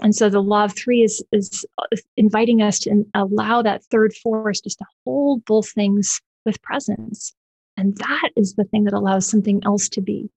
And 0.00 0.14
so 0.14 0.28
the 0.28 0.42
law 0.42 0.64
of 0.64 0.76
three 0.76 1.02
is 1.02 1.24
is 1.32 1.64
uh, 1.78 1.96
inviting 2.16 2.62
us 2.62 2.78
to 2.80 3.04
allow 3.14 3.62
that 3.62 3.84
third 3.84 4.14
force 4.14 4.60
just 4.60 4.78
to 4.78 4.86
hold 5.04 5.44
both 5.44 5.70
things 5.70 6.20
with 6.44 6.62
presence. 6.62 7.34
And 7.76 7.96
that 7.96 8.30
is 8.36 8.54
the 8.54 8.64
thing 8.64 8.84
that 8.84 8.94
allows 8.94 9.28
something 9.28 9.60
else 9.64 9.88
to 9.90 10.00
be. 10.00 10.30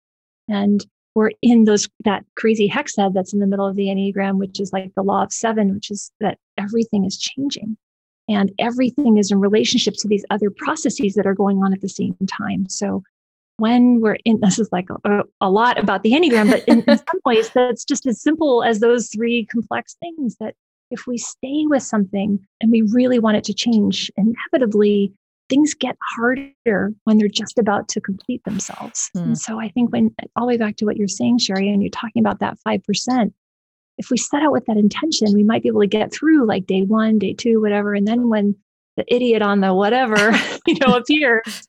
And 0.47 0.85
we're 1.15 1.31
in 1.41 1.65
those 1.65 1.89
that 2.05 2.23
crazy 2.35 2.69
hexad 2.69 3.13
that's 3.13 3.33
in 3.33 3.39
the 3.39 3.47
middle 3.47 3.65
of 3.65 3.75
the 3.75 3.87
enneagram 3.87 4.37
which 4.37 4.59
is 4.59 4.71
like 4.71 4.93
the 4.95 5.03
law 5.03 5.23
of 5.23 5.33
seven 5.33 5.73
which 5.73 5.91
is 5.91 6.11
that 6.19 6.37
everything 6.57 7.05
is 7.05 7.17
changing. 7.17 7.77
And 8.27 8.51
everything 8.59 9.17
is 9.17 9.31
in 9.31 9.39
relationship 9.39 9.95
to 9.95 10.07
these 10.07 10.23
other 10.29 10.51
processes 10.51 11.15
that 11.15 11.25
are 11.25 11.33
going 11.33 11.63
on 11.63 11.73
at 11.73 11.81
the 11.81 11.89
same 11.89 12.15
time. 12.27 12.69
So 12.69 13.01
when 13.57 14.01
we're 14.01 14.17
in 14.23 14.39
this 14.39 14.59
is 14.59 14.69
like 14.71 14.87
a, 15.03 15.23
a 15.41 15.49
lot 15.49 15.77
about 15.77 16.03
the 16.03 16.11
enneagram 16.11 16.49
but 16.49 16.63
in, 16.67 16.81
in 16.87 16.97
some 16.97 17.19
ways 17.25 17.49
that's 17.49 17.83
just 17.83 18.05
as 18.05 18.21
simple 18.21 18.63
as 18.63 18.79
those 18.79 19.09
three 19.09 19.45
complex 19.45 19.95
things 19.99 20.37
that 20.39 20.55
if 20.91 21.05
we 21.05 21.17
stay 21.17 21.65
with 21.65 21.83
something 21.83 22.39
and 22.61 22.71
we 22.71 22.81
really 22.93 23.19
want 23.19 23.35
it 23.35 23.43
to 23.43 23.53
change 23.53 24.09
inevitably 24.15 25.11
things 25.49 25.73
get 25.73 25.97
harder 26.15 26.93
when 27.03 27.17
they're 27.17 27.27
just 27.27 27.57
about 27.57 27.87
to 27.89 28.01
complete 28.01 28.43
themselves. 28.43 29.09
Mm. 29.15 29.21
And 29.23 29.37
so 29.37 29.59
I 29.59 29.69
think 29.69 29.91
when 29.91 30.13
all 30.35 30.43
the 30.43 30.47
way 30.47 30.57
back 30.57 30.77
to 30.77 30.85
what 30.85 30.97
you're 30.97 31.07
saying, 31.07 31.39
Sherry, 31.39 31.69
and 31.69 31.81
you're 31.81 31.89
talking 31.89 32.21
about 32.21 32.39
that 32.39 32.57
5%, 32.67 33.33
if 33.97 34.09
we 34.09 34.17
set 34.17 34.43
out 34.43 34.51
with 34.51 34.65
that 34.65 34.77
intention, 34.77 35.33
we 35.33 35.43
might 35.43 35.61
be 35.63 35.69
able 35.69 35.81
to 35.81 35.87
get 35.87 36.13
through 36.13 36.45
like 36.45 36.65
day 36.65 36.83
one, 36.83 37.19
day 37.19 37.33
two, 37.33 37.59
whatever. 37.59 37.93
And 37.93 38.07
then 38.07 38.29
when 38.29 38.55
the 38.95 39.03
idiot 39.13 39.41
on 39.41 39.59
the 39.59 39.73
whatever, 39.73 40.31
you 40.67 40.75
know, 40.85 40.95
appears, 40.95 41.67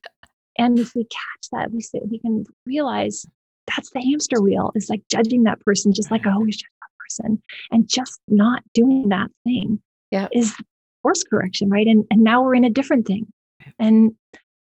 and 0.58 0.78
if 0.78 0.94
we 0.94 1.04
catch 1.04 1.50
that, 1.52 1.72
we 1.72 1.80
say 1.80 2.00
we 2.08 2.18
can 2.18 2.44
realize 2.66 3.26
that's 3.74 3.90
the 3.90 4.00
hamster 4.00 4.40
wheel. 4.40 4.72
It's 4.74 4.90
like 4.90 5.02
judging 5.10 5.44
that 5.44 5.60
person 5.60 5.92
just 5.92 6.10
like 6.10 6.26
I 6.26 6.32
always 6.32 6.56
judge 6.56 6.70
that 6.80 6.98
person 6.98 7.42
and 7.70 7.88
just 7.88 8.20
not 8.28 8.62
doing 8.74 9.08
that 9.08 9.30
thing 9.44 9.80
yeah. 10.10 10.28
is 10.32 10.54
course 11.02 11.24
correction, 11.24 11.70
right? 11.70 11.86
And 11.86 12.04
and 12.10 12.22
now 12.22 12.42
we're 12.42 12.54
in 12.54 12.64
a 12.64 12.70
different 12.70 13.06
thing. 13.06 13.26
And 13.78 14.12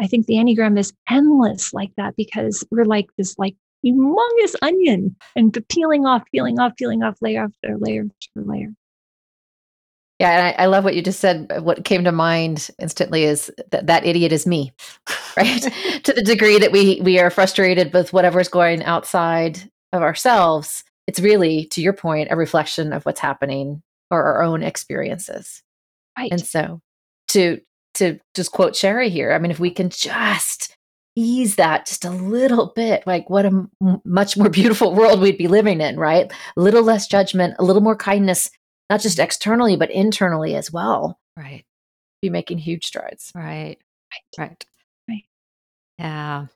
I 0.00 0.06
think 0.06 0.26
the 0.26 0.34
Enneagram 0.34 0.78
is 0.78 0.92
endless 1.08 1.72
like 1.72 1.92
that 1.96 2.14
because 2.16 2.64
we're 2.70 2.84
like 2.84 3.06
this 3.16 3.38
like 3.38 3.56
humongous 3.84 4.54
onion 4.62 5.16
and 5.34 5.56
peeling 5.68 6.06
off, 6.06 6.22
peeling 6.32 6.58
off, 6.58 6.72
peeling 6.76 7.02
off 7.02 7.16
layer 7.20 7.44
after 7.44 7.78
layer 7.78 8.02
after 8.02 8.48
layer. 8.48 8.72
Yeah, 10.18 10.30
and 10.30 10.46
I, 10.46 10.62
I, 10.62 10.66
love 10.66 10.82
what 10.82 10.96
you 10.96 11.02
just 11.02 11.20
said. 11.20 11.52
Uh, 11.54 11.60
what 11.60 11.84
came 11.84 12.04
to 12.04 12.12
mind 12.12 12.70
instantly 12.80 13.24
is 13.24 13.50
that 13.70 13.86
that 13.86 14.06
idiot 14.06 14.32
is 14.32 14.46
me, 14.46 14.72
right? 15.36 15.62
to 16.04 16.12
the 16.12 16.22
degree 16.22 16.58
that 16.58 16.72
we 16.72 17.00
we 17.02 17.18
are 17.18 17.30
frustrated 17.30 17.92
with 17.92 18.14
whatever's 18.14 18.48
going 18.48 18.82
outside 18.84 19.70
of 19.92 20.02
ourselves, 20.02 20.84
it's 21.06 21.20
really, 21.20 21.66
to 21.66 21.82
your 21.82 21.92
point, 21.92 22.28
a 22.30 22.36
reflection 22.36 22.92
of 22.92 23.04
what's 23.04 23.20
happening 23.20 23.82
or 24.10 24.22
our 24.22 24.42
own 24.42 24.62
experiences. 24.62 25.62
Right. 26.18 26.32
And 26.32 26.40
so 26.40 26.80
to 27.28 27.60
to 27.96 28.18
just 28.34 28.52
quote 28.52 28.76
Sherry 28.76 29.10
here, 29.10 29.32
I 29.32 29.38
mean, 29.38 29.50
if 29.50 29.60
we 29.60 29.70
can 29.70 29.90
just 29.90 30.76
ease 31.16 31.56
that 31.56 31.86
just 31.86 32.04
a 32.04 32.10
little 32.10 32.72
bit, 32.76 33.06
like 33.06 33.28
what 33.30 33.46
a 33.46 33.48
m- 33.48 34.00
much 34.04 34.36
more 34.36 34.50
beautiful 34.50 34.94
world 34.94 35.20
we'd 35.20 35.38
be 35.38 35.48
living 35.48 35.80
in, 35.80 35.98
right? 35.98 36.30
A 36.56 36.60
little 36.60 36.82
less 36.82 37.06
judgment, 37.06 37.54
a 37.58 37.64
little 37.64 37.82
more 37.82 37.96
kindness, 37.96 38.50
not 38.90 39.00
just 39.00 39.18
externally, 39.18 39.76
but 39.76 39.90
internally 39.90 40.54
as 40.54 40.70
well. 40.70 41.18
Right. 41.36 41.64
Be 42.22 42.30
making 42.30 42.58
huge 42.58 42.86
strides. 42.86 43.32
Right. 43.34 43.78
Right. 44.38 44.64
Right. 45.08 45.24
Yeah. 45.98 46.46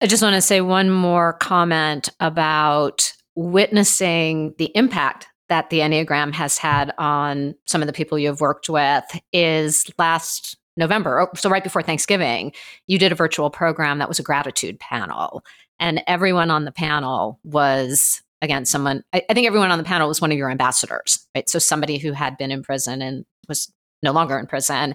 I 0.00 0.06
just 0.06 0.22
want 0.22 0.34
to 0.34 0.42
say 0.42 0.60
one 0.60 0.90
more 0.90 1.32
comment 1.32 2.10
about 2.20 3.12
witnessing 3.34 4.54
the 4.58 4.70
impact 4.74 5.28
that 5.48 5.70
the 5.70 5.78
Enneagram 5.78 6.32
has 6.34 6.58
had 6.58 6.92
on 6.98 7.54
some 7.66 7.82
of 7.82 7.86
the 7.86 7.92
people 7.92 8.18
you've 8.18 8.40
worked 8.40 8.68
with 8.68 9.04
is 9.32 9.90
last 9.98 10.56
November, 10.76 11.20
oh, 11.20 11.28
so 11.34 11.50
right 11.50 11.64
before 11.64 11.82
Thanksgiving, 11.82 12.52
you 12.86 12.98
did 12.98 13.12
a 13.12 13.16
virtual 13.16 13.50
program 13.50 13.98
that 13.98 14.08
was 14.08 14.18
a 14.18 14.22
gratitude 14.22 14.78
panel. 14.78 15.44
And 15.80 16.02
everyone 16.06 16.50
on 16.50 16.64
the 16.64 16.72
panel 16.72 17.40
was, 17.44 18.22
again, 18.42 18.64
someone, 18.64 19.02
I, 19.12 19.22
I 19.28 19.34
think 19.34 19.46
everyone 19.46 19.70
on 19.70 19.78
the 19.78 19.84
panel 19.84 20.08
was 20.08 20.20
one 20.20 20.30
of 20.30 20.38
your 20.38 20.50
ambassadors, 20.50 21.26
right? 21.34 21.48
So 21.48 21.58
somebody 21.58 21.98
who 21.98 22.12
had 22.12 22.36
been 22.36 22.50
in 22.50 22.62
prison 22.62 23.02
and 23.02 23.24
was 23.48 23.72
no 24.02 24.12
longer 24.12 24.38
in 24.38 24.46
prison. 24.46 24.94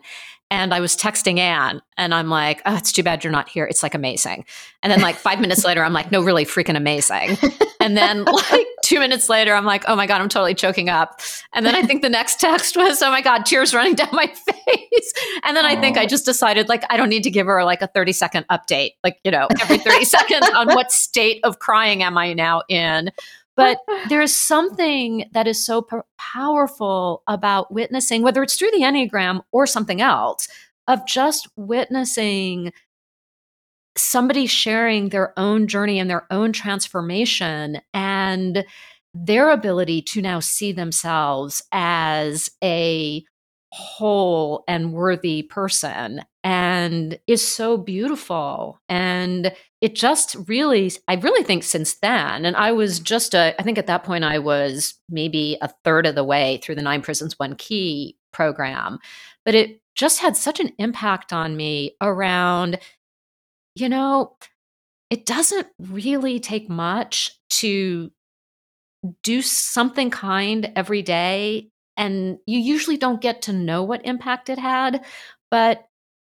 and 0.52 0.72
I 0.72 0.80
was 0.82 0.96
texting 0.96 1.40
Anne 1.40 1.82
and 1.98 2.14
I'm 2.14 2.30
like, 2.30 2.62
oh, 2.68 2.76
it's 2.76 2.92
too 2.92 3.02
bad 3.02 3.24
you're 3.24 3.32
not 3.32 3.50
here. 3.50 3.66
It's 3.66 3.82
like 3.82 3.96
amazing. 3.96 4.46
And 4.84 4.92
then 4.92 5.02
like 5.02 5.16
five 5.16 5.40
minutes 5.40 5.66
later, 5.66 5.84
I'm 5.84 5.94
like, 5.94 6.12
no, 6.12 6.22
really 6.22 6.46
freaking 6.46 6.78
amazing. 6.78 7.38
And 7.80 7.98
then 7.98 8.24
like 8.52 8.68
two 8.84 9.00
minutes 9.00 9.30
later, 9.30 9.56
I'm 9.56 9.66
like, 9.66 9.84
oh 9.88 9.96
my 9.96 10.06
God, 10.06 10.22
I'm 10.22 10.30
totally 10.30 10.54
choking 10.54 10.90
up. 10.90 11.22
And 11.54 11.66
then 11.66 11.76
I 11.76 11.82
think 11.82 12.04
the 12.04 12.10
next 12.10 12.40
text 12.40 12.78
was, 12.78 13.02
oh 13.02 13.10
my 13.10 13.22
God, 13.22 13.48
tears 13.48 13.74
running 13.74 13.96
down 13.96 14.10
my 14.12 14.28
face. 14.68 15.14
And 15.44 15.58
then 15.58 15.66
I 15.66 15.80
think 15.80 15.98
I 15.98 16.06
just 16.06 16.24
decided 16.24 16.70
like, 16.70 16.84
I 16.92 16.98
don't 16.98 17.10
need 17.10 17.24
to 17.24 17.32
give 17.32 17.48
her 17.48 17.64
like 17.64 17.82
a 17.82 17.88
30 17.88 18.12
second 18.14 18.46
update, 18.52 18.92
like, 19.04 19.18
you 19.24 19.32
know, 19.32 19.48
every 19.60 19.80
30 19.80 20.06
seconds 20.18 20.48
on 20.54 20.68
what 20.68 20.92
state 20.92 21.40
of 21.44 21.58
crying 21.58 22.04
am 22.04 22.16
I 22.16 22.34
now 22.34 22.62
in. 22.70 23.10
But 23.56 23.80
there 24.10 24.22
is 24.22 24.36
something 24.36 25.30
that 25.34 25.48
is 25.48 25.66
so 25.66 25.82
p- 25.82 25.98
powerful 26.18 27.24
about 27.28 27.72
witnessing, 27.74 28.24
whether 28.24 28.44
it's 28.44 28.56
through 28.56 28.72
the 28.72 28.82
Enneagram 28.82 29.42
or 29.52 29.66
something 29.66 30.02
else, 30.02 30.48
of 30.88 31.06
just 31.08 31.48
witnessing 31.56 32.74
somebody 33.96 34.48
sharing 34.48 35.10
their 35.10 35.38
own 35.38 35.68
journey 35.68 36.00
and 36.00 36.10
their 36.10 36.26
own 36.32 36.52
transformation 36.52 37.80
and 37.94 38.66
their 39.14 39.52
ability 39.52 40.02
to 40.02 40.22
now 40.22 40.40
see 40.40 40.72
themselves 40.72 41.62
as 41.72 42.50
a 42.64 43.24
whole 43.74 44.64
and 44.68 44.94
worthy 44.94 45.42
person 45.42 46.22
and 46.44 47.18
is 47.26 47.46
so 47.46 47.76
beautiful. 47.76 48.80
And 48.88 49.52
it 49.84 49.96
just 49.96 50.38
really 50.48 50.90
i 51.10 51.16
really 51.16 51.44
think 51.44 51.62
since 51.62 51.96
then 51.96 52.46
and 52.46 52.56
i 52.56 52.72
was 52.72 53.02
just 53.02 53.36
a 53.36 53.54
i 53.60 53.64
think 53.64 53.78
at 53.78 53.86
that 53.86 54.06
point 54.06 54.24
i 54.24 54.40
was 54.40 54.94
maybe 55.10 55.58
a 55.62 55.68
third 55.84 56.06
of 56.06 56.16
the 56.16 56.24
way 56.24 56.58
through 56.64 56.74
the 56.74 56.82
nine 56.82 57.02
prisons 57.02 57.38
one 57.38 57.54
key 57.56 58.18
program 58.32 58.98
but 59.44 59.54
it 59.54 59.82
just 59.94 60.22
had 60.22 60.38
such 60.38 60.62
an 60.62 60.72
impact 60.80 61.34
on 61.34 61.58
me 61.58 61.98
around 62.00 62.80
you 63.76 63.90
know 63.90 64.38
it 65.10 65.26
doesn't 65.26 65.68
really 65.78 66.40
take 66.40 66.70
much 66.70 67.38
to 67.50 68.10
do 69.22 69.42
something 69.42 70.10
kind 70.10 70.72
every 70.78 71.02
day 71.02 71.70
and 71.98 72.38
you 72.46 72.60
usually 72.60 72.98
don't 72.98 73.22
get 73.22 73.42
to 73.44 73.54
know 73.54 73.84
what 73.84 74.06
impact 74.06 74.50
it 74.50 74.60
had, 74.60 75.04
but 75.52 75.86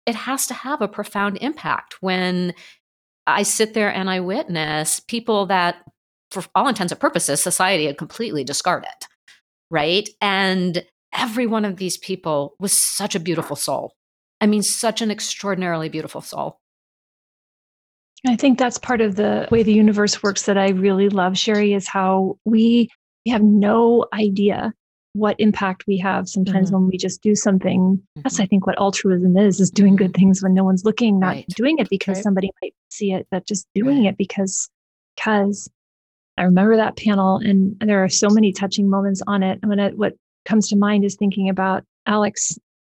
it 0.06 0.16
has 0.16 0.48
to 0.48 0.54
have 0.54 0.82
a 0.82 0.88
profound 0.88 1.38
impact 1.42 2.02
when 2.02 2.54
I 3.26 3.44
sit 3.44 3.74
there 3.74 3.94
and 3.94 4.10
I 4.10 4.22
witness 4.22 5.00
people 5.02 5.48
that, 5.48 5.78
for 6.32 6.44
all 6.56 6.68
intents 6.68 6.92
and 6.92 7.00
purposes, 7.00 7.42
society 7.42 7.86
had 7.86 7.98
completely 7.98 8.44
discarded. 8.44 8.90
Right. 9.70 10.08
And 10.22 10.86
every 11.14 11.46
one 11.46 11.66
of 11.66 11.76
these 11.76 11.98
people 11.98 12.56
was 12.60 12.72
such 12.72 13.16
a 13.16 13.20
beautiful 13.20 13.56
soul. 13.56 13.96
I 14.40 14.46
mean, 14.46 14.62
such 14.62 15.02
an 15.02 15.12
extraordinarily 15.12 15.90
beautiful 15.90 16.22
soul. 16.22 16.60
I 18.26 18.36
think 18.36 18.58
that's 18.58 18.78
part 18.78 19.02
of 19.02 19.16
the 19.16 19.48
way 19.52 19.64
the 19.64 19.74
universe 19.74 20.24
works 20.24 20.44
that 20.44 20.58
I 20.58 20.70
really 20.70 21.10
love, 21.10 21.38
Sherry, 21.38 21.74
is 21.74 21.88
how 21.88 22.38
we, 22.46 22.90
we 23.26 23.32
have 23.32 23.44
no 23.44 24.06
idea 24.14 24.74
what 25.18 25.36
impact 25.40 25.86
we 25.88 25.98
have 25.98 26.30
sometimes 26.30 26.68
mm-hmm. 26.68 26.82
when 26.82 26.88
we 26.90 26.98
just 26.98 27.22
do 27.22 27.36
something. 27.36 27.98
Mm-hmm. 27.98 28.22
That's 28.24 28.40
I 28.40 28.46
think 28.46 28.68
what 28.68 28.80
altruism 28.80 29.38
is, 29.38 29.60
is 29.60 29.72
doing 29.72 29.96
good 29.96 30.14
things 30.14 30.42
when 30.42 30.54
no 30.54 30.64
one's 30.64 30.86
looking, 30.86 31.20
not 31.20 31.36
right. 31.36 31.48
doing 31.50 31.80
it 31.80 31.90
because 31.90 32.18
right. 32.18 32.24
somebody 32.24 32.52
might 32.62 32.74
see 32.90 33.12
it, 33.12 33.28
but 33.32 33.46
just 33.48 33.68
doing 33.74 34.04
right. 34.04 34.10
it 34.10 34.18
because 34.18 34.70
because 35.16 35.70
I 36.38 36.44
remember 36.44 36.76
that 36.78 36.98
panel 36.98 37.38
and 37.38 37.76
there 37.80 38.04
are 38.04 38.10
so 38.10 38.30
many 38.30 38.52
touching 38.52 38.90
moments 38.90 39.22
on 39.26 39.42
it. 39.42 39.60
I 39.64 39.68
mean, 39.68 39.80
what 39.98 40.14
comes 40.46 40.70
to 40.70 40.76
mind 40.76 41.04
is 41.04 41.16
thinking 41.16 41.50
about 41.50 41.84
Alex, 42.06 42.58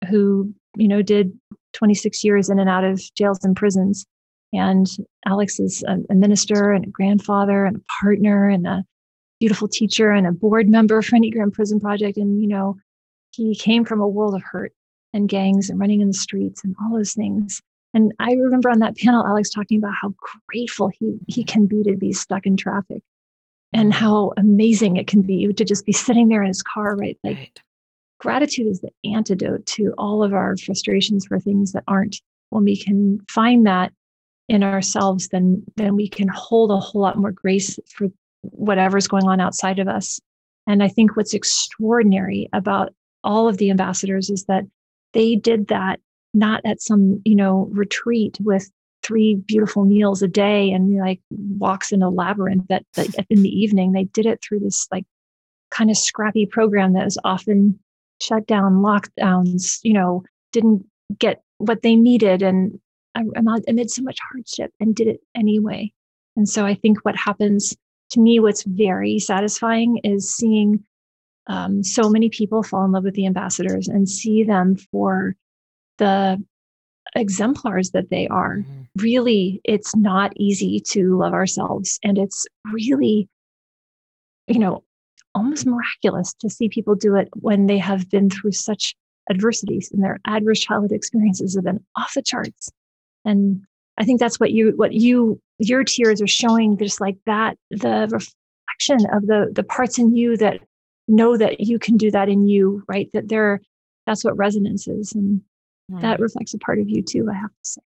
who, 0.09 0.53
you 0.77 0.89
know, 0.89 1.03
did 1.03 1.33
26 1.75 2.25
years 2.25 2.51
in 2.51 2.59
and 2.59 2.69
out 2.69 2.85
of 2.85 3.01
jails 3.15 3.45
and 3.45 3.57
prisons. 3.57 4.05
And 4.53 4.87
Alex 5.27 5.61
is 5.61 5.85
a, 5.87 5.99
a 6.11 6.15
minister 6.15 6.73
and 6.73 6.87
a 6.87 6.91
grandfather 6.91 7.65
and 7.65 7.77
a 7.77 8.03
partner 8.03 8.49
and 8.49 8.67
a 8.67 8.85
beautiful 9.41 9.69
teacher 9.69 10.11
and 10.11 10.27
a 10.27 10.33
board 10.33 10.69
member 10.69 11.01
for 11.03 11.17
Enneagram 11.17 11.53
Prison 11.53 11.81
Project. 11.81 12.17
And, 12.17 12.41
you 12.41 12.49
know, 12.49 12.77
he 13.33 13.55
came 13.55 13.85
from 13.85 14.01
a 14.01 14.09
world 14.09 14.35
of 14.35 14.43
hurt 14.43 14.73
and 15.13 15.29
gangs 15.29 15.71
and 15.71 15.79
running 15.79 16.01
in 16.01 16.09
the 16.09 16.15
streets 16.15 16.65
and 16.65 16.75
all 16.83 16.97
those 16.97 17.15
things. 17.15 17.63
And 17.95 18.13
I 18.19 18.33
remember 18.33 18.69
on 18.69 18.81
that 18.81 18.97
panel, 18.97 19.27
Alex 19.27 19.51
talking 19.51 19.79
about 19.79 19.95
how 20.01 20.15
grateful 20.49 20.89
he, 20.89 21.19
he 21.27 21.45
can 21.45 21.67
be 21.67 21.83
to 21.85 21.97
be 21.97 22.13
stuck 22.13 22.47
in 22.47 22.57
traffic 22.57 23.03
and 23.73 23.93
how 23.93 24.33
amazing 24.37 24.97
it 24.97 25.07
can 25.07 25.23
be 25.23 25.51
to 25.53 25.65
just 25.65 25.87
be 25.87 25.93
sitting 25.93 26.29
there 26.29 26.43
in 26.43 26.49
his 26.49 26.63
car, 26.63 26.97
right? 26.97 27.19
Like 27.23 27.37
right. 27.37 27.61
gratitude 28.19 28.67
is 28.67 28.81
the 28.81 28.91
antidote 29.05 29.67
to 29.67 29.95
all 29.99 30.23
of 30.23 30.33
our 30.35 30.57
frustrations 30.57 31.27
for 31.27 31.39
things 31.39 31.73
that 31.73 31.85
aren't. 31.87 32.21
When 32.51 32.65
we 32.65 32.77
can 32.77 33.21
find 33.29 33.67
that 33.67 33.93
in 34.49 34.63
ourselves, 34.63 35.29
then 35.29 35.63
then 35.77 35.97
we 35.97 36.09
can 36.09 36.29
hold 36.29 36.71
a 36.71 36.79
whole 36.79 37.03
lot 37.03 37.19
more 37.19 37.33
grace 37.33 37.79
for 37.95 38.09
whatever's 38.43 39.09
going 39.09 39.27
on 39.27 39.41
outside 39.41 39.79
of 39.79 39.89
us. 39.89 40.21
And 40.67 40.83
I 40.83 40.89
think 40.89 41.17
what's 41.17 41.35
extraordinary 41.35 42.49
about 42.53 42.93
all 43.25 43.49
of 43.49 43.59
the 43.59 43.71
ambassadors 43.71 44.31
is 44.31 44.45
that 44.45 44.65
they 45.13 45.37
did 45.37 45.69
that 45.69 46.01
not 46.35 46.61
at 46.65 46.83
some, 46.83 47.21
you 47.25 47.35
know, 47.35 47.69
retreat 47.73 48.39
with 48.41 48.71
three 49.03 49.37
beautiful 49.47 49.85
meals 49.85 50.23
a 50.23 50.29
day 50.29 50.71
and 50.71 50.99
like 50.99 51.21
walks 51.31 51.93
in 51.93 52.03
a 52.03 52.11
labyrinth 52.11 52.67
that, 52.69 52.85
that 52.95 53.09
in 53.31 53.43
the 53.43 53.49
evening. 53.49 53.93
They 53.93 54.05
did 54.05 54.27
it 54.27 54.41
through 54.43 54.61
this 54.61 54.87
like 54.93 55.05
kind 55.71 55.91
of 55.91 55.97
scrappy 55.97 56.47
program 56.47 56.93
that 56.95 57.05
was 57.05 57.19
often 57.25 57.79
shut 58.21 58.47
down 58.47 58.83
lockdowns 58.83 59.79
you 59.83 59.93
know 59.93 60.25
didn't 60.53 60.85
get 61.19 61.43
what 61.59 61.83
they 61.83 61.97
needed. 61.97 62.43
And 62.43 62.79
amid 63.15 63.91
so 63.91 64.03
much 64.03 64.19
hardship 64.31 64.73
and 64.79 64.95
did 64.95 65.09
it 65.09 65.21
anyway. 65.35 65.93
And 66.37 66.49
so 66.49 66.65
i 66.65 66.75
think 66.75 66.99
what 67.05 67.17
happens 67.17 67.77
to 68.11 68.21
me, 68.21 68.41
what's 68.41 68.63
very 68.65 69.19
satisfying 69.19 69.99
is 70.05 70.35
seeing 70.35 70.85
um, 71.47 71.83
so 71.83 72.11
many 72.11 72.29
people 72.29 72.63
fall 72.63 72.85
in 72.85 72.93
love 72.93 73.05
with 73.05 73.15
the 73.15 73.27
ambassadors 73.27 73.89
and 73.89 74.09
see 74.09 74.45
them 74.45 74.77
for 74.77 75.35
the 75.99 76.43
exemplars 77.15 77.91
that 77.91 78.11
they 78.11 78.29
are. 78.29 78.59
Mm-hmm. 78.59 78.83
Really, 78.97 79.61
it's 79.65 79.97
not 79.97 80.33
easy 80.37 80.81
to 80.89 81.17
love 81.17 81.33
ourselves. 81.33 81.99
And 82.03 82.19
it's 82.19 82.47
really, 82.73 83.29
you 84.47 84.59
know, 84.59 84.85
almost 85.35 85.67
miraculous 85.67 86.35
to 86.41 86.51
see 86.51 86.69
people 86.69 86.95
do 86.95 87.15
it 87.17 87.29
when 87.35 87.67
they 87.67 87.79
have 87.79 88.11
been 88.11 88.29
through 88.29 88.53
such 88.53 88.95
adversities 89.31 89.91
and 89.93 90.03
their 90.03 90.19
adverse 90.27 90.61
childhood 90.61 90.93
experiences 90.93 91.55
have 91.55 91.65
been 91.65 91.85
off 91.97 92.15
the 92.15 92.23
charts. 92.23 92.71
And 93.25 93.63
I 93.99 94.05
think 94.05 94.21
that's 94.21 94.41
what 94.41 94.53
you 94.53 94.73
what 94.77 94.93
you 94.93 95.41
your 95.59 95.85
tears 95.85 96.23
are 96.23 96.27
showing 96.27 96.79
just 96.79 97.01
like 97.01 97.17
that 97.27 97.57
the 97.71 98.09
reflection 98.11 99.11
of 99.13 99.27
the 99.27 99.51
the 99.53 99.65
parts 99.65 99.99
in 99.99 100.15
you 100.15 100.37
that 100.37 100.61
know 101.09 101.37
that 101.37 101.61
you 101.61 101.79
can 101.79 101.97
do 101.97 102.11
that 102.11 102.29
in 102.29 102.47
you 102.47 102.83
right? 102.89 103.09
That 103.13 103.29
there 103.29 103.61
that's 104.07 104.25
what 104.25 104.37
resonance 104.37 104.89
is 104.89 105.13
and 105.13 105.43
that 106.01 106.21
reflects 106.21 106.53
a 106.53 106.59
part 106.59 106.79
of 106.79 106.89
you 106.89 107.03
too 107.03 107.27
i 107.31 107.35
have 107.35 107.51
to 107.51 107.57
say. 107.63 107.81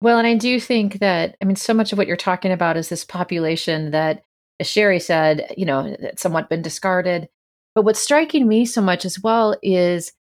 Well 0.00 0.18
and 0.18 0.26
i 0.26 0.36
do 0.36 0.60
think 0.60 1.00
that 1.00 1.36
i 1.42 1.44
mean 1.44 1.56
so 1.56 1.74
much 1.74 1.92
of 1.92 1.98
what 1.98 2.06
you're 2.06 2.16
talking 2.16 2.52
about 2.52 2.76
is 2.76 2.88
this 2.88 3.04
population 3.04 3.90
that 3.90 4.22
as 4.60 4.68
sherry 4.68 5.00
said 5.00 5.52
you 5.56 5.66
know 5.66 5.96
somewhat 6.16 6.48
been 6.48 6.62
discarded. 6.62 7.28
But 7.74 7.84
what's 7.84 8.00
striking 8.00 8.48
me 8.48 8.66
so 8.66 8.80
much 8.80 9.04
as 9.04 9.20
well 9.20 9.56
is 9.62 10.12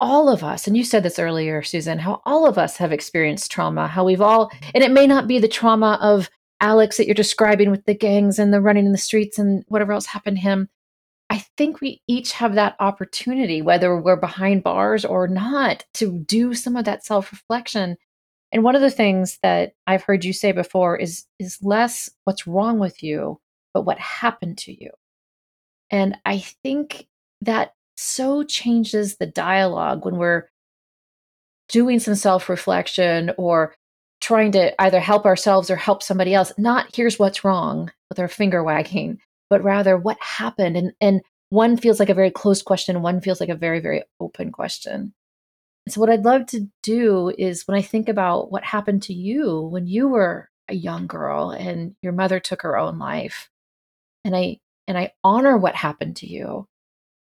all 0.00 0.28
of 0.28 0.42
us, 0.42 0.66
and 0.66 0.76
you 0.76 0.84
said 0.84 1.02
this 1.02 1.18
earlier, 1.18 1.62
Susan, 1.62 1.98
how 1.98 2.22
all 2.24 2.46
of 2.46 2.56
us 2.58 2.76
have 2.78 2.92
experienced 2.92 3.50
trauma, 3.50 3.86
how 3.86 4.04
we've 4.04 4.20
all, 4.20 4.50
and 4.74 4.82
it 4.82 4.90
may 4.90 5.06
not 5.06 5.28
be 5.28 5.38
the 5.38 5.48
trauma 5.48 5.98
of 6.00 6.30
Alex 6.60 6.96
that 6.96 7.06
you're 7.06 7.14
describing 7.14 7.70
with 7.70 7.84
the 7.84 7.94
gangs 7.94 8.38
and 8.38 8.52
the 8.52 8.60
running 8.60 8.86
in 8.86 8.92
the 8.92 8.98
streets 8.98 9.38
and 9.38 9.64
whatever 9.68 9.92
else 9.92 10.06
happened 10.06 10.36
to 10.36 10.42
him. 10.42 10.68
I 11.28 11.44
think 11.56 11.80
we 11.80 12.02
each 12.08 12.32
have 12.32 12.54
that 12.54 12.76
opportunity, 12.80 13.62
whether 13.62 13.98
we're 13.98 14.16
behind 14.16 14.64
bars 14.64 15.04
or 15.04 15.28
not, 15.28 15.84
to 15.94 16.18
do 16.18 16.54
some 16.54 16.76
of 16.76 16.84
that 16.86 17.04
self 17.04 17.30
reflection. 17.30 17.96
And 18.52 18.64
one 18.64 18.74
of 18.74 18.82
the 18.82 18.90
things 18.90 19.38
that 19.42 19.74
I've 19.86 20.02
heard 20.02 20.24
you 20.24 20.32
say 20.32 20.52
before 20.52 20.96
is 20.96 21.26
is 21.38 21.58
less 21.62 22.10
what's 22.24 22.48
wrong 22.48 22.78
with 22.78 23.02
you, 23.02 23.40
but 23.72 23.82
what 23.82 23.98
happened 23.98 24.58
to 24.58 24.72
you. 24.72 24.90
And 25.90 26.16
I 26.24 26.38
think 26.38 27.06
that 27.42 27.74
so 28.00 28.42
changes 28.42 29.16
the 29.16 29.26
dialogue 29.26 30.04
when 30.04 30.16
we're 30.16 30.48
doing 31.68 31.98
some 31.98 32.14
self 32.14 32.48
reflection 32.48 33.32
or 33.36 33.74
trying 34.20 34.52
to 34.52 34.80
either 34.82 35.00
help 35.00 35.24
ourselves 35.24 35.70
or 35.70 35.76
help 35.76 36.02
somebody 36.02 36.34
else. 36.34 36.52
Not 36.58 36.94
here's 36.94 37.18
what's 37.18 37.44
wrong 37.44 37.90
with 38.08 38.18
our 38.18 38.28
finger 38.28 38.62
wagging, 38.62 39.20
but 39.48 39.62
rather 39.62 39.96
what 39.96 40.18
happened. 40.20 40.76
And, 40.76 40.92
and 41.00 41.20
one 41.50 41.76
feels 41.76 41.98
like 41.98 42.10
a 42.10 42.14
very 42.14 42.30
closed 42.30 42.64
question, 42.64 43.02
one 43.02 43.20
feels 43.20 43.40
like 43.40 43.48
a 43.48 43.54
very, 43.54 43.80
very 43.80 44.02
open 44.20 44.52
question. 44.52 45.12
So, 45.88 46.00
what 46.00 46.10
I'd 46.10 46.24
love 46.24 46.46
to 46.46 46.68
do 46.82 47.32
is 47.36 47.66
when 47.66 47.76
I 47.76 47.82
think 47.82 48.08
about 48.08 48.52
what 48.52 48.64
happened 48.64 49.02
to 49.04 49.14
you 49.14 49.60
when 49.60 49.86
you 49.86 50.08
were 50.08 50.48
a 50.68 50.74
young 50.74 51.06
girl 51.06 51.50
and 51.50 51.96
your 52.02 52.12
mother 52.12 52.38
took 52.38 52.62
her 52.62 52.78
own 52.78 52.98
life, 52.98 53.48
and 54.24 54.36
I 54.36 54.58
and 54.86 54.96
I 54.96 55.12
honor 55.24 55.56
what 55.56 55.74
happened 55.74 56.16
to 56.16 56.26
you, 56.26 56.66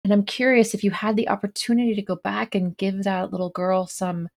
And 0.03 0.11
I'm 0.11 0.23
curious 0.23 0.73
if 0.73 0.83
you 0.83 0.91
had 0.91 1.15
the 1.15 1.29
opportunity 1.29 1.95
to 1.95 2.01
go 2.01 2.15
back 2.15 2.55
and 2.55 2.75
give 2.75 3.03
that 3.03 3.31
little 3.31 3.49
girl 3.49 3.87
some 3.87 4.29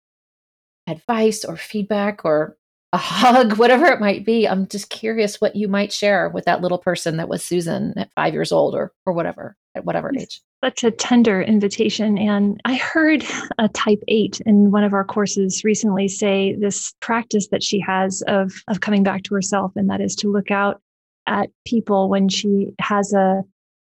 advice 0.88 1.46
or 1.46 1.56
feedback 1.56 2.26
or 2.26 2.58
a 2.92 2.98
hug, 2.98 3.58
whatever 3.58 3.88
it 3.88 4.00
might 4.00 4.26
be. 4.26 4.48
I'm 4.48 4.68
just 4.68 4.90
curious 4.90 5.42
what 5.42 5.56
you 5.56 5.68
might 5.68 5.92
share 5.92 6.30
with 6.30 6.46
that 6.46 6.62
little 6.62 6.78
person 6.78 7.18
that 7.18 7.30
was 7.30 7.44
Susan 7.44 7.94
at 7.98 8.12
five 8.14 8.34
years 8.34 8.52
old 8.52 8.76
or 8.76 8.94
or 9.06 9.14
whatever, 9.14 9.56
at 9.76 9.86
whatever 9.86 10.12
age. 10.18 10.42
Such 10.64 10.84
a 10.84 10.92
tender 10.92 11.42
invitation. 11.42 12.18
And 12.18 12.62
I 12.66 12.76
heard 12.76 13.26
a 13.58 13.68
type 13.70 14.02
eight 14.08 14.42
in 14.46 14.72
one 14.72 14.84
of 14.84 14.94
our 14.94 15.04
courses 15.04 15.64
recently 15.64 16.08
say 16.08 16.56
this 16.56 16.94
practice 17.02 17.48
that 17.50 17.64
she 17.64 17.80
has 17.80 18.22
of 18.28 18.54
of 18.68 18.82
coming 18.82 19.04
back 19.04 19.24
to 19.24 19.34
herself, 19.36 19.72
and 19.76 19.90
that 19.90 20.02
is 20.02 20.16
to 20.18 20.32
look 20.32 20.52
out 20.52 20.82
at 21.26 21.50
people 21.66 22.10
when 22.10 22.28
she 22.28 22.74
has 22.80 23.14
a 23.14 23.44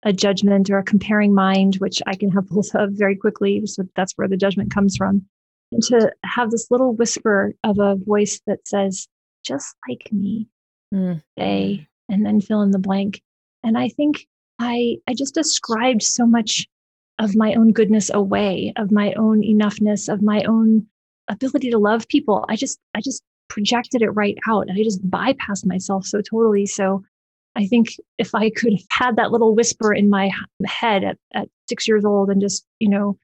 a 0.03 0.13
judgment 0.13 0.69
or 0.69 0.77
a 0.77 0.83
comparing 0.83 1.33
mind, 1.33 1.75
which 1.75 2.01
I 2.05 2.15
can 2.15 2.29
have 2.31 2.47
both 2.49 2.73
of 2.75 2.91
very 2.93 3.15
quickly. 3.15 3.65
So 3.65 3.83
that's 3.95 4.13
where 4.13 4.27
the 4.27 4.37
judgment 4.37 4.73
comes 4.73 4.95
from 4.97 5.25
and 5.73 5.83
to 5.83 6.11
have 6.23 6.51
this 6.51 6.69
little 6.71 6.93
whisper 6.93 7.53
of 7.63 7.79
a 7.79 7.95
voice 7.95 8.39
that 8.47 8.67
says, 8.67 9.07
just 9.43 9.75
like 9.89 10.09
me, 10.11 10.47
mm. 10.93 11.21
they, 11.35 11.87
and 12.09 12.25
then 12.25 12.39
fill 12.39 12.61
in 12.61 12.71
the 12.71 12.79
blank. 12.79 13.21
And 13.63 13.77
I 13.77 13.89
think 13.89 14.27
I, 14.59 14.97
I 15.07 15.13
just 15.13 15.33
described 15.33 16.03
so 16.03 16.25
much 16.25 16.67
of 17.19 17.35
my 17.35 17.53
own 17.53 17.71
goodness 17.71 18.09
away, 18.13 18.73
of 18.77 18.91
my 18.91 19.13
own 19.13 19.41
enoughness, 19.41 20.11
of 20.11 20.21
my 20.21 20.43
own 20.43 20.87
ability 21.27 21.71
to 21.71 21.77
love 21.77 22.07
people. 22.07 22.45
I 22.49 22.55
just, 22.55 22.79
I 22.93 23.01
just 23.01 23.23
projected 23.49 24.01
it 24.01 24.09
right 24.09 24.37
out. 24.47 24.67
I 24.69 24.83
just 24.83 25.07
bypassed 25.09 25.65
myself 25.65 26.05
so 26.05 26.21
totally. 26.21 26.65
So 26.65 27.03
I 27.55 27.67
think 27.67 27.95
if 28.17 28.33
I 28.33 28.49
could 28.49 28.73
have 28.73 28.87
had 28.89 29.15
that 29.17 29.31
little 29.31 29.53
whisper 29.53 29.93
in 29.93 30.09
my 30.09 30.31
head 30.65 31.03
at, 31.03 31.17
at 31.33 31.49
six 31.69 31.87
years 31.87 32.03
old 32.03 32.29
and 32.29 32.41
just, 32.41 32.65
you 32.79 32.89
know, 32.89 33.17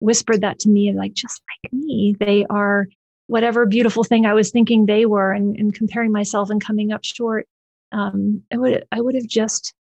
whispered 0.00 0.40
that 0.40 0.58
to 0.58 0.68
me 0.68 0.92
like 0.92 1.12
just 1.12 1.40
like 1.48 1.72
me 1.72 2.16
they 2.18 2.44
are 2.50 2.88
whatever 3.26 3.64
beautiful 3.66 4.02
thing 4.02 4.26
i 4.26 4.34
was 4.34 4.50
thinking 4.50 4.86
they 4.86 5.06
were 5.06 5.32
and, 5.32 5.56
and 5.56 5.74
comparing 5.74 6.10
myself 6.10 6.50
and 6.50 6.64
coming 6.64 6.90
up 6.90 7.04
short 7.04 7.46
um, 7.92 8.42
i 8.52 8.56
would 8.56 8.84
i 8.90 9.00
would 9.00 9.14
have 9.14 9.26
just 9.26 9.72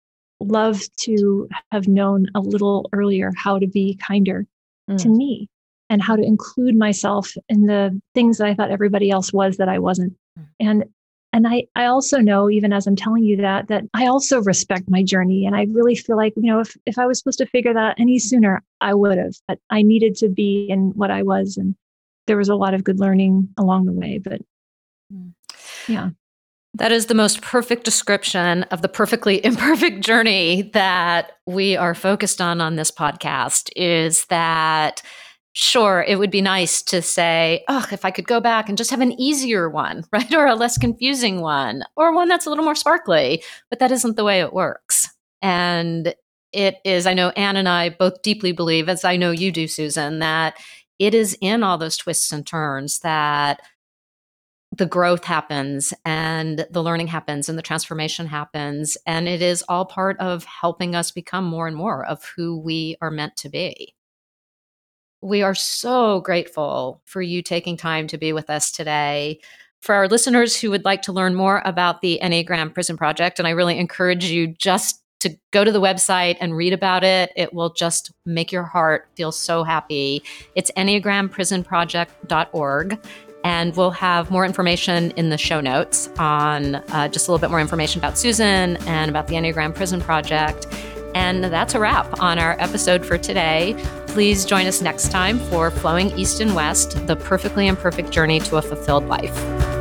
loved 0.41 0.91
to 0.99 1.49
have 1.73 1.89
known 1.89 2.27
a 2.35 2.41
little 2.41 2.89
earlier 2.93 3.33
how 3.37 3.59
to 3.59 3.67
be 3.67 3.99
kinder 4.07 4.47
mm. 4.91 5.01
to 5.01 5.09
me 5.09 5.49
and 5.89 6.03
how 6.03 6.15
to 6.15 6.23
include 6.23 6.77
myself 6.77 7.33
in 7.49 7.67
the 7.67 7.99
things 8.15 8.39
that 8.39 8.47
i 8.47 8.55
thought 8.55 8.71
everybody 8.71 9.11
else 9.11 9.33
was 9.33 9.57
that 9.57 9.69
i 9.69 9.79
wasn't 9.79 10.13
mm. 10.39 10.47
and 10.61 10.85
and 11.33 11.47
I, 11.47 11.67
I 11.77 11.87
also 11.87 12.19
know 12.19 12.49
even 12.49 12.73
as 12.73 12.87
i'm 12.87 12.97
telling 12.97 13.25
you 13.25 13.37
that 13.39 13.69
that 13.69 13.85
i 13.95 14.07
also 14.07 14.41
respect 14.43 14.89
my 14.89 15.03
journey. 15.03 15.47
And 15.47 15.55
i 15.55 15.67
really 15.71 15.95
feel 15.95 16.17
like 16.17 16.35
you 16.37 16.51
know 16.51 16.61
if, 16.61 16.77
if 16.87 16.99
i 16.99 17.07
was 17.07 17.19
supposed 17.19 17.39
to 17.39 17.47
figure 17.47 17.75
that 17.75 17.91
out 17.91 18.01
any 18.01 18.19
sooner 18.19 18.63
i 18.81 18.95
would 18.95 19.19
have. 19.19 19.35
But 19.47 19.59
i 19.71 19.83
needed 19.83 20.15
to 20.17 20.29
be 20.29 20.67
in 20.69 20.93
what 20.97 21.11
i 21.11 21.23
was. 21.23 21.57
And 21.57 21.75
there 22.27 22.37
was 22.37 22.49
a 22.49 22.55
lot 22.55 22.75
of 22.75 22.85
good 22.85 23.01
learning 23.01 23.49
along 23.57 23.87
the 23.87 23.93
way 23.93 24.19
but 24.19 24.41
hmm. 25.11 25.29
yeah. 25.87 26.11
That 26.75 26.93
is 26.93 27.07
the 27.07 27.15
most 27.15 27.41
perfect 27.41 27.85
description 27.85 28.63
of 28.65 28.83
the 28.83 28.89
perfectly 28.89 29.45
imperfect 29.45 30.05
journey 30.05 30.63
that 30.75 31.33
we 31.47 31.77
are 31.77 31.95
focused 31.95 32.41
on 32.41 32.61
on 32.61 32.77
this 32.77 32.91
podcast 32.91 33.71
is 33.75 34.27
that 34.27 35.03
sure, 35.59 36.05
it 36.07 36.21
would 36.21 36.31
be 36.31 36.41
nice 36.41 36.83
to 36.83 37.03
say, 37.03 37.65
oh, 37.67 37.85
if 37.91 38.05
I 38.05 38.13
could 38.13 38.29
go 38.29 38.41
back 38.41 38.69
and 38.69 38.79
just 38.79 38.91
have 38.91 39.01
an 39.01 39.21
easier 39.21 39.69
one, 39.69 40.05
right? 40.13 40.33
Or 40.33 40.47
a 40.47 40.55
less 40.55 40.79
confusing 40.79 41.41
one, 41.41 41.83
or 41.97 42.15
one 42.15 42.29
that's 42.29 42.47
a 42.47 42.49
little 42.49 42.65
more 42.65 42.77
sparkly. 42.77 43.43
But 43.69 43.81
that 43.81 43.91
isn't 43.91 44.17
the 44.17 44.25
way 44.25 44.41
it 44.41 44.53
works. 44.53 45.09
And 45.43 46.15
it 46.53 46.77
is, 46.85 47.07
I 47.07 47.15
know 47.15 47.31
Anne 47.31 47.57
and 47.57 47.69
I 47.69 47.91
both 47.91 48.23
deeply 48.23 48.53
believe, 48.53 48.89
as 48.89 49.05
I 49.05 49.17
know 49.17 49.33
you 49.33 49.51
do, 49.51 49.67
Susan, 49.67 50.21
that 50.21 50.57
it 51.01 51.13
is 51.13 51.37
in 51.41 51.65
all 51.65 51.77
those 51.77 51.97
twists 51.97 52.33
and 52.33 52.47
turns 52.47 53.01
that 53.01 53.61
the 54.77 54.87
growth 54.87 55.25
happens 55.25 55.93
and 56.05 56.67
the 56.71 56.83
learning 56.83 57.09
happens 57.09 57.49
and 57.49 57.59
the 57.59 57.63
transformation 57.63 58.27
happens. 58.27 58.97
And 59.07 59.29
it 59.29 59.43
is 59.43 59.65
all 59.69 59.87
part 59.87 60.19
of 60.21 60.45
helping 60.45 60.95
us 60.95 61.11
become 61.11 61.45
more 61.45 61.67
and 61.67 61.77
more 61.77 62.07
of 62.07 62.25
who 62.37 62.59
we 62.59 62.97
are 63.01 63.11
meant 63.11 63.37
to 63.39 63.49
be. 63.49 63.95
We 65.21 65.43
are 65.43 65.55
so 65.55 66.21
grateful 66.21 67.03
for 67.05 67.21
you 67.21 67.43
taking 67.43 67.77
time 67.77 68.07
to 68.09 68.19
be 68.19 68.33
with 68.33 68.51
us 68.51 68.71
today. 68.71 69.41
For 69.81 69.95
our 69.95 70.09
listeners 70.09 70.61
who 70.61 70.71
would 70.71 70.85
like 70.85 71.03
to 71.03 71.13
learn 71.13 71.35
more 71.35 71.63
about 71.65 72.01
the 72.01 72.19
Enneagram 72.23 72.75
Prison 72.75 72.97
Project, 72.97 73.39
and 73.39 73.47
I 73.47 73.53
really 73.53 73.79
encourage 73.79 74.25
you 74.25 74.49
just 74.49 75.03
to 75.21 75.39
go 75.51 75.65
to 75.65 75.73
the 75.73 75.81
website 75.81 76.37
and 76.41 76.57
read 76.57 76.73
about 76.73 77.05
it. 77.05 77.31
It 77.37 77.53
will 77.53 77.69
just 77.71 78.13
make 78.25 78.51
your 78.53 78.63
heart 78.63 79.09
feel 79.17 79.33
so 79.33 79.65
happy. 79.65 80.23
It's 80.55 80.71
enneagramprisonproject.org. 80.77 82.99
And 83.45 83.77
we'll 83.77 83.93
have 83.93 84.33
more 84.33 84.45
information 84.45 85.13
in 85.13 85.31
the 85.31 85.39
show 85.39 85.61
notes 85.61 86.11
on 86.19 86.75
uh, 86.77 87.07
just 87.09 87.29
a 87.29 87.33
little 87.33 87.41
bit 87.41 87.51
more 87.51 87.61
information 87.61 88.01
about 88.01 88.19
Susan 88.19 88.77
and 88.87 89.09
about 89.09 89.29
the 89.29 89.35
Enneagram 89.35 89.73
Prison 89.75 90.01
Project. 90.01 90.67
And 91.15 91.45
that's 91.45 91.75
a 91.75 91.81
wrap 91.81 92.21
on 92.21 92.39
our 92.39 92.57
episode 92.61 93.05
for 93.05 93.19
today. 93.19 93.77
Please 94.09 94.45
join 94.45 94.67
us 94.67 94.81
next 94.81 95.11
time 95.11 95.39
for 95.39 95.71
Flowing 95.71 96.11
East 96.19 96.41
and 96.41 96.55
West 96.55 97.07
The 97.07 97.17
Perfectly 97.17 97.67
Imperfect 97.67 98.11
Journey 98.11 98.41
to 98.41 98.57
a 98.57 98.63
Fulfilled 98.63 99.07
Life. 99.07 99.78